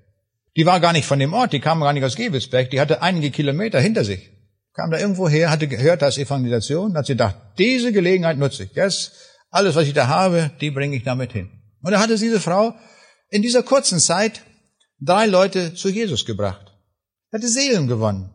Die 0.56 0.66
war 0.66 0.80
gar 0.80 0.94
nicht 0.94 1.06
von 1.06 1.20
dem 1.20 1.34
Ort, 1.34 1.54
die 1.54 1.60
kam 1.60 1.80
gar 1.80 1.94
nicht 1.94 2.04
aus 2.04 2.16
Gebelsberg, 2.16 2.70
die 2.70 2.82
hatte 2.82 3.02
einige 3.02 3.32
Kilometer 3.32 3.80
hinter 3.80 4.04
sich. 4.04 4.32
Kam 4.74 4.92
da 4.92 5.00
irgendwo 5.00 5.30
her, 5.30 5.50
hatte 5.50 5.68
gehört, 5.68 6.02
da 6.02 6.08
ist 6.08 6.18
Evangelisation, 6.18 6.96
hat 6.96 7.06
sie 7.06 7.14
gedacht, 7.14 7.36
diese 7.58 7.92
Gelegenheit 7.92 8.38
nutze 8.38 8.64
ich. 8.64 8.76
Yes, 8.76 9.12
alles, 9.50 9.76
was 9.76 9.88
ich 9.88 9.94
da 9.94 10.08
habe, 10.08 10.52
die 10.62 10.72
bringe 10.72 10.96
ich 10.96 11.04
damit 11.04 11.32
hin. 11.32 11.50
Und 11.82 11.92
da 11.92 12.00
hatte 12.00 12.18
diese 12.18 12.40
Frau 12.40 12.76
in 13.30 13.42
dieser 13.42 13.64
kurzen 13.64 14.00
Zeit 14.00 14.42
drei 15.00 15.26
Leute 15.26 15.74
zu 15.74 15.90
Jesus 15.90 16.26
gebracht. 16.26 16.74
Hatte 17.32 17.48
Seelen 17.48 17.88
gewonnen. 17.88 18.32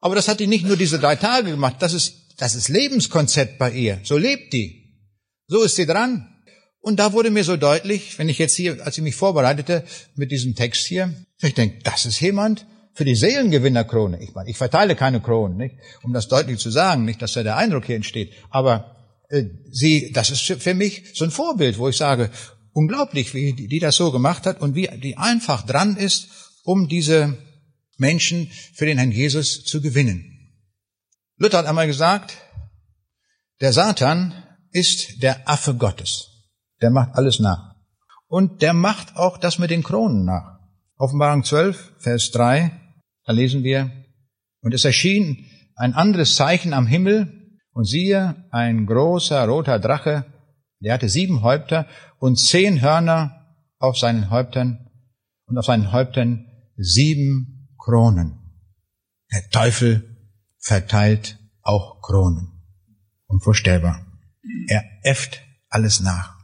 Aber 0.00 0.14
das 0.14 0.28
hat 0.28 0.40
die 0.40 0.46
nicht 0.46 0.66
nur 0.66 0.76
diese 0.76 0.98
drei 0.98 1.16
Tage 1.16 1.50
gemacht, 1.50 1.76
das 1.80 1.92
ist, 1.92 2.34
das 2.38 2.54
ist 2.54 2.68
Lebenskonzept 2.68 3.58
bei 3.58 3.70
ihr. 3.70 4.00
So 4.02 4.16
lebt 4.16 4.52
die. 4.52 4.96
So 5.46 5.62
ist 5.62 5.76
sie 5.76 5.86
dran. 5.86 6.39
Und 6.80 6.96
da 6.98 7.12
wurde 7.12 7.30
mir 7.30 7.44
so 7.44 7.56
deutlich, 7.56 8.18
wenn 8.18 8.28
ich 8.28 8.38
jetzt 8.38 8.54
hier, 8.54 8.84
als 8.84 8.96
ich 8.96 9.04
mich 9.04 9.14
vorbereitete 9.14 9.84
mit 10.14 10.30
diesem 10.30 10.54
Text 10.54 10.86
hier, 10.86 11.14
ich 11.42 11.54
denke, 11.54 11.78
das 11.82 12.06
ist 12.06 12.20
jemand 12.20 12.66
für 12.94 13.04
die 13.04 13.14
Seelengewinnerkrone. 13.14 14.22
Ich 14.22 14.34
meine, 14.34 14.50
ich 14.50 14.56
verteile 14.56 14.96
keine 14.96 15.20
Kronen, 15.20 15.56
nicht? 15.56 15.76
um 16.02 16.12
das 16.12 16.28
deutlich 16.28 16.58
zu 16.58 16.70
sagen, 16.70 17.04
nicht, 17.04 17.20
dass 17.22 17.34
da 17.34 17.42
der 17.42 17.56
Eindruck 17.56 17.84
hier 17.84 17.96
entsteht. 17.96 18.32
Aber 18.48 18.96
äh, 19.28 19.44
sie, 19.70 20.10
das 20.12 20.30
ist 20.30 20.40
für 20.40 20.74
mich 20.74 21.04
so 21.14 21.24
ein 21.24 21.30
Vorbild, 21.30 21.78
wo 21.78 21.88
ich 21.88 21.96
sage, 21.96 22.30
unglaublich, 22.72 23.34
wie 23.34 23.52
die, 23.52 23.68
die 23.68 23.78
das 23.78 23.96
so 23.96 24.10
gemacht 24.10 24.46
hat 24.46 24.60
und 24.60 24.74
wie 24.74 24.88
die 25.02 25.16
einfach 25.16 25.66
dran 25.66 25.96
ist, 25.96 26.28
um 26.64 26.88
diese 26.88 27.36
Menschen 27.98 28.50
für 28.74 28.86
den 28.86 28.98
Herrn 28.98 29.12
Jesus 29.12 29.64
zu 29.64 29.80
gewinnen. 29.82 30.54
Luther 31.36 31.58
hat 31.58 31.66
einmal 31.66 31.86
gesagt, 31.86 32.36
der 33.60 33.72
Satan 33.72 34.32
ist 34.72 35.22
der 35.22 35.48
Affe 35.48 35.74
Gottes. 35.74 36.29
Der 36.80 36.90
macht 36.90 37.14
alles 37.14 37.40
nach. 37.40 37.74
Und 38.26 38.62
der 38.62 38.74
macht 38.74 39.16
auch 39.16 39.38
das 39.38 39.58
mit 39.58 39.70
den 39.70 39.82
Kronen 39.82 40.24
nach. 40.24 40.60
Offenbarung 40.96 41.44
12, 41.44 41.94
Vers 41.98 42.30
3, 42.30 42.70
da 43.24 43.32
lesen 43.32 43.64
wir, 43.64 43.90
und 44.60 44.74
es 44.74 44.84
erschien 44.84 45.46
ein 45.76 45.94
anderes 45.94 46.36
Zeichen 46.36 46.72
am 46.72 46.86
Himmel, 46.86 47.40
und 47.72 47.84
siehe, 47.84 48.44
ein 48.50 48.86
großer 48.86 49.46
roter 49.46 49.78
Drache, 49.78 50.26
der 50.80 50.94
hatte 50.94 51.08
sieben 51.08 51.42
Häupter 51.42 51.86
und 52.18 52.36
zehn 52.36 52.80
Hörner 52.80 53.54
auf 53.78 53.98
seinen 53.98 54.30
Häuptern 54.30 54.90
und 55.46 55.58
auf 55.58 55.66
seinen 55.66 55.92
Häuptern 55.92 56.46
sieben 56.76 57.68
Kronen. 57.78 58.38
Der 59.32 59.48
Teufel 59.50 60.16
verteilt 60.58 61.38
auch 61.62 62.00
Kronen. 62.02 62.48
Unvorstellbar. 63.26 64.04
Er 64.68 64.84
äfft 65.02 65.40
alles 65.68 66.00
nach. 66.00 66.39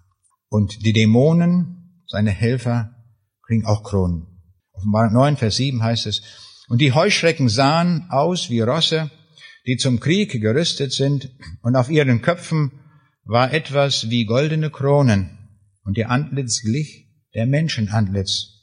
Und 0.49 0.85
die 0.85 0.93
Dämonen, 0.93 2.03
seine 2.07 2.31
Helfer, 2.31 2.95
kriegen 3.47 3.67
auch 3.67 3.83
Kronen. 3.83 4.27
Offenbar 4.73 5.11
9, 5.11 5.37
Vers 5.37 5.57
7 5.57 5.83
heißt 5.83 6.07
es, 6.07 6.23
und 6.69 6.81
die 6.81 6.93
Heuschrecken 6.93 7.49
sahen 7.49 8.07
aus 8.11 8.51
wie 8.51 8.61
Rosse, 8.61 9.11
die 9.67 9.77
zum 9.77 10.01
Krieg 10.01 10.31
gerüstet 10.41 10.93
sind, 10.93 11.31
und 11.63 11.77
auf 11.77 11.91
ihren 11.91 12.23
Köpfen 12.23 12.73
war 13.25 13.53
etwas 13.53 14.11
wie 14.11 14.25
goldene 14.25 14.71
Kronen, 14.71 15.39
und 15.85 15.97
ihr 15.97 16.11
Antlitz 16.11 16.63
glich 16.63 17.07
der 17.35 17.47
Menschenantlitz. 17.47 18.57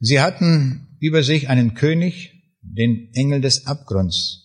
Sie 0.00 0.20
hatten 0.20 0.96
über 1.00 1.22
sich 1.22 1.48
einen 1.48 1.74
König, 1.74 2.32
den 2.60 3.10
Engel 3.14 3.40
des 3.40 3.66
Abgrunds. 3.66 4.42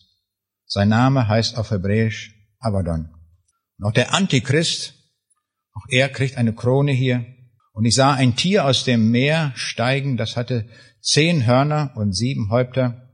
Sein 0.66 0.90
Name 0.90 1.28
heißt 1.28 1.58
auf 1.58 1.72
Hebräisch 1.72 2.34
Abaddon. 2.60 3.10
Und 3.78 3.86
auch 3.86 3.94
der 3.94 4.14
Antichrist, 4.14 4.94
auch 5.74 5.86
er 5.90 6.10
kriegt 6.10 6.38
eine 6.38 6.54
Krone 6.54 6.92
hier. 6.92 7.26
Und 7.74 7.86
ich 7.86 7.96
sah 7.96 8.14
ein 8.14 8.36
Tier 8.36 8.66
aus 8.66 8.84
dem 8.84 9.12
Meer 9.12 9.54
steigen, 9.56 10.18
das 10.18 10.36
hatte 10.36 10.68
zehn 11.02 11.46
Hörner 11.46 11.94
und 11.96 12.14
sieben 12.14 12.50
Häupter 12.50 13.10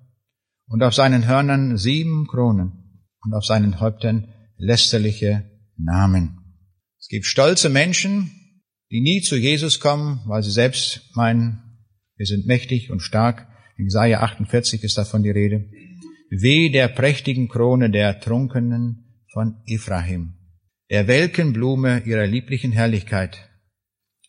und 0.67 0.83
auf 0.83 0.93
seinen 0.93 1.27
Hörnern 1.27 1.77
sieben 1.77 2.27
Kronen 2.27 3.03
und 3.21 3.33
auf 3.33 3.45
seinen 3.45 3.79
Häuptern 3.79 4.33
lästerliche 4.57 5.49
Namen. 5.77 6.39
Es 6.99 7.07
gibt 7.07 7.25
stolze 7.25 7.69
Menschen, 7.69 8.31
die 8.91 9.01
nie 9.01 9.21
zu 9.21 9.37
Jesus 9.37 9.79
kommen, 9.79 10.21
weil 10.25 10.43
sie 10.43 10.51
selbst 10.51 11.15
meinen, 11.15 11.61
wir 12.15 12.25
sind 12.25 12.47
mächtig 12.47 12.89
und 12.89 13.01
stark. 13.01 13.47
In 13.77 13.85
Jesaja 13.85 14.21
48 14.21 14.83
ist 14.83 14.97
davon 14.97 15.23
die 15.23 15.29
Rede. 15.29 15.69
Weh 16.29 16.69
der 16.69 16.87
prächtigen 16.87 17.47
Krone 17.47 17.89
der 17.89 18.19
Trunkenen 18.19 19.23
von 19.31 19.61
Ephraim, 19.65 20.33
der 20.89 21.07
welken 21.07 21.53
Blume 21.53 22.03
ihrer 22.05 22.25
lieblichen 22.25 22.71
Herrlichkeit, 22.71 23.49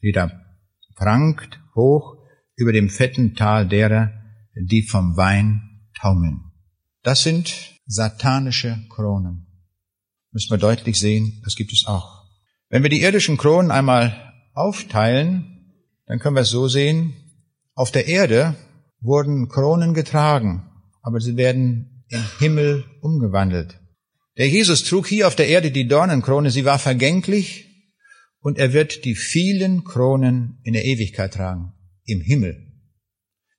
die 0.03 0.13
da 0.13 0.31
prangt 0.97 1.61
hoch 1.75 2.17
über 2.57 2.73
dem 2.73 2.91
fetten 2.91 3.35
Tal 3.35 3.69
derer, 3.69 4.13
die 4.57 4.83
vom 4.83 5.17
Wein 5.17 5.87
taumeln. 6.01 6.41
Das 7.03 7.23
sind 7.23 7.79
satanische 7.87 8.79
Kronen. 8.91 9.47
Müssen 10.33 10.51
wir 10.51 10.59
deutlich 10.59 10.99
sehen, 10.99 11.41
das 11.45 11.55
gibt 11.55 11.73
es 11.73 11.87
auch. 11.87 12.25
Wenn 12.69 12.83
wir 12.83 12.91
die 12.91 13.03
irdischen 13.03 13.37
Kronen 13.37 13.71
einmal 13.71 14.33
aufteilen, 14.55 15.73
dann 16.07 16.19
können 16.19 16.37
wir 16.37 16.43
es 16.43 16.51
so 16.51 16.69
sehen, 16.69 17.15
auf 17.75 17.93
der 17.93 18.09
Erde 18.09 18.57
wurden 19.01 19.49
Kronen 19.49 19.95
getragen, 19.95 20.69
aber 21.03 21.21
sie 21.21 21.37
werden 21.37 22.05
im 22.09 22.25
Himmel 22.41 22.85
umgewandelt. 23.01 23.79
Der 24.39 24.49
Jesus 24.49 24.85
trug 24.85 25.07
hier 25.07 25.27
auf 25.27 25.37
der 25.37 25.49
Erde 25.49 25.71
die 25.71 25.87
Dornenkrone, 25.87 26.51
sie 26.51 26.65
war 26.65 26.79
vergänglich 26.79 27.67
und 28.41 28.57
er 28.57 28.73
wird 28.73 29.05
die 29.05 29.15
vielen 29.15 29.85
Kronen 29.85 30.61
in 30.63 30.73
der 30.73 30.85
Ewigkeit 30.85 31.35
tragen, 31.35 31.73
im 32.05 32.21
Himmel. 32.21 32.65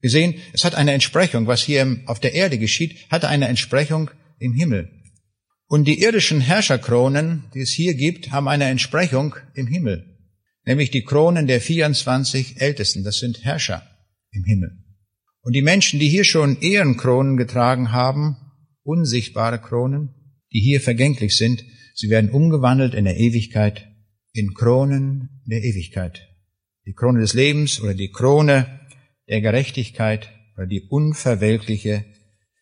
Wir 0.02 0.10
sehen, 0.10 0.36
es 0.54 0.64
hat 0.64 0.76
eine 0.76 0.94
Entsprechung, 0.94 1.46
was 1.48 1.62
hier 1.62 2.00
auf 2.06 2.20
der 2.20 2.34
Erde 2.34 2.58
geschieht, 2.58 3.12
hat 3.12 3.26
eine 3.26 3.50
Entsprechung 3.50 4.10
im 4.40 4.54
Himmel. 4.54 4.90
Und 5.68 5.86
die 5.86 6.02
irdischen 6.02 6.40
Herrscherkronen, 6.40 7.44
die 7.54 7.60
es 7.60 7.72
hier 7.72 7.94
gibt, 7.94 8.32
haben 8.32 8.48
eine 8.48 8.66
Entsprechung 8.66 9.36
im 9.54 9.68
Himmel 9.68 10.10
nämlich 10.70 10.92
die 10.92 11.04
Kronen 11.04 11.48
der 11.48 11.62
24 11.62 12.62
Ältesten, 12.62 13.04
das 13.04 13.18
sind 13.18 13.44
Herrscher 13.44 13.82
im 14.32 14.44
Himmel. 14.44 14.84
Und 15.42 15.54
die 15.54 15.64
Menschen, 15.64 16.00
die 16.00 16.08
hier 16.08 16.24
schon 16.24 16.62
Ehrenkronen 16.62 17.38
getragen 17.38 17.92
haben, 17.92 18.38
unsichtbare 18.84 19.60
Kronen, 19.60 20.14
die 20.54 20.62
hier 20.62 20.82
vergänglich 20.82 21.38
sind, 21.38 21.64
sie 21.94 22.10
werden 22.10 22.32
umgewandelt 22.32 22.94
in 22.94 23.06
der 23.06 23.18
Ewigkeit 23.18 23.88
in 24.32 24.54
Kronen 24.54 25.42
der 25.46 25.64
Ewigkeit. 25.64 26.28
Die 26.86 26.94
Krone 26.94 27.20
des 27.20 27.34
Lebens 27.34 27.82
oder 27.82 27.94
die 27.94 28.12
Krone 28.12 28.80
der 29.28 29.42
Gerechtigkeit 29.42 30.30
oder 30.56 30.68
die 30.68 30.88
unverwelkliche 30.90 32.06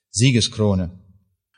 Siegeskrone. 0.10 1.00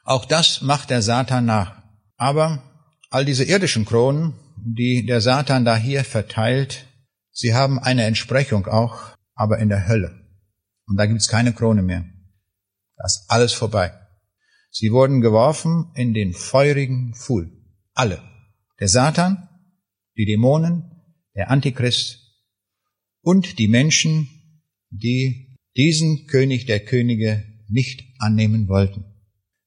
Auch 0.03 0.25
das 0.25 0.61
macht 0.61 0.89
der 0.89 1.01
Satan 1.01 1.45
nach. 1.45 1.81
Aber 2.17 2.63
all 3.09 3.25
diese 3.25 3.43
irdischen 3.43 3.85
Kronen 3.85 4.33
die 4.65 5.05
der 5.05 5.21
Satan 5.21 5.65
da 5.65 5.77
hier 5.77 6.03
verteilt, 6.03 6.85
Sie 7.31 7.53
haben 7.53 7.79
eine 7.79 8.03
Entsprechung 8.03 8.67
auch, 8.67 9.15
aber 9.33 9.59
in 9.59 9.69
der 9.69 9.87
Hölle. 9.87 10.27
Und 10.87 10.97
da 10.97 11.05
gibt's 11.05 11.29
keine 11.29 11.53
Krone 11.53 11.81
mehr. 11.81 12.03
Da 12.97 13.05
ist 13.05 13.25
alles 13.29 13.53
vorbei. 13.53 13.93
Sie 14.71 14.91
wurden 14.91 15.21
geworfen 15.21 15.91
in 15.95 16.13
den 16.13 16.33
feurigen 16.33 17.13
Pfuhl. 17.15 17.51
Alle. 17.93 18.21
Der 18.79 18.87
Satan, 18.87 19.49
die 20.17 20.25
Dämonen, 20.25 20.83
der 21.35 21.49
Antichrist 21.49 22.19
und 23.21 23.59
die 23.59 23.67
Menschen, 23.67 24.29
die 24.89 25.57
diesen 25.75 26.27
König 26.27 26.65
der 26.65 26.79
Könige 26.79 27.45
nicht 27.67 28.03
annehmen 28.19 28.67
wollten. 28.67 29.05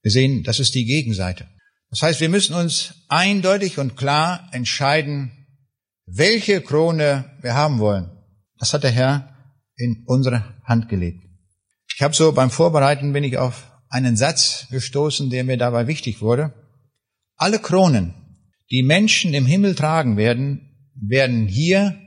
Wir 0.03 0.11
sehen, 0.11 0.43
das 0.43 0.61
ist 0.61 0.75
die 0.75 0.85
Gegenseite. 0.85 1.49
Das 1.91 2.03
heißt, 2.03 2.21
wir 2.21 2.29
müssen 2.29 2.55
uns 2.55 3.05
eindeutig 3.09 3.79
und 3.79 3.97
klar 3.97 4.49
entscheiden, 4.53 5.31
welche 6.07 6.61
Krone 6.61 7.31
wir 7.41 7.55
haben 7.55 7.79
wollen. 7.79 8.11
Das 8.59 8.73
hat 8.75 8.83
der 8.83 8.91
Herr 8.91 9.37
in 9.77 10.05
unsere 10.07 10.61
Hand 10.65 10.89
gelegt. 10.89 11.25
Ich 11.95 12.03
habe 12.03 12.15
so 12.15 12.33
beim 12.33 12.51
Vorbereiten 12.51 13.13
bin 13.13 13.25
ich 13.25 13.39
auf 13.39 13.72
einen 13.93 14.16
Satz 14.16 14.66
gestoßen, 14.70 15.28
der 15.28 15.45
mir 15.45 15.59
dabei 15.59 15.86
wichtig 15.86 16.22
wurde. 16.22 16.53
Alle 17.36 17.59
Kronen, 17.59 18.14
die 18.70 18.82
Menschen 18.82 19.34
im 19.34 19.45
Himmel 19.45 19.74
tragen 19.74 20.16
werden, 20.16 20.90
werden 20.95 21.47
hier 21.47 22.01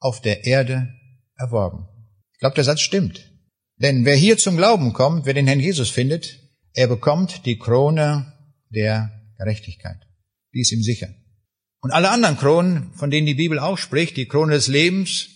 auf 0.00 0.20
der 0.20 0.44
Erde 0.44 0.92
erworben. 1.36 1.86
Ich 2.32 2.40
glaube, 2.40 2.56
der 2.56 2.64
Satz 2.64 2.80
stimmt. 2.80 3.30
Denn 3.76 4.04
wer 4.04 4.16
hier 4.16 4.38
zum 4.38 4.56
Glauben 4.56 4.92
kommt, 4.92 5.24
wer 5.24 5.34
den 5.34 5.46
Herrn 5.46 5.60
Jesus 5.60 5.88
findet, 5.88 6.40
er 6.74 6.88
bekommt 6.88 7.46
die 7.46 7.58
Krone 7.58 8.32
der 8.70 9.10
Gerechtigkeit. 9.38 9.98
Die 10.52 10.60
ist 10.60 10.72
ihm 10.72 10.82
sicher. 10.82 11.08
Und 11.80 11.92
alle 11.92 12.10
anderen 12.10 12.36
Kronen, 12.36 12.92
von 12.94 13.10
denen 13.10 13.26
die 13.26 13.34
Bibel 13.34 13.58
auch 13.58 13.78
spricht, 13.78 14.16
die 14.16 14.26
Krone 14.26 14.54
des 14.54 14.66
Lebens 14.66 15.28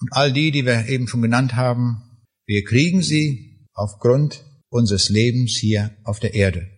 und 0.00 0.12
all 0.12 0.32
die, 0.32 0.50
die 0.50 0.66
wir 0.66 0.86
eben 0.88 1.08
schon 1.08 1.22
genannt 1.22 1.56
haben, 1.56 2.02
wir 2.46 2.62
kriegen 2.62 3.02
sie 3.02 3.68
aufgrund 3.72 4.44
unseres 4.74 5.08
Lebens 5.08 5.52
hier 5.52 5.92
auf 6.02 6.18
der 6.18 6.34
Erde. 6.34 6.68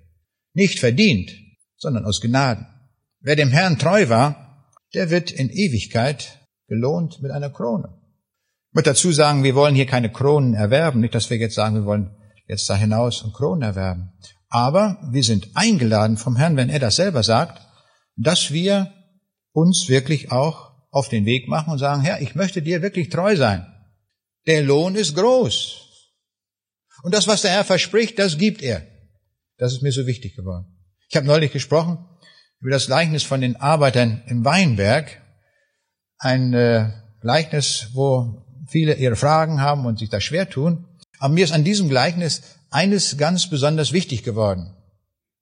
Nicht 0.52 0.78
verdient, 0.78 1.32
sondern 1.78 2.04
aus 2.04 2.20
Gnaden. 2.20 2.66
Wer 3.20 3.36
dem 3.36 3.50
Herrn 3.50 3.78
treu 3.78 4.10
war, 4.10 4.70
der 4.92 5.08
wird 5.10 5.30
in 5.30 5.48
Ewigkeit 5.48 6.46
gelohnt 6.68 7.22
mit 7.22 7.30
einer 7.30 7.48
Krone. 7.48 7.88
Ich 8.68 8.74
möchte 8.74 8.90
dazu 8.90 9.12
sagen, 9.12 9.44
wir 9.44 9.54
wollen 9.54 9.74
hier 9.74 9.86
keine 9.86 10.12
Kronen 10.12 10.52
erwerben. 10.52 11.00
Nicht, 11.00 11.14
dass 11.14 11.30
wir 11.30 11.38
jetzt 11.38 11.54
sagen, 11.54 11.74
wir 11.74 11.86
wollen 11.86 12.14
jetzt 12.46 12.68
da 12.68 12.76
hinaus 12.76 13.22
und 13.22 13.32
Kronen 13.32 13.62
erwerben. 13.62 14.12
Aber 14.50 14.98
wir 15.10 15.24
sind 15.24 15.48
eingeladen 15.54 16.18
vom 16.18 16.36
Herrn, 16.36 16.56
wenn 16.58 16.68
er 16.68 16.78
das 16.78 16.96
selber 16.96 17.22
sagt, 17.22 17.62
dass 18.16 18.52
wir 18.52 18.92
uns 19.52 19.88
wirklich 19.88 20.30
auch 20.30 20.72
auf 20.90 21.08
den 21.08 21.24
Weg 21.24 21.48
machen 21.48 21.72
und 21.72 21.78
sagen, 21.78 22.02
Herr, 22.02 22.20
ich 22.20 22.34
möchte 22.34 22.60
dir 22.60 22.82
wirklich 22.82 23.08
treu 23.08 23.36
sein. 23.36 23.66
Der 24.46 24.62
Lohn 24.62 24.96
ist 24.96 25.16
groß. 25.16 25.85
Und 27.02 27.14
das, 27.14 27.26
was 27.26 27.42
der 27.42 27.50
Herr 27.50 27.64
verspricht, 27.64 28.18
das 28.18 28.38
gibt 28.38 28.62
er. 28.62 28.86
Das 29.58 29.72
ist 29.72 29.82
mir 29.82 29.92
so 29.92 30.06
wichtig 30.06 30.36
geworden. 30.36 30.66
Ich 31.08 31.16
habe 31.16 31.26
neulich 31.26 31.52
gesprochen 31.52 32.04
über 32.60 32.70
das 32.70 32.86
Gleichnis 32.86 33.22
von 33.22 33.40
den 33.40 33.56
Arbeitern 33.56 34.22
im 34.26 34.44
Weinberg. 34.44 35.22
Ein 36.18 36.52
äh, 36.54 36.90
Gleichnis, 37.20 37.88
wo 37.92 38.44
viele 38.68 38.94
ihre 38.94 39.16
Fragen 39.16 39.60
haben 39.60 39.86
und 39.86 39.98
sich 39.98 40.08
da 40.08 40.20
schwer 40.20 40.48
tun. 40.48 40.86
Aber 41.18 41.32
mir 41.32 41.44
ist 41.44 41.52
an 41.52 41.64
diesem 41.64 41.88
Gleichnis 41.88 42.42
eines 42.70 43.16
ganz 43.16 43.48
besonders 43.48 43.92
wichtig 43.92 44.22
geworden. 44.22 44.74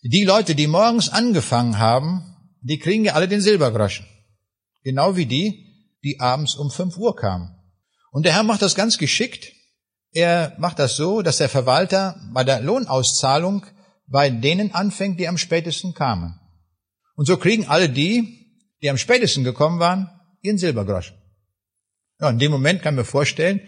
Die 0.03 0.25
Leute, 0.25 0.55
die 0.55 0.67
morgens 0.67 1.09
angefangen 1.09 1.79
haben, 1.79 2.37
die 2.61 2.79
kriegen 2.79 3.05
ja 3.05 3.15
alle 3.15 3.29
den 3.29 3.41
Silbergroschen. 3.41 4.07
Genau 4.83 5.17
wie 5.17 5.27
die, 5.27 5.89
die 6.05 6.21
abends 6.21 6.55
um 6.55 6.71
fünf 6.71 6.99
Uhr 6.99 7.17
kamen. 7.17 7.55
Und 8.11 8.27
der 8.27 8.35
Herr 8.35 8.43
macht 8.43 8.63
das 8.63 8.75
ganz 8.75 8.99
geschickt. 8.99 9.53
Er 10.15 10.55
macht 10.59 10.79
das 10.79 10.97
so, 10.97 11.23
dass 11.23 11.39
der 11.39 11.49
Verwalter 11.49 12.21
bei 12.33 12.45
der 12.45 12.61
Lohnauszahlung 12.61 13.67
bei 14.07 14.31
denen 14.31 14.73
anfängt, 14.73 15.19
die 15.19 15.27
am 15.27 15.39
spätesten 15.39 15.93
kamen. 15.93 16.39
Und 17.17 17.27
so 17.27 17.37
kriegen 17.37 17.67
alle 17.67 17.89
die, 17.89 18.69
die 18.81 18.91
am 18.91 18.97
spätesten 18.97 19.43
gekommen 19.43 19.81
waren, 19.81 20.09
ihren 20.41 20.59
Silbergroschen. 20.59 21.17
Ja, 22.21 22.31
in 22.31 22.39
dem 22.39 22.53
Moment 22.53 22.81
kann 22.81 22.95
man 22.95 23.05
vorstellen, 23.05 23.61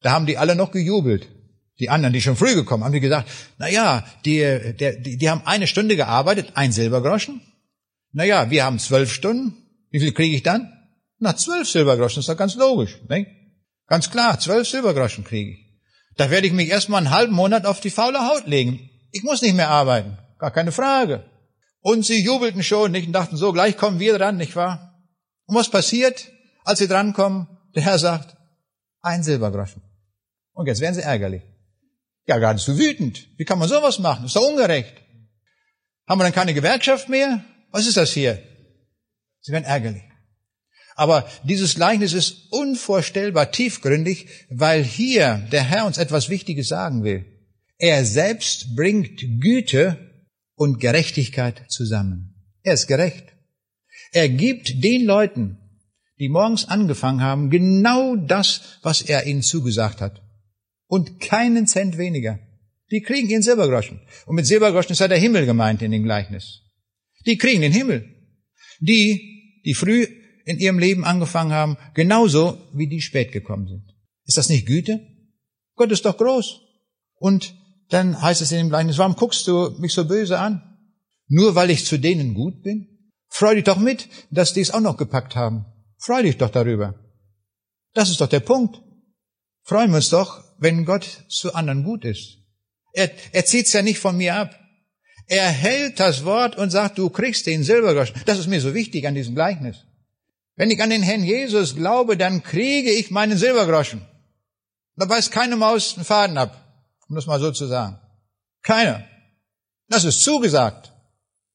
da 0.00 0.12
haben 0.12 0.24
die 0.26 0.38
alle 0.38 0.56
noch 0.56 0.72
gejubelt. 0.72 1.28
Die 1.80 1.90
anderen, 1.90 2.14
die 2.14 2.22
schon 2.22 2.36
früh 2.36 2.54
gekommen, 2.54 2.84
haben 2.84 2.92
die 2.92 3.00
gesagt, 3.00 3.28
na 3.58 3.68
ja, 3.68 4.06
die, 4.24 4.38
der, 4.38 4.96
die, 4.96 5.18
die 5.18 5.30
haben 5.30 5.42
eine 5.44 5.66
Stunde 5.66 5.96
gearbeitet, 5.96 6.52
ein 6.54 6.72
Silbergroschen. 6.72 7.42
Naja, 8.12 8.48
wir 8.50 8.64
haben 8.64 8.78
zwölf 8.78 9.12
Stunden. 9.12 9.54
Wie 9.90 10.00
viel 10.00 10.12
kriege 10.12 10.36
ich 10.36 10.42
dann? 10.42 10.72
Na, 11.18 11.36
zwölf 11.36 11.68
Silbergroschen, 11.68 12.20
ist 12.20 12.28
doch 12.28 12.36
ganz 12.36 12.54
logisch. 12.54 13.00
Ne? 13.08 13.26
Ganz 13.86 14.10
klar, 14.10 14.38
zwölf 14.38 14.68
Silbergroschen 14.68 15.24
kriege 15.24 15.50
ich. 15.50 15.63
Da 16.16 16.30
werde 16.30 16.46
ich 16.46 16.52
mich 16.52 16.68
erstmal 16.68 16.98
einen 16.98 17.10
halben 17.10 17.34
Monat 17.34 17.66
auf 17.66 17.80
die 17.80 17.90
faule 17.90 18.28
Haut 18.28 18.46
legen. 18.46 18.90
Ich 19.10 19.22
muss 19.22 19.42
nicht 19.42 19.54
mehr 19.54 19.70
arbeiten. 19.70 20.18
Gar 20.38 20.50
keine 20.50 20.72
Frage. 20.72 21.24
Und 21.80 22.04
sie 22.04 22.22
jubelten 22.22 22.62
schon 22.62 22.92
nicht 22.92 23.06
und 23.06 23.12
dachten 23.12 23.36
so, 23.36 23.52
gleich 23.52 23.76
kommen 23.76 24.00
wir 24.00 24.16
dran, 24.16 24.36
nicht 24.36 24.56
wahr? 24.56 25.04
Und 25.46 25.56
was 25.56 25.70
passiert, 25.70 26.30
als 26.64 26.78
sie 26.78 26.88
drankommen? 26.88 27.46
Der 27.74 27.82
Herr 27.82 27.98
sagt, 27.98 28.36
ein 29.02 29.22
Silbergroschen. 29.22 29.82
Und 30.52 30.66
jetzt 30.66 30.80
werden 30.80 30.94
sie 30.94 31.02
ärgerlich. 31.02 31.42
Ja, 32.26 32.38
geradezu 32.38 32.78
wütend. 32.78 33.28
Wie 33.36 33.44
kann 33.44 33.58
man 33.58 33.68
sowas 33.68 33.98
machen? 33.98 34.24
ist 34.24 34.36
doch 34.36 34.48
ungerecht. 34.48 34.94
Haben 36.08 36.20
wir 36.20 36.24
dann 36.24 36.32
keine 36.32 36.54
Gewerkschaft 36.54 37.08
mehr? 37.08 37.44
Was 37.70 37.86
ist 37.86 37.96
das 37.96 38.12
hier? 38.12 38.42
Sie 39.40 39.52
werden 39.52 39.64
ärgerlich. 39.64 40.04
Aber 40.96 41.28
dieses 41.42 41.74
Gleichnis 41.74 42.12
ist 42.12 42.52
unvorstellbar 42.52 43.50
tiefgründig, 43.50 44.28
weil 44.48 44.84
hier 44.84 45.46
der 45.50 45.64
Herr 45.64 45.86
uns 45.86 45.98
etwas 45.98 46.28
Wichtiges 46.28 46.68
sagen 46.68 47.02
will. 47.02 47.24
Er 47.78 48.04
selbst 48.04 48.76
bringt 48.76 49.20
Güte 49.40 49.98
und 50.54 50.80
Gerechtigkeit 50.80 51.64
zusammen. 51.68 52.34
Er 52.62 52.74
ist 52.74 52.86
gerecht. 52.86 53.24
Er 54.12 54.28
gibt 54.28 54.84
den 54.84 55.04
Leuten, 55.04 55.58
die 56.20 56.28
morgens 56.28 56.68
angefangen 56.68 57.20
haben, 57.20 57.50
genau 57.50 58.14
das, 58.14 58.78
was 58.82 59.02
er 59.02 59.26
ihnen 59.26 59.42
zugesagt 59.42 60.00
hat. 60.00 60.22
Und 60.86 61.20
keinen 61.20 61.66
Cent 61.66 61.98
weniger. 61.98 62.38
Die 62.92 63.02
kriegen 63.02 63.28
ihren 63.28 63.42
Silbergroschen. 63.42 64.00
Und 64.26 64.36
mit 64.36 64.46
Silbergroschen 64.46 64.92
ist 64.92 65.00
ja 65.00 65.08
der 65.08 65.18
Himmel 65.18 65.46
gemeint 65.46 65.82
in 65.82 65.90
dem 65.90 66.04
Gleichnis. 66.04 66.60
Die 67.26 67.36
kriegen 67.36 67.62
den 67.62 67.72
Himmel. 67.72 68.08
Die, 68.78 69.60
die 69.64 69.74
früh 69.74 70.06
in 70.44 70.58
ihrem 70.58 70.78
Leben 70.78 71.04
angefangen 71.04 71.52
haben, 71.52 71.76
genauso 71.94 72.58
wie 72.72 72.88
die 72.88 73.00
spät 73.00 73.32
gekommen 73.32 73.66
sind. 73.66 73.94
Ist 74.24 74.38
das 74.38 74.48
nicht 74.48 74.66
Güte? 74.66 75.00
Gott 75.76 75.90
ist 75.90 76.04
doch 76.04 76.16
groß. 76.16 76.60
Und 77.18 77.54
dann 77.88 78.20
heißt 78.20 78.40
es 78.40 78.52
in 78.52 78.58
dem 78.58 78.68
Gleichnis, 78.68 78.98
warum 78.98 79.16
guckst 79.16 79.46
du 79.46 79.70
mich 79.78 79.92
so 79.92 80.06
böse 80.06 80.38
an? 80.38 80.62
Nur 81.26 81.54
weil 81.54 81.70
ich 81.70 81.86
zu 81.86 81.98
denen 81.98 82.34
gut 82.34 82.62
bin? 82.62 83.10
Freu 83.28 83.54
dich 83.54 83.64
doch 83.64 83.78
mit, 83.78 84.08
dass 84.30 84.52
die 84.52 84.60
es 84.60 84.70
auch 84.70 84.80
noch 84.80 84.96
gepackt 84.96 85.34
haben. 85.34 85.66
Freu 85.98 86.22
dich 86.22 86.36
doch 86.36 86.50
darüber. 86.50 86.94
Das 87.94 88.10
ist 88.10 88.20
doch 88.20 88.28
der 88.28 88.40
Punkt. 88.40 88.80
Freuen 89.62 89.90
wir 89.90 89.96
uns 89.96 90.10
doch, 90.10 90.44
wenn 90.58 90.84
Gott 90.84 91.24
zu 91.28 91.54
anderen 91.54 91.84
gut 91.84 92.04
ist. 92.04 92.38
Er, 92.92 93.10
er 93.32 93.44
zieht's 93.44 93.72
ja 93.72 93.82
nicht 93.82 93.98
von 93.98 94.16
mir 94.16 94.36
ab. 94.36 94.58
Er 95.26 95.48
hält 95.48 95.98
das 96.00 96.24
Wort 96.24 96.56
und 96.56 96.70
sagt, 96.70 96.98
du 96.98 97.08
kriegst 97.08 97.46
den 97.46 97.64
Silbergroschen. 97.64 98.20
Das 98.26 98.38
ist 98.38 98.46
mir 98.46 98.60
so 98.60 98.74
wichtig 98.74 99.06
an 99.06 99.14
diesem 99.14 99.34
Gleichnis. 99.34 99.84
Wenn 100.56 100.70
ich 100.70 100.82
an 100.82 100.90
den 100.90 101.02
Herrn 101.02 101.24
Jesus 101.24 101.74
glaube, 101.74 102.16
dann 102.16 102.42
kriege 102.42 102.90
ich 102.90 103.10
meinen 103.10 103.36
Silbergroschen. 103.36 104.02
Da 104.96 105.06
beißt 105.06 105.32
keine 105.32 105.56
Maus 105.56 105.96
einen 105.96 106.04
Faden 106.04 106.38
ab, 106.38 106.56
um 107.08 107.16
das 107.16 107.26
mal 107.26 107.40
so 107.40 107.50
zu 107.50 107.66
sagen. 107.66 107.98
Keiner. 108.62 109.04
Das 109.88 110.04
ist 110.04 110.22
zugesagt. 110.22 110.92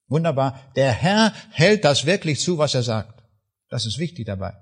Wunderbar. 0.08 0.72
Der 0.76 0.92
Herr 0.92 1.34
hält 1.52 1.86
das 1.86 2.06
wirklich 2.06 2.42
zu, 2.42 2.58
was 2.58 2.74
er 2.74 2.84
sagt. 2.84 3.24
Das 3.70 3.86
ist 3.86 4.00
wichtig 4.00 4.26
dabei. 4.26 4.54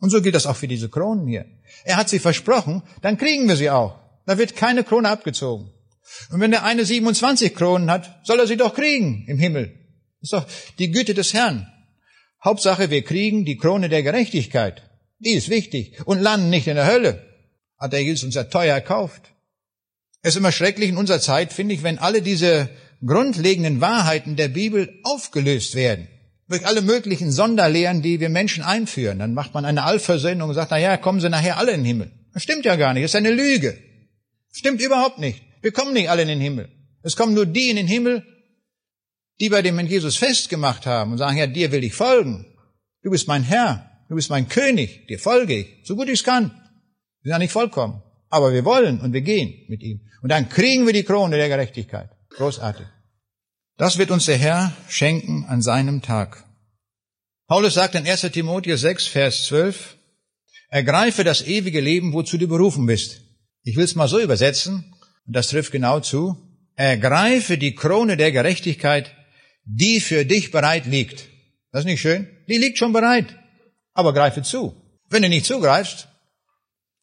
Und 0.00 0.10
so 0.10 0.22
gilt 0.22 0.34
das 0.34 0.46
auch 0.46 0.56
für 0.56 0.68
diese 0.68 0.88
Kronen 0.88 1.26
hier. 1.26 1.44
Er 1.84 1.96
hat 1.96 2.08
sie 2.08 2.18
versprochen, 2.18 2.82
dann 3.02 3.18
kriegen 3.18 3.48
wir 3.48 3.56
sie 3.56 3.70
auch. 3.70 3.98
Da 4.26 4.38
wird 4.38 4.56
keine 4.56 4.84
Krone 4.84 5.08
abgezogen. 5.08 5.70
Und 6.30 6.40
wenn 6.40 6.50
der 6.50 6.64
eine 6.64 6.84
27 6.84 7.54
Kronen 7.54 7.90
hat, 7.90 8.20
soll 8.24 8.40
er 8.40 8.46
sie 8.46 8.56
doch 8.56 8.74
kriegen 8.74 9.24
im 9.28 9.38
Himmel. 9.38 9.78
Das 10.20 10.22
ist 10.22 10.32
doch 10.32 10.46
die 10.78 10.90
Güte 10.90 11.14
des 11.14 11.34
Herrn. 11.34 11.71
Hauptsache, 12.44 12.90
wir 12.90 13.02
kriegen 13.02 13.44
die 13.44 13.56
Krone 13.56 13.88
der 13.88 14.02
Gerechtigkeit. 14.02 14.82
Die 15.18 15.32
ist 15.32 15.48
wichtig. 15.48 15.98
Und 16.04 16.20
landen 16.20 16.50
nicht 16.50 16.66
in 16.66 16.76
der 16.76 16.86
Hölle. 16.86 17.24
Hat 17.78 17.92
der 17.92 18.02
Jesus 18.02 18.24
uns 18.24 18.34
ja 18.34 18.44
teuer 18.44 18.74
erkauft. 18.74 19.32
Es 20.22 20.34
ist 20.34 20.38
immer 20.38 20.52
schrecklich 20.52 20.88
in 20.88 20.96
unserer 20.96 21.20
Zeit, 21.20 21.52
finde 21.52 21.74
ich, 21.74 21.82
wenn 21.82 21.98
alle 21.98 22.22
diese 22.22 22.68
grundlegenden 23.04 23.80
Wahrheiten 23.80 24.36
der 24.36 24.48
Bibel 24.48 25.00
aufgelöst 25.02 25.74
werden. 25.74 26.08
Durch 26.48 26.66
alle 26.66 26.82
möglichen 26.82 27.30
Sonderlehren, 27.30 28.02
die 28.02 28.20
wir 28.20 28.28
Menschen 28.28 28.62
einführen. 28.62 29.18
Dann 29.18 29.34
macht 29.34 29.54
man 29.54 29.64
eine 29.64 29.84
Allversöhnung 29.84 30.48
und 30.48 30.54
sagt, 30.54 30.70
na 30.70 30.78
ja, 30.78 30.96
kommen 30.96 31.20
sie 31.20 31.28
nachher 31.28 31.58
alle 31.58 31.72
in 31.72 31.80
den 31.80 31.86
Himmel. 31.86 32.12
Das 32.34 32.42
stimmt 32.42 32.64
ja 32.64 32.76
gar 32.76 32.92
nicht. 32.92 33.04
Das 33.04 33.12
ist 33.12 33.16
eine 33.16 33.32
Lüge. 33.32 33.78
Stimmt 34.52 34.80
überhaupt 34.80 35.18
nicht. 35.18 35.42
Wir 35.60 35.72
kommen 35.72 35.92
nicht 35.92 36.10
alle 36.10 36.22
in 36.22 36.28
den 36.28 36.40
Himmel. 36.40 36.68
Es 37.02 37.16
kommen 37.16 37.34
nur 37.34 37.46
die 37.46 37.70
in 37.70 37.76
den 37.76 37.86
Himmel, 37.86 38.24
die 39.42 39.48
bei 39.48 39.60
dem 39.60 39.76
Herrn 39.76 39.88
Jesus 39.88 40.16
festgemacht 40.16 40.86
haben 40.86 41.10
und 41.10 41.18
sagen, 41.18 41.36
ja, 41.36 41.48
dir 41.48 41.72
will 41.72 41.82
ich 41.82 41.94
folgen. 41.94 42.46
Du 43.02 43.10
bist 43.10 43.26
mein 43.26 43.42
Herr. 43.42 43.90
Du 44.08 44.14
bist 44.14 44.30
mein 44.30 44.48
König, 44.48 45.08
dir 45.08 45.18
folge 45.18 45.54
ich, 45.56 45.66
so 45.84 45.96
gut 45.96 46.08
ich 46.08 46.22
kann. 46.22 46.50
Wir 47.22 47.24
sind 47.24 47.32
ja 47.32 47.38
nicht 47.38 47.50
vollkommen. 47.50 48.02
Aber 48.28 48.52
wir 48.52 48.64
wollen 48.64 49.00
und 49.00 49.12
wir 49.12 49.22
gehen 49.22 49.64
mit 49.68 49.82
ihm. 49.82 50.00
Und 50.22 50.28
dann 50.28 50.48
kriegen 50.48 50.86
wir 50.86 50.92
die 50.92 51.02
Krone 51.02 51.38
der 51.38 51.48
Gerechtigkeit. 51.48 52.10
Großartig. 52.36 52.86
Das 53.78 53.98
wird 53.98 54.12
uns 54.12 54.26
der 54.26 54.36
Herr 54.36 54.72
schenken 54.88 55.44
an 55.46 55.60
seinem 55.60 56.02
Tag. 56.02 56.44
Paulus 57.48 57.74
sagt 57.74 57.96
in 57.96 58.06
1 58.06 58.20
Timotheus 58.30 58.82
6, 58.82 59.08
Vers 59.08 59.46
12, 59.46 59.96
ergreife 60.68 61.24
das 61.24 61.42
ewige 61.42 61.80
Leben, 61.80 62.12
wozu 62.12 62.38
du 62.38 62.46
berufen 62.46 62.86
bist. 62.86 63.22
Ich 63.64 63.74
will 63.76 63.86
es 63.86 63.96
mal 63.96 64.06
so 64.06 64.20
übersetzen, 64.20 64.94
und 65.26 65.34
das 65.34 65.48
trifft 65.48 65.72
genau 65.72 65.98
zu, 65.98 66.36
ergreife 66.76 67.58
die 67.58 67.74
Krone 67.74 68.16
der 68.16 68.30
Gerechtigkeit, 68.30 69.16
die 69.64 70.00
für 70.00 70.24
dich 70.24 70.50
bereit 70.50 70.86
liegt. 70.86 71.28
Das 71.70 71.80
ist 71.80 71.86
nicht 71.86 72.00
schön? 72.00 72.28
Die 72.48 72.58
liegt 72.58 72.78
schon 72.78 72.92
bereit. 72.92 73.38
Aber 73.94 74.12
greife 74.12 74.42
zu. 74.42 74.74
Wenn 75.08 75.22
du 75.22 75.28
nicht 75.28 75.46
zugreifst, 75.46 76.08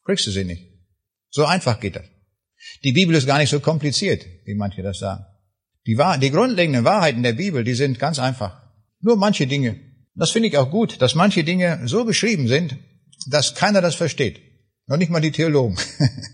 kriegst 0.04 0.26
du 0.26 0.30
sie 0.30 0.44
nicht. 0.44 0.66
So 1.30 1.44
einfach 1.44 1.80
geht 1.80 1.96
das. 1.96 2.06
Die 2.84 2.92
Bibel 2.92 3.14
ist 3.14 3.26
gar 3.26 3.38
nicht 3.38 3.50
so 3.50 3.60
kompliziert, 3.60 4.26
wie 4.44 4.54
manche 4.54 4.82
das 4.82 4.98
sagen. 4.98 5.24
Die, 5.86 5.96
Wahr 5.96 6.18
die 6.18 6.30
grundlegenden 6.30 6.84
Wahrheiten 6.84 7.22
der 7.22 7.32
Bibel, 7.32 7.64
die 7.64 7.74
sind 7.74 7.98
ganz 7.98 8.18
einfach. 8.18 8.62
Nur 9.00 9.16
manche 9.16 9.46
Dinge. 9.46 9.80
Das 10.14 10.30
finde 10.30 10.48
ich 10.48 10.58
auch 10.58 10.70
gut, 10.70 11.00
dass 11.00 11.14
manche 11.14 11.44
Dinge 11.44 11.80
so 11.86 12.04
beschrieben 12.04 12.48
sind, 12.48 12.76
dass 13.28 13.54
keiner 13.54 13.80
das 13.80 13.94
versteht. 13.94 14.40
Noch 14.86 14.96
nicht 14.96 15.10
mal 15.10 15.20
die 15.20 15.32
Theologen. 15.32 15.78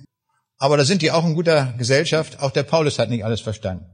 Aber 0.58 0.76
da 0.76 0.84
sind 0.84 1.02
die 1.02 1.10
auch 1.10 1.26
in 1.26 1.34
guter 1.34 1.74
Gesellschaft. 1.78 2.40
Auch 2.40 2.50
der 2.50 2.62
Paulus 2.62 2.98
hat 2.98 3.10
nicht 3.10 3.24
alles 3.24 3.40
verstanden. 3.40 3.84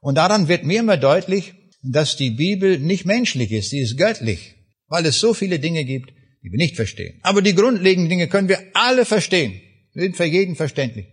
Und 0.00 0.14
daran 0.14 0.48
wird 0.48 0.64
mir 0.64 0.80
immer 0.80 0.96
deutlich, 0.96 1.54
dass 1.82 2.16
die 2.16 2.30
Bibel 2.30 2.78
nicht 2.78 3.06
menschlich 3.06 3.52
ist, 3.52 3.70
sie 3.70 3.80
ist 3.80 3.96
göttlich, 3.96 4.56
weil 4.88 5.06
es 5.06 5.18
so 5.18 5.34
viele 5.34 5.58
Dinge 5.58 5.84
gibt, 5.84 6.10
die 6.42 6.50
wir 6.50 6.58
nicht 6.58 6.76
verstehen. 6.76 7.18
Aber 7.22 7.42
die 7.42 7.54
grundlegenden 7.54 8.08
Dinge 8.08 8.28
können 8.28 8.48
wir 8.48 8.62
alle 8.74 9.04
verstehen, 9.04 9.60
sind 9.94 10.16
für 10.16 10.24
jeden 10.24 10.56
verständlich. 10.56 11.06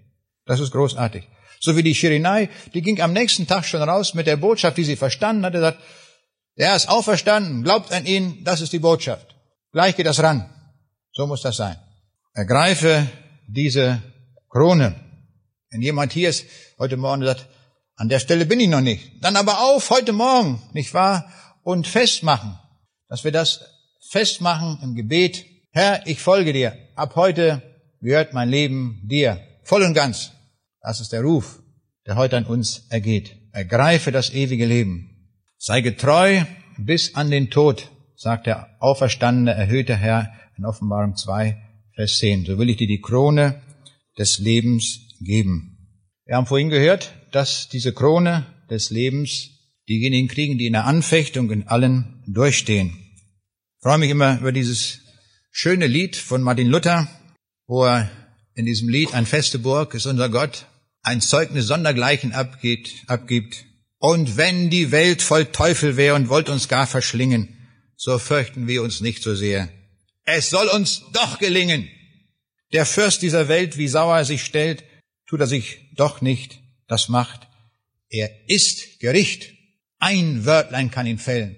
Das 0.46 0.60
ist 0.60 0.72
großartig. 0.72 1.24
So 1.60 1.76
wie 1.76 1.84
die 1.84 1.96
Shirinai, 1.96 2.50
die 2.74 2.82
ging 2.82 3.02
am 3.02 3.14
nächsten 3.14 3.48
Tag 3.48 3.66
schon 3.66 3.82
raus 3.82 4.14
mit 4.14 4.28
der 4.28 4.38
Botschaft, 4.38 4.78
die 4.78 4.84
sie 4.84 4.96
verstanden 4.96 5.46
hatte, 5.46 5.60
sagt, 5.60 5.80
er 6.56 6.76
ist 6.76 6.90
auferstanden, 6.90 7.64
glaubt 7.64 7.92
an 7.92 8.06
ihn, 8.06 8.44
das 8.44 8.62
ist 8.62 8.74
die 8.74 8.80
Botschaft. 8.80 9.36
Gleich 9.72 9.96
geht 9.96 10.06
das 10.06 10.22
ran. 10.22 10.50
So 11.14 11.28
muss 11.28 11.42
das 11.42 11.58
sein. 11.58 11.78
Ergreife 12.34 13.08
diese 13.48 14.02
Krone. 14.50 14.96
Wenn 15.70 15.82
jemand 15.82 16.14
hier 16.14 16.30
ist, 16.30 16.46
heute 16.80 16.98
Morgen 16.98 17.24
sagt, 17.24 17.48
an 17.98 18.10
der 18.10 18.20
Stelle 18.20 18.46
bin 18.46 18.60
ich 18.60 18.70
noch 18.70 18.82
nicht. 18.82 19.24
Dann 19.24 19.36
aber 19.36 19.60
auf 19.60 19.90
heute 19.90 20.14
Morgen, 20.14 20.62
nicht 20.74 20.94
wahr? 20.94 21.30
Und 21.64 21.88
festmachen, 21.88 22.58
dass 23.10 23.24
wir 23.24 23.32
das 23.32 23.66
festmachen 24.10 24.80
im 24.82 24.96
Gebet. 24.96 25.46
Herr, 25.72 26.06
ich 26.06 26.22
folge 26.22 26.54
dir. 26.54 26.78
Ab 26.96 27.16
heute 27.16 27.62
gehört 28.00 28.34
mein 28.34 28.50
Leben 28.50 29.02
dir. 29.04 29.42
Voll 29.64 29.84
und 29.84 29.96
ganz. 29.96 30.32
Das 30.82 31.02
ist 31.02 31.12
der 31.12 31.24
Ruf, 31.24 31.60
der 32.06 32.16
heute 32.16 32.38
an 32.38 32.46
uns 32.46 32.86
ergeht. 32.90 33.36
Ergreife 33.52 34.12
das 34.12 34.30
ewige 34.30 34.66
Leben. 34.66 35.34
Sei 35.58 35.82
getreu 35.82 36.44
bis 36.78 37.16
an 37.16 37.32
den 37.32 37.50
Tod, 37.50 37.90
sagt 38.16 38.46
der 38.46 38.78
auferstandene, 38.80 39.54
erhöhte 39.54 39.96
Herr 39.96 40.32
in 40.56 40.66
Offenbarung 40.66 41.16
2, 41.16 41.58
Vers 41.96 42.20
10. 42.20 42.46
So 42.46 42.60
will 42.60 42.70
ich 42.70 42.78
dir 42.78 42.88
die 42.88 43.02
Krone 43.02 43.60
des 44.20 44.38
Lebens 44.38 45.00
geben. 45.20 45.78
Wir 46.26 46.36
haben 46.36 46.46
vorhin 46.46 46.70
gehört, 46.70 47.12
dass 47.32 47.70
diese 47.70 47.94
Krone 47.94 48.46
des 48.70 48.90
Lebens 48.90 49.52
diejenigen 49.88 50.28
kriegen, 50.28 50.58
die 50.58 50.68
in 50.68 50.74
der 50.74 50.86
Anfechtung 50.86 51.50
in 51.52 51.68
allen 51.68 52.24
durchstehen. 52.28 52.98
Ich 53.78 53.84
freue 53.84 54.00
mich 54.00 54.10
immer 54.10 54.40
über 54.40 54.52
dieses 54.52 55.00
schöne 55.52 55.88
Lied 55.88 56.16
von 56.16 56.42
Martin 56.42 56.68
Luther, 56.68 57.08
wo 57.68 57.86
er 57.86 58.10
in 58.56 58.66
diesem 58.66 58.90
Lied 58.90 59.14
Ein 59.14 59.26
feste 59.26 59.60
Burg 59.60 59.94
ist 59.94 60.06
unser 60.06 60.30
Gott 60.30 60.66
ein 61.04 61.22
Zeugnis 61.22 61.68
sondergleichen 61.68 62.34
abgeht, 62.34 63.04
abgibt. 63.08 63.66
Und 64.00 64.36
wenn 64.36 64.70
die 64.70 64.92
Welt 64.92 65.22
voll 65.22 65.46
Teufel 65.46 65.96
wäre 65.96 66.16
und 66.16 66.30
wollt 66.30 66.50
uns 66.50 66.68
gar 66.68 66.86
verschlingen, 66.86 67.56
so 67.96 68.20
fürchten 68.20 68.68
wir 68.68 68.84
uns 68.84 69.00
nicht 69.00 69.24
so 69.24 69.34
sehr. 69.34 69.70
Es 70.26 70.50
soll 70.50 70.68
uns 70.68 71.04
doch 71.14 71.40
gelingen. 71.40 71.88
Der 72.74 72.86
Fürst 72.86 73.22
dieser 73.22 73.48
Welt, 73.48 73.78
wie 73.78 73.88
sauer 73.88 74.18
er 74.18 74.26
sich 74.26 74.44
stellt, 74.44 74.84
tut 75.28 75.40
er 75.40 75.48
sich 75.48 75.80
doch 75.96 76.22
nicht 76.22 76.60
das 76.88 77.10
macht. 77.10 77.48
Er 78.10 78.50
ist 78.50 79.00
Gericht. 79.00 79.54
Ein 80.00 80.46
Wörtlein 80.46 80.92
kann 80.92 81.08
ihn 81.08 81.18
fällen. 81.18 81.56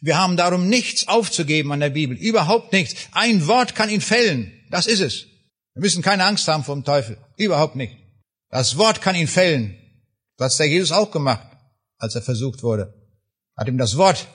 Wir 0.00 0.18
haben 0.18 0.36
darum 0.36 0.68
nichts 0.68 1.06
aufzugeben 1.06 1.70
an 1.72 1.80
der 1.80 1.90
Bibel. 1.90 2.16
Überhaupt 2.16 2.72
nichts. 2.72 2.94
Ein 3.12 3.46
Wort 3.46 3.74
kann 3.74 3.88
ihn 3.88 4.00
fällen. 4.00 4.52
Das 4.70 4.86
ist 4.86 5.00
es. 5.00 5.26
Wir 5.74 5.82
müssen 5.82 6.02
keine 6.02 6.24
Angst 6.24 6.48
haben 6.48 6.64
vom 6.64 6.84
Teufel. 6.84 7.16
Überhaupt 7.36 7.76
nicht. 7.76 7.96
Das 8.48 8.76
Wort 8.76 9.00
kann 9.00 9.14
ihn 9.14 9.28
fällen. 9.28 9.76
Das 10.36 10.54
hat 10.54 10.60
der 10.60 10.68
Jesus 10.68 10.90
auch 10.92 11.10
gemacht, 11.10 11.46
als 11.98 12.14
er 12.14 12.22
versucht 12.22 12.62
wurde. 12.62 12.92
Hat 13.56 13.68
ihm 13.68 13.78
das 13.78 13.96
Wort 13.96 14.26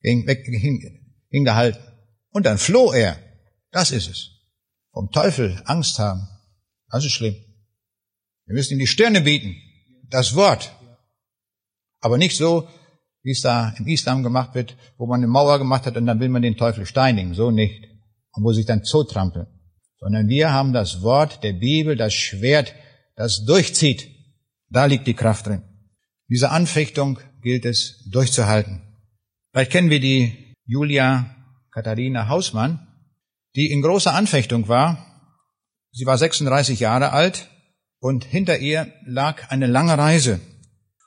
hingehalten. 0.00 1.82
Und 2.30 2.46
dann 2.46 2.58
floh 2.58 2.92
er. 2.92 3.18
Das 3.70 3.90
ist 3.90 4.08
es. 4.08 4.30
Vom 4.92 5.10
Teufel 5.10 5.62
Angst 5.64 5.98
haben. 5.98 6.28
Das 6.90 7.04
ist 7.04 7.12
schlimm. 7.12 7.36
Wir 8.46 8.54
müssen 8.54 8.74
ihm 8.74 8.80
die 8.80 8.86
Stirne 8.86 9.20
bieten. 9.20 9.56
Das 10.10 10.34
Wort. 10.34 10.72
Aber 12.00 12.18
nicht 12.18 12.36
so, 12.36 12.68
wie 13.22 13.32
es 13.32 13.40
da 13.40 13.74
im 13.78 13.86
Islam 13.86 14.22
gemacht 14.22 14.54
wird, 14.54 14.76
wo 14.98 15.06
man 15.06 15.20
eine 15.20 15.28
Mauer 15.28 15.58
gemacht 15.58 15.86
hat 15.86 15.96
und 15.96 16.06
dann 16.06 16.20
will 16.20 16.28
man 16.28 16.42
den 16.42 16.56
Teufel 16.56 16.86
steinigen. 16.86 17.34
So 17.34 17.50
nicht. 17.50 17.84
Und 18.32 18.44
wo 18.44 18.52
sich 18.52 18.66
dann 18.66 18.84
zotrampeln 18.84 19.46
sondern 20.00 20.28
wir 20.28 20.52
haben 20.52 20.72
das 20.72 21.02
Wort 21.02 21.44
der 21.44 21.52
Bibel, 21.52 21.94
das 21.94 22.14
Schwert, 22.14 22.74
das 23.16 23.44
durchzieht. 23.44 24.08
Da 24.70 24.86
liegt 24.86 25.06
die 25.06 25.14
Kraft 25.14 25.46
drin. 25.46 25.62
Diese 26.28 26.50
Anfechtung 26.50 27.18
gilt 27.42 27.64
es 27.64 28.08
durchzuhalten. 28.10 28.82
Vielleicht 29.52 29.72
kennen 29.72 29.90
wir 29.90 30.00
die 30.00 30.54
Julia 30.64 31.36
Katharina 31.70 32.28
Hausmann, 32.28 32.86
die 33.56 33.70
in 33.70 33.82
großer 33.82 34.14
Anfechtung 34.14 34.68
war. 34.68 35.06
Sie 35.92 36.06
war 36.06 36.16
36 36.16 36.80
Jahre 36.80 37.12
alt 37.12 37.50
und 38.00 38.24
hinter 38.24 38.58
ihr 38.58 38.92
lag 39.06 39.50
eine 39.50 39.66
lange 39.66 39.96
Reise. 39.96 40.40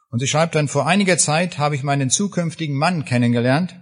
Und 0.09 0.19
sie 0.19 0.27
schreibt 0.27 0.55
dann, 0.55 0.67
vor 0.67 0.87
einiger 0.87 1.17
Zeit 1.17 1.57
habe 1.57 1.75
ich 1.75 1.83
meinen 1.83 2.09
zukünftigen 2.09 2.77
Mann 2.77 3.03
kennengelernt. 3.03 3.75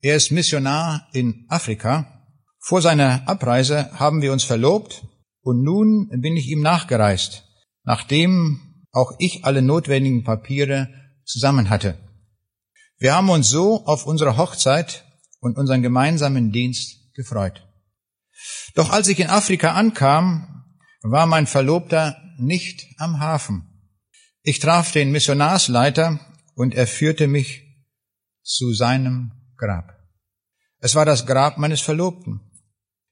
Er 0.00 0.16
ist 0.16 0.30
Missionar 0.30 1.08
in 1.12 1.44
Afrika 1.48 2.22
vor 2.64 2.80
seiner 2.80 3.28
Abreise 3.28 3.90
haben 3.98 4.22
wir 4.22 4.32
uns 4.32 4.44
verlobt 4.44 5.04
und 5.42 5.62
nun 5.64 6.08
bin 6.20 6.36
ich 6.36 6.48
ihm 6.48 6.60
nachgereist, 6.60 7.42
nachdem 7.82 8.86
auch 8.92 9.12
ich 9.18 9.44
alle 9.44 9.62
notwendigen 9.62 10.22
Papiere 10.22 10.88
zusammen 11.24 11.70
hatte. 11.70 11.98
Wir 12.98 13.16
haben 13.16 13.30
uns 13.30 13.50
so 13.50 13.84
auf 13.86 14.06
unsere 14.06 14.36
Hochzeit 14.36 15.04
und 15.40 15.58
unseren 15.58 15.82
gemeinsamen 15.82 16.52
Dienst 16.52 17.12
gefreut. 17.14 17.66
Doch 18.76 18.90
als 18.90 19.08
ich 19.08 19.18
in 19.18 19.28
Afrika 19.28 19.72
ankam, 19.72 20.64
war 21.02 21.26
mein 21.26 21.48
Verlobter 21.48 22.16
nicht 22.42 22.86
am 22.98 23.20
Hafen. 23.20 23.66
Ich 24.42 24.58
traf 24.58 24.92
den 24.92 25.12
Missionarsleiter 25.12 26.20
und 26.54 26.74
er 26.74 26.86
führte 26.86 27.28
mich 27.28 27.62
zu 28.42 28.72
seinem 28.72 29.32
Grab. 29.56 29.96
Es 30.78 30.94
war 30.94 31.04
das 31.04 31.26
Grab 31.26 31.58
meines 31.58 31.80
Verlobten. 31.80 32.40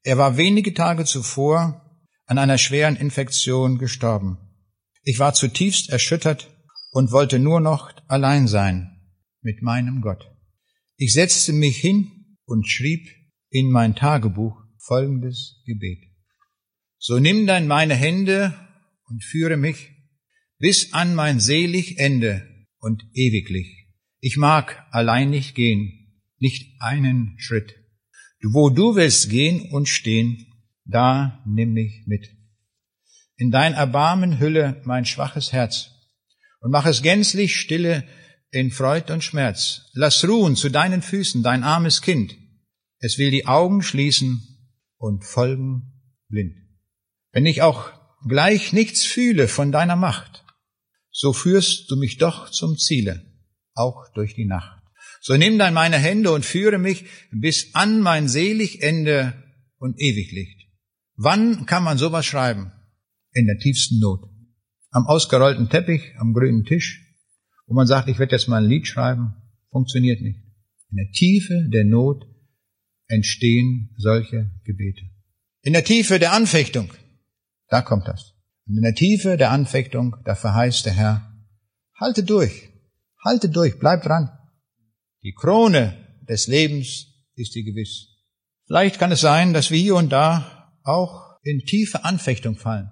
Er 0.03 0.17
war 0.17 0.37
wenige 0.37 0.73
Tage 0.73 1.05
zuvor 1.05 1.81
an 2.25 2.37
einer 2.37 2.57
schweren 2.57 2.95
Infektion 2.95 3.77
gestorben. 3.77 4.37
Ich 5.03 5.19
war 5.19 5.33
zutiefst 5.33 5.89
erschüttert 5.89 6.49
und 6.91 7.11
wollte 7.11 7.39
nur 7.39 7.59
noch 7.59 7.91
allein 8.07 8.47
sein 8.47 9.01
mit 9.41 9.61
meinem 9.61 10.01
Gott. 10.01 10.29
Ich 10.97 11.13
setzte 11.13 11.53
mich 11.53 11.77
hin 11.77 12.37
und 12.45 12.67
schrieb 12.67 13.07
in 13.49 13.71
mein 13.71 13.95
Tagebuch 13.95 14.61
folgendes 14.77 15.61
Gebet. 15.65 15.99
So 16.97 17.19
nimm 17.19 17.47
dein 17.47 17.67
meine 17.67 17.95
Hände 17.95 18.53
und 19.11 19.23
führe 19.23 19.57
mich 19.57 19.89
bis 20.57 20.93
an 20.93 21.13
mein 21.15 21.39
selig 21.39 21.99
Ende 21.99 22.47
und 22.79 23.03
ewiglich. 23.13 23.87
Ich 24.19 24.37
mag 24.37 24.87
allein 24.91 25.29
nicht 25.29 25.53
gehen, 25.55 26.23
nicht 26.37 26.81
einen 26.81 27.35
Schritt. 27.37 27.75
Wo 28.43 28.69
du 28.69 28.95
willst 28.95 29.29
gehen 29.29 29.69
und 29.71 29.87
stehen, 29.87 30.47
da 30.85 31.43
nimm 31.45 31.73
mich 31.73 32.03
mit. 32.07 32.29
In 33.35 33.51
dein 33.51 33.73
Erbarmen 33.73 34.39
hülle 34.39 34.81
mein 34.85 35.05
schwaches 35.05 35.51
Herz 35.51 35.91
und 36.61 36.71
mach 36.71 36.85
es 36.85 37.01
gänzlich 37.01 37.55
stille 37.55 38.07
in 38.51 38.71
Freud 38.71 39.11
und 39.11 39.23
Schmerz. 39.23 39.89
Lass 39.93 40.27
ruhen 40.27 40.55
zu 40.55 40.69
deinen 40.69 41.01
Füßen 41.01 41.43
dein 41.43 41.63
armes 41.63 42.01
Kind. 42.01 42.37
Es 42.99 43.17
will 43.17 43.31
die 43.31 43.47
Augen 43.47 43.81
schließen 43.81 44.41
und 44.97 45.23
folgen 45.25 46.03
blind. 46.29 46.55
Wenn 47.31 47.45
ich 47.45 47.61
auch 47.61 48.00
gleich 48.27 48.73
nichts 48.73 49.05
fühle 49.05 49.47
von 49.47 49.71
deiner 49.71 49.95
Macht, 49.95 50.43
so 51.11 51.33
führst 51.33 51.89
du 51.89 51.95
mich 51.95 52.17
doch 52.17 52.49
zum 52.49 52.77
Ziele, 52.77 53.25
auch 53.73 54.11
durch 54.13 54.35
die 54.35 54.45
Nacht. 54.45 54.81
So 55.21 55.37
nimm 55.37 55.59
dann 55.59 55.73
meine 55.73 55.97
Hände 55.97 56.31
und 56.31 56.45
führe 56.45 56.79
mich 56.79 57.05
bis 57.31 57.75
an 57.75 57.99
mein 57.99 58.27
selig 58.27 58.81
Ende 58.81 59.33
und 59.77 59.99
Ewiglicht. 59.99 60.67
Wann 61.15 61.65
kann 61.65 61.83
man 61.83 61.97
sowas 61.97 62.25
schreiben? 62.25 62.71
In 63.33 63.45
der 63.45 63.59
tiefsten 63.59 63.99
Not. 63.99 64.21
Am 64.89 65.05
ausgerollten 65.05 65.69
Teppich, 65.69 66.01
am 66.17 66.33
grünen 66.33 66.65
Tisch, 66.65 67.15
wo 67.67 67.75
man 67.75 67.87
sagt, 67.87 68.09
ich 68.09 68.19
werde 68.19 68.35
jetzt 68.35 68.47
mal 68.47 68.63
ein 68.63 68.69
Lied 68.69 68.87
schreiben, 68.87 69.35
funktioniert 69.69 70.21
nicht. 70.21 70.39
In 70.89 70.97
der 70.97 71.11
Tiefe 71.11 71.69
der 71.71 71.85
Not 71.85 72.25
entstehen 73.07 73.93
solche 73.97 74.51
Gebete. 74.65 75.01
In 75.61 75.73
der 75.73 75.83
Tiefe 75.83 76.17
der 76.17 76.33
Anfechtung, 76.33 76.91
da 77.71 77.81
kommt 77.81 78.07
das. 78.07 78.33
Und 78.67 78.75
in 78.75 78.83
der 78.83 78.93
Tiefe 78.93 79.37
der 79.37 79.51
Anfechtung, 79.51 80.17
da 80.25 80.35
verheißt 80.35 80.85
der 80.85 80.93
Herr, 80.93 81.31
halte 81.99 82.23
durch, 82.23 82.69
halte 83.23 83.49
durch, 83.49 83.79
bleib 83.79 84.03
dran. 84.03 84.29
Die 85.23 85.33
Krone 85.33 85.97
des 86.27 86.47
Lebens 86.47 87.07
ist 87.35 87.55
dir 87.55 87.63
gewiss. 87.63 88.07
Vielleicht 88.67 88.99
kann 88.99 89.11
es 89.11 89.21
sein, 89.21 89.53
dass 89.53 89.71
wir 89.71 89.79
hier 89.79 89.95
und 89.95 90.09
da 90.09 90.73
auch 90.83 91.37
in 91.43 91.59
tiefe 91.59 92.03
Anfechtung 92.03 92.55
fallen. 92.55 92.91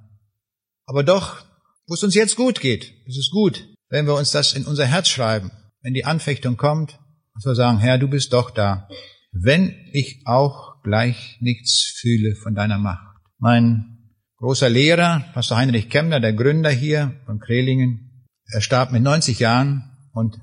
Aber 0.85 1.03
doch, 1.03 1.43
wo 1.87 1.93
es 1.93 2.03
uns 2.03 2.15
jetzt 2.15 2.35
gut 2.35 2.61
geht, 2.61 2.91
ist 3.05 3.17
es 3.17 3.29
gut, 3.31 3.67
wenn 3.89 4.07
wir 4.07 4.15
uns 4.15 4.31
das 4.31 4.53
in 4.53 4.65
unser 4.65 4.85
Herz 4.85 5.07
schreiben. 5.07 5.51
Wenn 5.81 5.93
die 5.93 6.05
Anfechtung 6.05 6.57
kommt, 6.57 6.99
dass 7.33 7.45
wir 7.45 7.55
sagen, 7.55 7.79
Herr, 7.79 7.97
du 7.97 8.07
bist 8.07 8.33
doch 8.33 8.51
da. 8.51 8.87
Wenn 9.31 9.75
ich 9.93 10.23
auch 10.25 10.81
gleich 10.83 11.37
nichts 11.41 11.83
fühle 11.99 12.35
von 12.35 12.55
deiner 12.55 12.77
Macht. 12.77 13.15
Mein 13.37 13.98
großer 14.39 14.69
Lehrer, 14.69 15.25
Pastor 15.33 15.57
Heinrich 15.57 15.89
Kemmler, 15.89 16.19
der 16.19 16.33
Gründer 16.33 16.71
hier 16.71 17.19
von 17.25 17.39
Krelingen, 17.39 18.25
er 18.51 18.61
starb 18.61 18.91
mit 18.91 19.03
90 19.03 19.39
Jahren 19.39 19.91
und 20.13 20.39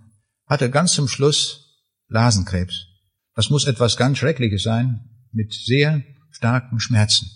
hatte 0.46 0.70
ganz 0.70 0.92
zum 0.92 1.08
Schluss 1.08 1.82
Blasenkrebs. 2.08 2.86
Das 3.34 3.50
muss 3.50 3.66
etwas 3.66 3.96
ganz 3.96 4.18
Schreckliches 4.18 4.62
sein, 4.62 5.00
mit 5.32 5.52
sehr 5.52 6.02
starken 6.30 6.78
Schmerzen. 6.78 7.26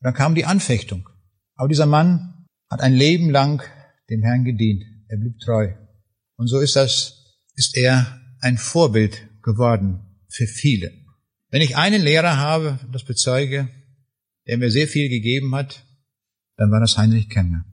dann 0.00 0.14
kam 0.14 0.34
die 0.34 0.44
Anfechtung. 0.44 1.08
Aber 1.56 1.68
dieser 1.68 1.86
Mann 1.86 2.46
hat 2.70 2.80
ein 2.80 2.94
Leben 2.94 3.30
lang 3.30 3.62
dem 4.08 4.22
Herrn 4.22 4.44
gedient. 4.44 4.84
Er 5.08 5.18
blieb 5.18 5.38
treu. 5.40 5.72
Und 6.36 6.46
so 6.46 6.60
ist 6.60 6.76
das, 6.76 7.40
ist 7.56 7.76
er 7.76 8.20
ein 8.40 8.58
Vorbild 8.58 9.28
geworden 9.42 10.00
für 10.28 10.46
viele. 10.46 10.92
Wenn 11.50 11.62
ich 11.62 11.76
einen 11.76 12.02
Lehrer 12.02 12.36
habe, 12.36 12.78
das 12.92 13.04
bezeuge, 13.04 13.68
der 14.46 14.58
mir 14.58 14.70
sehr 14.70 14.86
viel 14.86 15.08
gegeben 15.08 15.54
hat, 15.54 15.84
dann 16.58 16.70
war 16.70 16.80
das 16.80 16.98
Heinrich 16.98 17.30
Kemmler. 17.30 17.64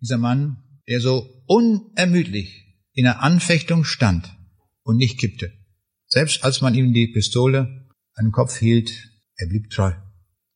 Dieser 0.00 0.18
Mann, 0.18 0.58
der 0.88 1.00
so 1.00 1.26
unermüdlich 1.46 2.64
in 2.92 3.04
der 3.04 3.22
Anfechtung 3.22 3.84
stand 3.84 4.36
und 4.82 4.96
nicht 4.96 5.18
kippte. 5.18 5.52
Selbst 6.06 6.44
als 6.44 6.60
man 6.60 6.74
ihm 6.74 6.92
die 6.92 7.08
Pistole 7.08 7.88
an 8.14 8.26
den 8.26 8.32
Kopf 8.32 8.58
hielt, 8.58 8.90
er 9.36 9.48
blieb 9.48 9.70
treu. 9.70 9.92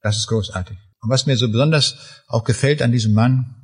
Das 0.02 0.18
ist 0.18 0.26
großartig. 0.26 0.76
Und 1.00 1.10
was 1.10 1.26
mir 1.26 1.36
so 1.36 1.48
besonders 1.48 1.96
auch 2.26 2.44
gefällt 2.44 2.82
an 2.82 2.92
diesem 2.92 3.14
Mann, 3.14 3.54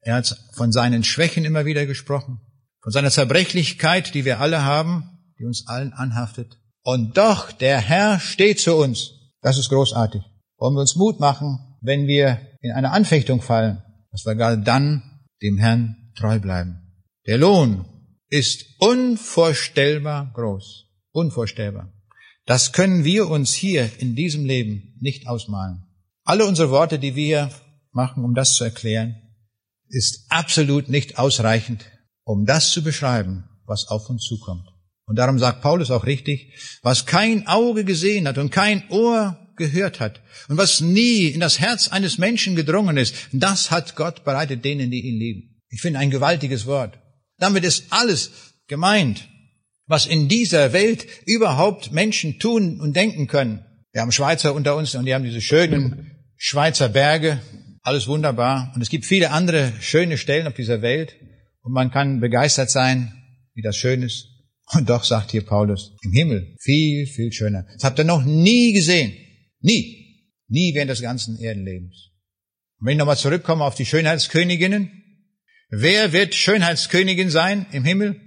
er 0.00 0.16
hat 0.16 0.36
von 0.54 0.72
seinen 0.72 1.04
Schwächen 1.04 1.44
immer 1.44 1.64
wieder 1.66 1.86
gesprochen, 1.86 2.40
von 2.80 2.92
seiner 2.92 3.10
Zerbrechlichkeit, 3.10 4.14
die 4.14 4.24
wir 4.24 4.40
alle 4.40 4.64
haben, 4.64 5.04
die 5.38 5.44
uns 5.44 5.66
allen 5.66 5.92
anhaftet. 5.92 6.58
Und 6.82 7.18
doch, 7.18 7.52
der 7.52 7.78
Herr 7.78 8.18
steht 8.18 8.60
zu 8.60 8.76
uns. 8.76 9.12
Das 9.42 9.58
ist 9.58 9.68
großartig. 9.68 10.22
Wollen 10.56 10.74
wir 10.74 10.80
uns 10.80 10.96
Mut 10.96 11.20
machen, 11.20 11.67
wenn 11.80 12.06
wir 12.06 12.40
in 12.60 12.72
eine 12.72 12.90
Anfechtung 12.90 13.40
fallen, 13.40 13.82
dass 14.10 14.24
wir 14.24 14.34
gerade 14.34 14.62
dann 14.62 15.02
dem 15.42 15.58
Herrn 15.58 16.12
treu 16.16 16.38
bleiben. 16.38 16.80
Der 17.26 17.38
Lohn 17.38 17.84
ist 18.30 18.64
unvorstellbar 18.78 20.32
groß. 20.34 20.86
Unvorstellbar. 21.12 21.92
Das 22.46 22.72
können 22.72 23.04
wir 23.04 23.28
uns 23.28 23.52
hier 23.52 23.90
in 23.98 24.14
diesem 24.14 24.44
Leben 24.44 24.96
nicht 25.00 25.26
ausmalen. 25.26 25.84
Alle 26.24 26.46
unsere 26.46 26.70
Worte, 26.70 26.98
die 26.98 27.14
wir 27.14 27.50
machen, 27.92 28.24
um 28.24 28.34
das 28.34 28.54
zu 28.54 28.64
erklären, 28.64 29.16
ist 29.88 30.26
absolut 30.30 30.88
nicht 30.88 31.18
ausreichend, 31.18 31.84
um 32.24 32.44
das 32.44 32.70
zu 32.72 32.82
beschreiben, 32.82 33.44
was 33.66 33.88
auf 33.88 34.08
uns 34.10 34.24
zukommt. 34.24 34.66
Und 35.06 35.16
darum 35.16 35.38
sagt 35.38 35.62
Paulus 35.62 35.90
auch 35.90 36.04
richtig, 36.04 36.52
was 36.82 37.06
kein 37.06 37.46
Auge 37.46 37.84
gesehen 37.84 38.28
hat 38.28 38.36
und 38.36 38.50
kein 38.50 38.88
Ohr 38.90 39.38
gehört 39.58 40.00
hat 40.00 40.22
und 40.48 40.56
was 40.56 40.80
nie 40.80 41.26
in 41.26 41.40
das 41.40 41.60
Herz 41.60 41.88
eines 41.88 42.16
Menschen 42.16 42.56
gedrungen 42.56 42.96
ist, 42.96 43.14
das 43.32 43.70
hat 43.70 43.96
Gott 43.96 44.24
bereitet 44.24 44.64
denen, 44.64 44.90
die 44.90 45.06
ihn 45.06 45.18
lieben. 45.18 45.62
Ich 45.68 45.82
finde 45.82 45.98
ein 45.98 46.10
gewaltiges 46.10 46.64
Wort. 46.64 46.98
Damit 47.38 47.64
ist 47.64 47.84
alles 47.90 48.30
gemeint 48.66 49.28
was 49.88 50.06
in 50.06 50.28
dieser 50.28 50.72
Welt 50.72 51.06
überhaupt 51.26 51.92
Menschen 51.92 52.38
tun 52.38 52.80
und 52.80 52.94
denken 52.94 53.26
können. 53.26 53.64
Wir 53.92 54.02
haben 54.02 54.12
Schweizer 54.12 54.54
unter 54.54 54.76
uns 54.76 54.94
und 54.94 55.06
die 55.06 55.14
haben 55.14 55.24
diese 55.24 55.40
schönen 55.40 56.12
Schweizer 56.36 56.90
Berge, 56.90 57.40
alles 57.82 58.06
wunderbar. 58.06 58.70
Und 58.74 58.82
es 58.82 58.90
gibt 58.90 59.06
viele 59.06 59.30
andere 59.30 59.72
schöne 59.80 60.18
Stellen 60.18 60.46
auf 60.46 60.54
dieser 60.54 60.82
Welt 60.82 61.16
und 61.62 61.72
man 61.72 61.90
kann 61.90 62.20
begeistert 62.20 62.70
sein, 62.70 63.12
wie 63.54 63.62
das 63.62 63.76
schön 63.76 64.02
ist. 64.02 64.28
Und 64.74 64.90
doch 64.90 65.02
sagt 65.02 65.30
hier 65.30 65.44
Paulus, 65.44 65.96
im 66.02 66.12
Himmel 66.12 66.54
viel, 66.60 67.06
viel 67.06 67.32
schöner. 67.32 67.64
Das 67.72 67.84
habt 67.84 67.98
ihr 67.98 68.04
noch 68.04 68.24
nie 68.24 68.74
gesehen. 68.74 69.14
Nie. 69.60 70.24
Nie 70.48 70.74
während 70.74 70.90
des 70.90 71.02
ganzen 71.02 71.38
Erdenlebens. 71.38 72.10
Und 72.78 72.86
wenn 72.86 72.92
ich 72.92 72.98
nochmal 72.98 73.16
zurückkomme 73.16 73.64
auf 73.64 73.74
die 73.74 73.86
Schönheitsköniginnen. 73.86 74.90
Wer 75.70 76.12
wird 76.12 76.34
Schönheitskönigin 76.34 77.30
sein 77.30 77.66
im 77.72 77.84
Himmel? 77.84 78.20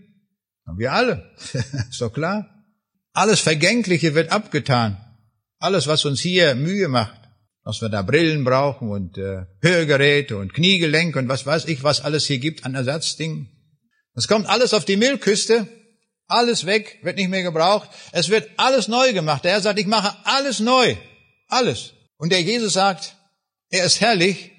Wir 0.78 0.94
alle. 0.94 1.32
Ist 1.90 2.02
doch 2.02 2.14
klar. 2.14 2.48
Alles 3.14 3.40
Vergängliche 3.40 4.14
wird 4.14 4.32
abgetan. 4.32 4.98
Alles, 5.58 5.88
was 5.88 6.06
uns 6.06 6.22
hier 6.22 6.56
Mühe 6.56 6.88
macht, 6.88 7.20
was 7.64 7.82
wir 7.82 7.90
da 7.90 8.02
Brillen 8.02 8.44
brauchen 8.44 8.90
und 8.90 9.18
äh, 9.18 9.46
Hörgeräte 9.62 10.38
und 10.38 10.54
Kniegelenk 10.54 11.16
und 11.16 11.28
was 11.28 11.46
weiß 11.46 11.66
ich, 11.66 11.84
was 11.84 12.02
alles 12.02 12.26
hier 12.26 12.40
gibt 12.40 12.66
an 12.66 12.76
Ersatzdingen. 12.76 13.50
Das 14.14 14.28
kommt 14.28 14.48
alles 14.48 14.74
auf 14.74 14.86
die 14.86 14.98
Müllküste, 14.98 15.68
alles 16.28 16.66
weg, 16.66 17.00
wird 17.04 17.18
nicht 17.18 17.30
mehr 17.30 17.44
gebraucht. 17.44 17.90
Es 18.12 18.30
wird 18.30 18.50
alles 18.58 18.88
neu 18.88 19.14
gemacht. 19.14 19.44
Der 19.44 19.52
Herr 19.52 19.62
sagt, 19.62 19.80
ich 19.80 19.88
mache 19.88 20.16
alles 20.24 20.60
neu. 20.60 20.96
Alles. 21.52 21.94
Und 22.18 22.32
der 22.32 22.42
Jesus 22.42 22.74
sagt, 22.74 23.18
er 23.70 23.86
ist 23.86 24.00
herrlich 24.00 24.52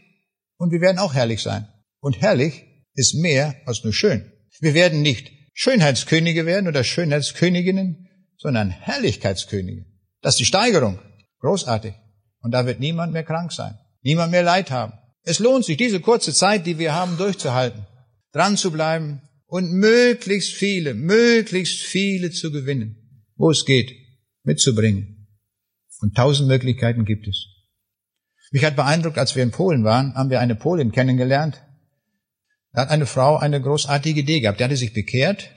und 0.59 0.72
wir 0.72 0.80
werden 0.80 0.99
auch 0.99 1.14
herrlich 1.14 1.43
sein. 1.43 1.66
Und 2.01 2.20
herrlich 2.20 2.64
ist 2.95 3.14
mehr 3.14 3.57
als 3.66 3.82
nur 3.82 3.93
schön. 3.93 4.30
Wir 4.61 4.74
werden 4.74 5.03
nicht 5.03 5.32
Schönheitskönige 5.55 6.47
werden 6.47 6.68
oder 6.68 6.84
Schönheitsköniginnen, 6.84 8.09
sondern 8.36 8.70
Herrlichkeitskönige. 8.70 9.86
Das 10.20 10.34
ist 10.34 10.40
die 10.40 10.45
Steigerung. 10.45 10.99
Großartig. 11.40 11.95
Und 12.40 12.53
da 12.53 12.66
wird 12.66 12.80
niemand 12.80 13.12
mehr 13.12 13.24
krank 13.24 13.53
sein. 13.53 13.78
Niemand 14.03 14.30
mehr 14.30 14.43
Leid 14.43 14.70
haben. 14.70 14.93
Es 15.22 15.38
lohnt 15.38 15.64
sich, 15.64 15.76
diese 15.76 16.01
kurze 16.01 16.34
Zeit, 16.34 16.66
die 16.66 16.78
wir 16.78 16.95
haben, 16.95 17.16
durchzuhalten. 17.16 17.86
Dran 18.32 18.57
zu 18.57 18.70
bleiben 18.70 19.22
und 19.47 19.72
möglichst 19.72 20.53
viele, 20.53 20.95
möglichst 20.95 21.80
viele 21.80 22.30
zu 22.30 22.51
gewinnen. 22.51 23.24
Wo 23.36 23.51
es 23.51 23.64
geht. 23.64 23.93
Mitzubringen. 24.43 25.12
Und 26.03 26.17
tausend 26.17 26.49
Möglichkeiten 26.49 27.05
gibt 27.05 27.27
es. 27.29 27.47
Mich 28.51 28.65
hat 28.65 28.77
beeindruckt, 28.77 29.19
als 29.19 29.35
wir 29.35 29.43
in 29.43 29.53
Polen 29.53 29.85
waren, 29.85 30.15
haben 30.15 30.29
wir 30.29 30.41
eine 30.41 30.57
Polin 30.57 30.93
kennengelernt, 30.93 31.63
da 32.73 32.83
hat 32.83 32.91
eine 32.91 33.07
Frau 33.07 33.37
eine 33.37 33.61
großartige 33.61 34.21
Idee 34.21 34.41
gehabt. 34.41 34.61
Die 34.61 34.65
hatte 34.65 34.77
sich 34.77 34.93
bekehrt 34.93 35.51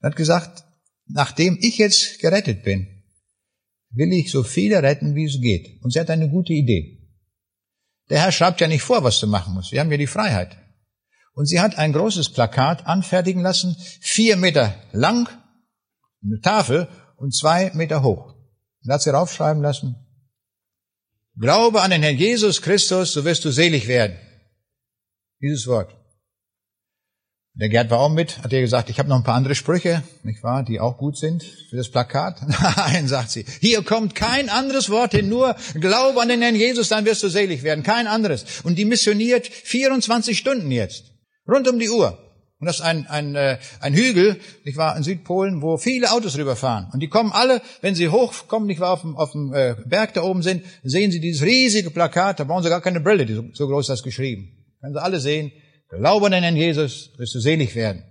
und 0.00 0.06
hat 0.06 0.16
gesagt, 0.16 0.64
nachdem 1.06 1.58
ich 1.60 1.78
jetzt 1.78 2.20
gerettet 2.20 2.62
bin, 2.62 2.86
will 3.90 4.12
ich 4.12 4.30
so 4.30 4.42
viele 4.42 4.82
retten, 4.82 5.14
wie 5.14 5.24
es 5.24 5.40
geht. 5.40 5.82
Und 5.82 5.92
sie 5.92 6.00
hat 6.00 6.10
eine 6.10 6.28
gute 6.28 6.52
Idee. 6.52 7.10
Der 8.10 8.22
Herr 8.22 8.32
schreibt 8.32 8.60
ja 8.60 8.68
nicht 8.68 8.82
vor, 8.82 9.02
was 9.04 9.20
du 9.20 9.26
machen 9.26 9.54
musst. 9.54 9.72
Wir 9.72 9.80
haben 9.80 9.90
ja 9.90 9.96
die 9.96 10.06
Freiheit. 10.06 10.56
Und 11.34 11.46
sie 11.46 11.60
hat 11.60 11.76
ein 11.76 11.92
großes 11.92 12.30
Plakat 12.30 12.86
anfertigen 12.86 13.42
lassen, 13.42 13.76
vier 14.00 14.36
Meter 14.36 14.74
lang, 14.92 15.28
eine 16.22 16.40
Tafel 16.40 16.88
und 17.16 17.34
zwei 17.34 17.70
Meter 17.74 18.02
hoch. 18.02 18.37
Und 18.88 18.94
hat 18.94 19.02
sie 19.02 19.10
raufschreiben 19.10 19.62
lassen, 19.62 19.96
Glaube 21.38 21.82
an 21.82 21.90
den 21.90 22.02
Herrn 22.02 22.16
Jesus 22.16 22.62
Christus, 22.62 23.12
so 23.12 23.22
wirst 23.26 23.44
du 23.44 23.50
selig 23.50 23.86
werden. 23.86 24.16
Dieses 25.42 25.66
Wort. 25.66 25.94
Der 27.52 27.68
Gerd 27.68 27.90
war 27.90 28.00
auch 28.00 28.08
mit, 28.08 28.38
hat 28.42 28.50
ihr 28.50 28.62
gesagt, 28.62 28.88
ich 28.88 28.98
habe 28.98 29.10
noch 29.10 29.16
ein 29.16 29.24
paar 29.24 29.34
andere 29.34 29.54
Sprüche, 29.54 30.02
nicht 30.22 30.42
wahr, 30.42 30.62
die 30.62 30.80
auch 30.80 30.96
gut 30.96 31.18
sind 31.18 31.42
für 31.68 31.76
das 31.76 31.90
Plakat. 31.90 32.40
Nein, 32.76 33.08
sagt 33.08 33.30
sie. 33.30 33.44
Hier 33.60 33.84
kommt 33.84 34.14
kein 34.14 34.48
anderes 34.48 34.88
Wort 34.88 35.12
hin, 35.12 35.28
nur 35.28 35.54
Glaube 35.74 36.22
an 36.22 36.30
den 36.30 36.40
Herrn 36.40 36.54
Jesus, 36.54 36.88
dann 36.88 37.04
wirst 37.04 37.22
du 37.22 37.28
selig 37.28 37.62
werden. 37.64 37.84
Kein 37.84 38.06
anderes. 38.06 38.62
Und 38.62 38.76
die 38.76 38.86
missioniert 38.86 39.46
24 39.48 40.38
Stunden 40.38 40.70
jetzt. 40.70 41.12
Rund 41.46 41.68
um 41.68 41.78
die 41.78 41.90
Uhr. 41.90 42.27
Und 42.60 42.66
das 42.66 42.76
ist 42.76 42.82
ein, 42.82 43.06
ein, 43.06 43.36
äh, 43.36 43.58
ein 43.80 43.94
Hügel, 43.94 44.40
nicht 44.64 44.76
wahr, 44.76 44.96
in 44.96 45.04
Südpolen, 45.04 45.62
wo 45.62 45.76
viele 45.76 46.10
Autos 46.10 46.36
rüberfahren. 46.36 46.88
Und 46.92 47.00
die 47.00 47.08
kommen 47.08 47.30
alle, 47.32 47.62
wenn 47.82 47.94
sie 47.94 48.08
hochkommen, 48.08 48.66
nicht 48.66 48.80
wahr, 48.80 48.92
auf 48.92 49.02
dem, 49.02 49.16
auf 49.16 49.30
dem 49.30 49.54
äh, 49.54 49.76
Berg 49.86 50.14
da 50.14 50.22
oben 50.22 50.42
sind, 50.42 50.64
sehen 50.82 51.12
sie 51.12 51.20
dieses 51.20 51.42
riesige 51.42 51.90
Plakat, 51.90 52.40
da 52.40 52.44
brauchen 52.44 52.64
sie 52.64 52.68
gar 52.68 52.80
keine 52.80 53.00
Brille, 53.00 53.26
die 53.26 53.34
so, 53.34 53.44
so 53.52 53.68
groß 53.68 53.84
ist 53.84 53.90
das 53.90 54.02
geschrieben. 54.02 54.48
Können 54.80 54.94
sie 54.94 55.02
alle 55.02 55.20
sehen, 55.20 55.52
Glaube 55.88 56.26
an 56.26 56.32
den 56.32 56.42
Herrn 56.42 56.56
Jesus, 56.56 57.12
wirst 57.16 57.34
du 57.34 57.40
selig 57.40 57.74
werden. 57.74 58.04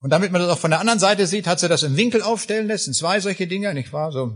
Und 0.00 0.10
damit 0.10 0.32
man 0.32 0.40
das 0.40 0.50
auch 0.50 0.58
von 0.58 0.70
der 0.70 0.80
anderen 0.80 0.98
Seite 0.98 1.26
sieht, 1.26 1.46
hat 1.46 1.58
sie 1.58 1.68
das 1.68 1.82
im 1.82 1.96
Winkel 1.96 2.22
aufstellen 2.22 2.68
lassen, 2.68 2.94
zwei 2.94 3.20
solche 3.20 3.46
Dinger, 3.46 3.74
nicht 3.74 3.92
wahr? 3.92 4.12
So 4.12 4.32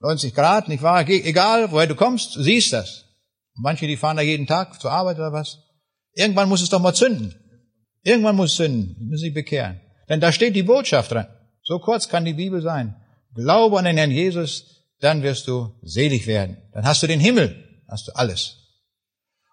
90 0.00 0.34
Grad, 0.34 0.68
nicht 0.68 0.82
wahr? 0.82 1.06
Egal, 1.08 1.70
woher 1.70 1.86
du 1.86 1.94
kommst, 1.94 2.36
du 2.36 2.42
siehst 2.42 2.72
das. 2.72 3.04
Manche, 3.54 3.86
die 3.86 3.96
fahren 3.96 4.16
da 4.16 4.22
jeden 4.22 4.46
Tag 4.46 4.80
zur 4.80 4.92
Arbeit 4.92 5.16
oder 5.16 5.32
was. 5.32 5.58
Irgendwann 6.12 6.48
muss 6.48 6.62
es 6.62 6.70
doch 6.70 6.80
mal 6.80 6.94
zünden. 6.94 7.34
Irgendwann 8.08 8.36
muss 8.36 8.52
es 8.52 8.56
zünden, 8.56 8.96
müssen 9.06 9.24
sie 9.24 9.30
bekehren. 9.30 9.80
Denn 10.08 10.20
da 10.20 10.32
steht 10.32 10.56
die 10.56 10.62
Botschaft 10.62 11.12
dran. 11.12 11.26
So 11.62 11.78
kurz 11.78 12.08
kann 12.08 12.24
die 12.24 12.32
Bibel 12.32 12.62
sein. 12.62 12.96
Glaube 13.34 13.78
an 13.78 13.84
den 13.84 13.98
Herrn 13.98 14.10
Jesus, 14.10 14.86
dann 15.00 15.22
wirst 15.22 15.46
du 15.46 15.74
selig 15.82 16.26
werden. 16.26 16.56
Dann 16.72 16.86
hast 16.86 17.02
du 17.02 17.06
den 17.06 17.20
Himmel, 17.20 17.82
hast 17.86 18.08
du 18.08 18.12
alles. 18.16 18.56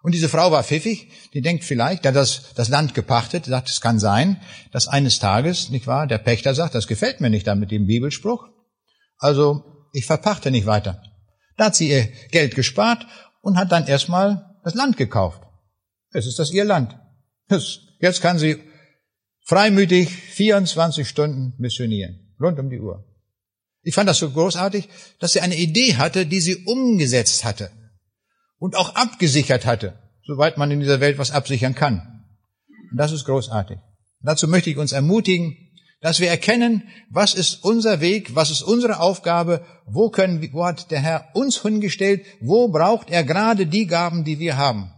Und 0.02 0.12
diese 0.12 0.30
Frau 0.30 0.50
war 0.52 0.64
pfiffig, 0.64 1.10
die 1.34 1.42
denkt 1.42 1.64
vielleicht, 1.64 2.06
hat 2.06 2.16
das, 2.16 2.54
das 2.54 2.70
Land 2.70 2.94
gepachtet, 2.94 3.44
sagt, 3.44 3.68
es 3.68 3.82
kann 3.82 3.98
sein, 3.98 4.40
dass 4.72 4.88
eines 4.88 5.18
Tages, 5.18 5.68
nicht 5.68 5.86
wahr, 5.86 6.06
der 6.06 6.18
Pächter 6.18 6.54
sagt, 6.54 6.74
das 6.74 6.86
gefällt 6.86 7.20
mir 7.20 7.28
nicht 7.28 7.46
da 7.46 7.54
mit 7.54 7.70
dem 7.70 7.86
Bibelspruch. 7.86 8.46
Also, 9.18 9.64
ich 9.92 10.06
verpachte 10.06 10.50
nicht 10.50 10.64
weiter. 10.64 11.02
Da 11.58 11.66
hat 11.66 11.76
sie 11.76 11.90
ihr 11.90 12.08
Geld 12.30 12.54
gespart 12.54 13.06
und 13.42 13.58
hat 13.58 13.70
dann 13.70 13.86
erstmal 13.86 14.56
das 14.64 14.74
Land 14.74 14.96
gekauft. 14.96 15.42
Jetzt 16.14 16.26
ist 16.26 16.38
das 16.38 16.52
ihr 16.52 16.64
Land. 16.64 16.96
Jetzt 18.00 18.20
kann 18.20 18.38
sie 18.38 18.56
freimütig 19.44 20.10
24 20.10 21.08
Stunden 21.08 21.54
missionieren, 21.58 22.34
rund 22.40 22.58
um 22.58 22.68
die 22.68 22.80
Uhr. 22.80 23.04
Ich 23.82 23.94
fand 23.94 24.08
das 24.08 24.18
so 24.18 24.30
großartig, 24.30 24.88
dass 25.20 25.32
sie 25.32 25.40
eine 25.40 25.56
Idee 25.56 25.96
hatte, 25.96 26.26
die 26.26 26.40
sie 26.40 26.56
umgesetzt 26.64 27.44
hatte 27.44 27.70
und 28.58 28.74
auch 28.74 28.96
abgesichert 28.96 29.64
hatte, 29.64 29.98
soweit 30.24 30.58
man 30.58 30.70
in 30.70 30.80
dieser 30.80 31.00
Welt 31.00 31.18
was 31.18 31.30
absichern 31.30 31.74
kann. 31.74 32.24
Und 32.90 32.96
das 32.96 33.12
ist 33.12 33.24
großartig. 33.24 33.78
Dazu 34.20 34.48
möchte 34.48 34.70
ich 34.70 34.76
uns 34.76 34.92
ermutigen, 34.92 35.56
dass 36.00 36.20
wir 36.20 36.28
erkennen, 36.28 36.88
was 37.10 37.34
ist 37.34 37.64
unser 37.64 38.00
Weg, 38.00 38.34
was 38.34 38.50
ist 38.50 38.62
unsere 38.62 39.00
Aufgabe, 39.00 39.64
wo 39.86 40.10
können, 40.10 40.52
wo 40.52 40.64
hat 40.64 40.90
der 40.90 41.00
Herr 41.00 41.28
uns 41.34 41.62
hingestellt, 41.62 42.24
wo 42.40 42.68
braucht 42.68 43.10
er 43.10 43.24
gerade 43.24 43.66
die 43.66 43.86
Gaben, 43.86 44.24
die 44.24 44.38
wir 44.38 44.56
haben, 44.56 44.92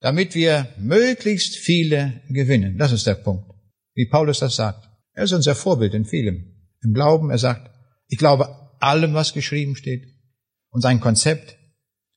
damit 0.00 0.34
wir 0.34 0.68
möglichst 0.78 1.56
viele 1.56 2.22
gewinnen. 2.28 2.78
Das 2.78 2.92
ist 2.92 3.06
der 3.06 3.14
Punkt. 3.14 3.50
Wie 3.94 4.06
Paulus 4.06 4.38
das 4.38 4.56
sagt. 4.56 4.88
Er 5.12 5.24
ist 5.24 5.32
unser 5.32 5.54
Vorbild 5.54 5.94
in 5.94 6.04
vielem. 6.04 6.54
Im 6.82 6.94
Glauben, 6.94 7.30
er 7.30 7.38
sagt, 7.38 7.70
ich 8.06 8.18
glaube 8.18 8.48
allem, 8.80 9.14
was 9.14 9.32
geschrieben 9.32 9.74
steht. 9.74 10.04
Und 10.70 10.82
sein 10.82 11.00
Konzept, 11.00 11.56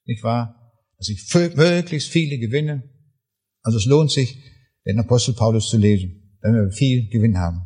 nicht 0.06 0.24
wahr, 0.24 0.74
dass 0.98 1.10
ich 1.10 1.34
möglichst 1.56 2.10
viele 2.10 2.38
gewinne. 2.38 2.84
Also 3.64 3.78
es 3.78 3.86
lohnt 3.86 4.12
sich, 4.12 4.38
den 4.86 5.00
Apostel 5.00 5.34
Paulus 5.34 5.70
zu 5.70 5.78
lesen, 5.78 6.38
wenn 6.42 6.54
wir 6.54 6.72
viel 6.72 7.10
Gewinn 7.10 7.38
haben. 7.38 7.62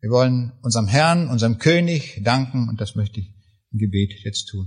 Wir 0.00 0.10
wollen 0.10 0.52
unserem 0.62 0.88
Herrn, 0.88 1.28
unserem 1.28 1.58
König 1.58 2.22
danken 2.24 2.68
und 2.68 2.80
das 2.80 2.94
möchte 2.94 3.20
ich 3.20 3.34
im 3.70 3.78
Gebet 3.78 4.12
jetzt 4.24 4.46
tun. 4.46 4.66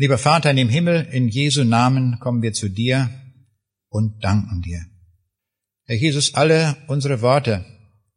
Lieber 0.00 0.16
Vater 0.16 0.48
in 0.48 0.56
dem 0.56 0.70
Himmel, 0.70 1.06
in 1.12 1.28
Jesu 1.28 1.62
Namen 1.62 2.20
kommen 2.20 2.40
wir 2.40 2.54
zu 2.54 2.70
dir 2.70 3.10
und 3.90 4.24
danken 4.24 4.62
dir. 4.62 4.80
Herr 5.84 5.96
Jesus, 5.96 6.32
alle 6.32 6.78
unsere 6.86 7.20
Worte, 7.20 7.66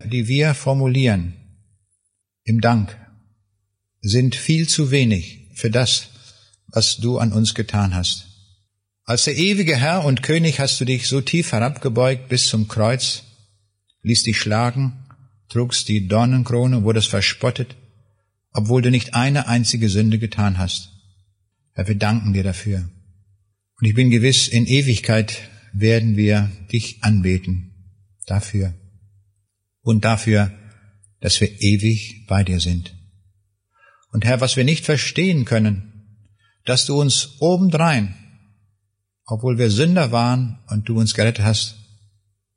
die 0.01 0.29
wir 0.29 0.53
formulieren 0.53 1.34
im 2.45 2.61
Dank, 2.61 2.97
sind 3.99 4.34
viel 4.34 4.69
zu 4.69 4.91
wenig 4.91 5.49
für 5.55 5.69
das, 5.69 6.07
was 6.67 6.95
du 6.95 7.17
an 7.17 7.34
uns 7.34 7.53
getan 7.53 7.93
hast. 7.93 8.27
Als 9.03 9.25
der 9.25 9.36
ewige 9.36 9.75
Herr 9.75 10.05
und 10.05 10.23
König 10.23 10.61
hast 10.61 10.79
du 10.79 10.86
dich 10.86 11.09
so 11.09 11.19
tief 11.19 11.51
herabgebeugt 11.51 12.29
bis 12.29 12.47
zum 12.47 12.69
Kreuz, 12.69 13.23
ließ 14.03 14.23
dich 14.23 14.39
schlagen, 14.39 15.05
trugst 15.49 15.89
die 15.89 16.07
Dornenkrone, 16.07 16.84
wurdest 16.84 17.09
verspottet, 17.09 17.75
obwohl 18.53 18.81
du 18.81 18.89
nicht 18.89 19.15
eine 19.15 19.49
einzige 19.49 19.89
Sünde 19.89 20.17
getan 20.17 20.57
hast. 20.57 20.93
Herr, 21.74 21.88
wir 21.88 21.95
danken 21.95 22.34
dir 22.34 22.43
dafür. 22.43 22.89
Und 23.80 23.88
ich 23.88 23.95
bin 23.95 24.09
gewiss, 24.09 24.47
in 24.47 24.65
Ewigkeit 24.65 25.49
werden 25.74 26.15
wir 26.15 26.51
dich 26.71 27.03
anbeten 27.03 27.74
dafür 28.26 28.74
und 29.82 30.05
dafür, 30.05 30.51
dass 31.19 31.41
wir 31.41 31.61
ewig 31.61 32.26
bei 32.28 32.43
dir 32.43 32.59
sind. 32.59 32.95
Und 34.11 34.26
Herr, 34.26 34.41
was 34.41 34.55
wir 34.55 34.63
nicht 34.63 34.86
verstehen 34.86 35.45
können, 35.45 35.89
dass 36.65 36.86
du 36.86 36.99
uns 36.99 37.39
obendrein, 37.39 38.15
obwohl 39.26 39.57
wir 39.57 39.71
Sünder 39.71 40.11
waren 40.11 40.59
und 40.67 40.88
du 40.88 40.99
uns 40.99 41.13
gerettet 41.13 41.43
hast, 41.43 41.76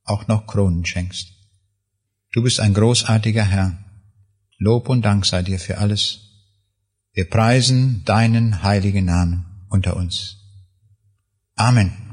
auch 0.04 0.28
noch 0.28 0.46
Kronen 0.46 0.84
schenkst. 0.84 1.32
Du 2.32 2.42
bist 2.42 2.60
ein 2.60 2.74
großartiger 2.74 3.44
Herr. 3.44 3.78
Lob 4.58 4.88
und 4.88 5.02
Dank 5.02 5.26
sei 5.26 5.42
dir 5.42 5.58
für 5.58 5.78
alles. 5.78 6.25
Wir 7.16 7.30
preisen 7.30 8.02
deinen 8.04 8.62
heiligen 8.62 9.06
Namen 9.06 9.46
unter 9.70 9.96
uns. 9.96 10.36
Amen. 11.56 12.05